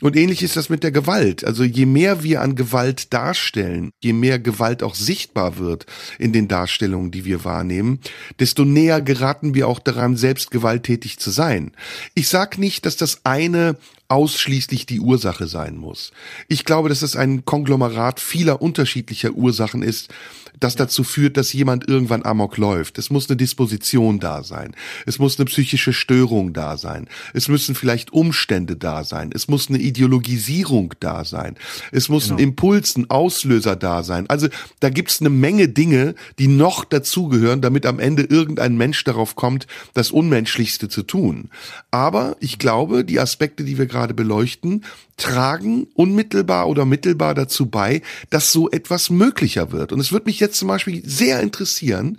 [0.00, 1.44] Und ähnlich ist das mit der Gewalt.
[1.44, 5.86] Also je mehr wir an Gewalt darstellen, je mehr Gewalt auch sichtbar wird
[6.18, 8.00] in den Darstellungen, die wir wahrnehmen,
[8.38, 11.72] desto näher geraten wir auch daran, selbst gewalttätig zu sein.
[12.14, 13.76] Ich sag nicht, dass das eine
[14.08, 16.12] ausschließlich die Ursache sein muss.
[16.48, 20.12] Ich glaube, dass es ein Konglomerat vieler unterschiedlicher Ursachen ist,
[20.58, 22.98] das dazu führt, dass jemand irgendwann amok läuft.
[22.98, 24.74] Es muss eine Disposition da sein.
[25.04, 27.08] Es muss eine psychische Störung da sein.
[27.34, 29.30] Es müssen vielleicht Umstände da sein.
[29.34, 31.56] Es muss eine Ideologisierung da sein.
[31.92, 32.36] Es muss genau.
[32.36, 34.28] ein Impuls, ein Auslöser da sein.
[34.28, 34.48] Also
[34.80, 39.66] da gibt's eine Menge Dinge, die noch dazugehören, damit am Ende irgendein Mensch darauf kommt,
[39.94, 41.50] das Unmenschlichste zu tun.
[41.90, 44.84] Aber ich glaube, die Aspekte, die wir gerade beleuchten,
[45.16, 49.92] tragen unmittelbar oder mittelbar dazu bei, dass so etwas möglicher wird.
[49.92, 52.18] Und es wird mich jetzt zum Beispiel sehr interessieren,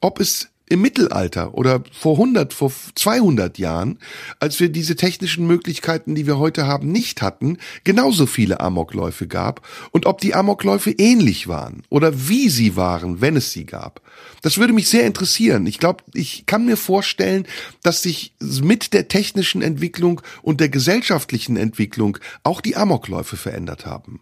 [0.00, 3.98] ob es im Mittelalter oder vor 100, vor 200 Jahren,
[4.38, 9.66] als wir diese technischen Möglichkeiten, die wir heute haben, nicht hatten, genauso viele Amokläufe gab
[9.90, 14.00] und ob die Amokläufe ähnlich waren oder wie sie waren, wenn es sie gab.
[14.42, 15.66] Das würde mich sehr interessieren.
[15.66, 17.46] Ich glaube, ich kann mir vorstellen,
[17.82, 24.20] dass sich mit der technischen Entwicklung und der gesellschaftlichen Entwicklung auch die Amokläufe verändert haben.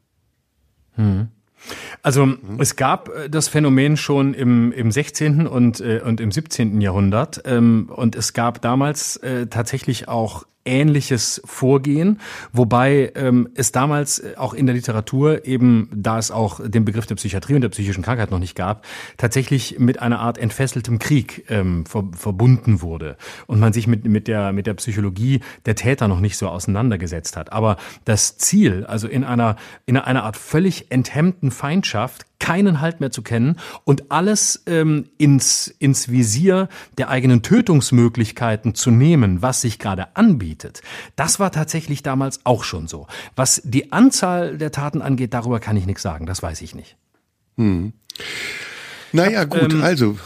[0.95, 1.29] Hm.
[2.03, 2.39] Also mhm.
[2.61, 5.47] es gab äh, das Phänomen schon im, im 16.
[5.47, 6.81] und, äh, und im 17.
[6.81, 12.21] Jahrhundert ähm, und es gab damals äh, tatsächlich auch ähnliches Vorgehen,
[12.53, 17.07] wobei ähm, es damals äh, auch in der Literatur eben, da es auch den Begriff
[17.07, 18.85] der Psychiatrie und der psychischen Krankheit noch nicht gab,
[19.17, 23.17] tatsächlich mit einer Art entfesseltem Krieg ähm, ver verbunden wurde
[23.47, 27.37] und man sich mit, mit, der, mit der Psychologie der Täter noch nicht so auseinandergesetzt
[27.37, 27.53] hat.
[27.53, 33.11] Aber das Ziel, also in einer, in einer Art völlig enthemmten Feindschaft, keinen Halt mehr
[33.11, 39.79] zu kennen und alles ähm, ins, ins Visier der eigenen Tötungsmöglichkeiten zu nehmen, was sich
[39.79, 40.83] gerade anbietet,
[41.17, 43.07] das war tatsächlich damals auch schon so.
[43.37, 46.97] Was die Anzahl der Taten angeht, darüber kann ich nichts sagen, das weiß ich nicht.
[47.57, 47.93] Hm.
[49.13, 50.19] Naja, gut, ähm, also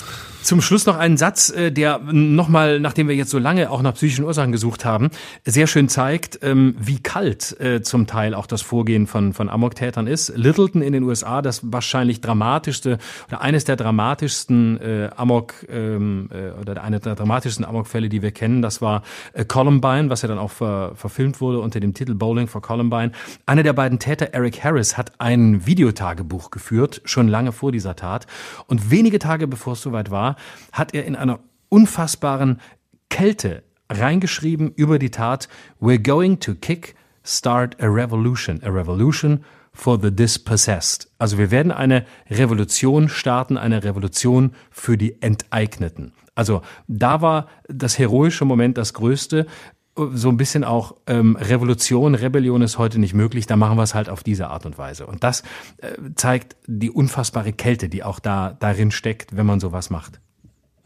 [0.43, 3.95] Zum Schluss noch einen Satz, äh, der nochmal, nachdem wir jetzt so lange auch nach
[3.95, 5.11] psychischen Ursachen gesucht haben,
[5.45, 10.09] sehr schön zeigt, ähm, wie kalt äh, zum Teil auch das Vorgehen von, von Amok-Tätern
[10.09, 10.33] ist.
[10.37, 12.99] Littleton in den USA, das wahrscheinlich dramatischste
[13.29, 16.29] oder eines der dramatischsten äh, Amok ähm,
[16.61, 19.03] oder eine der dramatischsten Amok-Fälle, die wir kennen, das war
[19.49, 23.13] Columbine, was ja dann auch ver, verfilmt wurde unter dem Titel Bowling for Columbine.
[23.47, 28.27] Einer der beiden Täter, Eric Harris, hat ein Videotagebuch geführt, schon lange vor dieser Tat.
[28.67, 30.32] Und wenige Tage bevor es soweit war,
[30.73, 32.61] hat er in einer unfassbaren
[33.09, 35.49] Kälte reingeschrieben über die Tat,
[35.81, 36.95] We're going to kick,
[37.25, 38.63] start a revolution.
[38.63, 41.11] A revolution for the dispossessed.
[41.19, 46.13] Also wir werden eine Revolution starten, eine Revolution für die Enteigneten.
[46.35, 49.47] Also da war das heroische Moment das größte.
[49.95, 53.95] So ein bisschen auch ähm, Revolution, Rebellion ist heute nicht möglich, da machen wir es
[53.95, 55.07] halt auf diese Art und Weise.
[55.07, 55.43] Und das
[55.79, 60.21] äh, zeigt die unfassbare Kälte, die auch da darin steckt, wenn man sowas macht.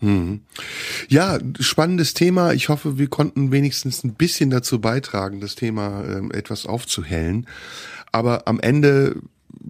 [0.01, 0.43] Hm.
[1.09, 2.53] Ja, spannendes Thema.
[2.53, 7.47] Ich hoffe, wir konnten wenigstens ein bisschen dazu beitragen, das Thema äh, etwas aufzuhellen.
[8.12, 9.23] Aber am Ende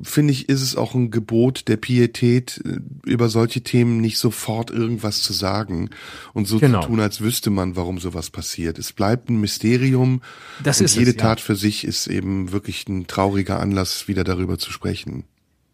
[0.03, 4.71] finde ich, ist es auch ein Gebot der Pietät, äh, über solche Themen nicht sofort
[4.71, 5.91] irgendwas zu sagen
[6.33, 6.83] und so genau.
[6.83, 8.79] zu tun, als wüsste man, warum sowas passiert.
[8.79, 10.23] Es bleibt ein Mysterium.
[10.63, 11.23] Das und ist jede es, ja.
[11.23, 15.25] Tat für sich ist eben wirklich ein trauriger Anlass, wieder darüber zu sprechen.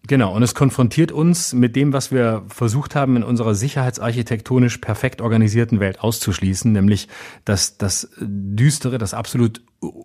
[0.09, 5.21] Genau, und es konfrontiert uns mit dem, was wir versucht haben, in unserer sicherheitsarchitektonisch perfekt
[5.21, 7.07] organisierten Welt auszuschließen, nämlich
[7.45, 9.63] das, das Düstere, das absolut,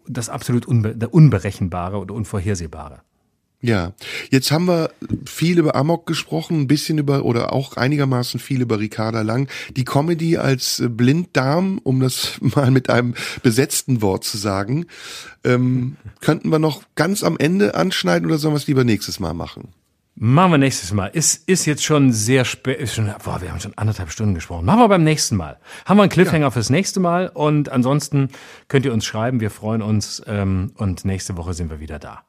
[0.07, 3.01] das absolut unbe Unberechenbare oder Unvorhersehbare.
[3.59, 3.93] Ja,
[4.29, 4.91] jetzt haben wir
[5.25, 9.49] viel über Amok gesprochen, ein bisschen über oder auch einigermaßen viel über Ricarda Lang.
[9.75, 14.85] Die Comedy als Blinddarm, um das mal mit einem besetzten Wort zu sagen,
[15.43, 19.33] ähm, könnten wir noch ganz am Ende anschneiden oder sollen wir es lieber nächstes Mal
[19.33, 19.69] machen?
[20.19, 21.07] Machen wir nächstes Mal.
[21.07, 24.65] Ist, ist jetzt schon sehr spät, ist schon, boah, wir haben schon anderthalb Stunden gesprochen.
[24.65, 25.59] Machen wir beim nächsten Mal.
[25.85, 26.51] Haben wir einen Cliffhanger ja.
[26.51, 28.29] fürs nächste Mal und ansonsten
[28.67, 29.39] könnt ihr uns schreiben.
[29.39, 32.23] Wir freuen uns ähm, und nächste Woche sind wir wieder da.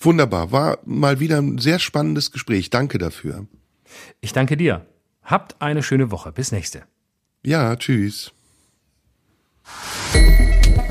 [0.00, 0.52] Wunderbar.
[0.52, 2.70] War mal wieder ein sehr spannendes Gespräch.
[2.70, 3.46] Danke dafür.
[4.20, 4.86] Ich danke dir.
[5.22, 6.32] Habt eine schöne Woche.
[6.32, 6.82] Bis nächste.
[7.42, 8.32] Ja, tschüss.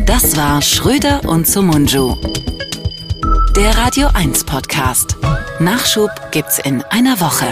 [0.05, 2.15] Das war Schröder und Sumunju.
[3.55, 5.17] Der Radio 1 Podcast.
[5.59, 7.47] Nachschub gibt's in einer Woche.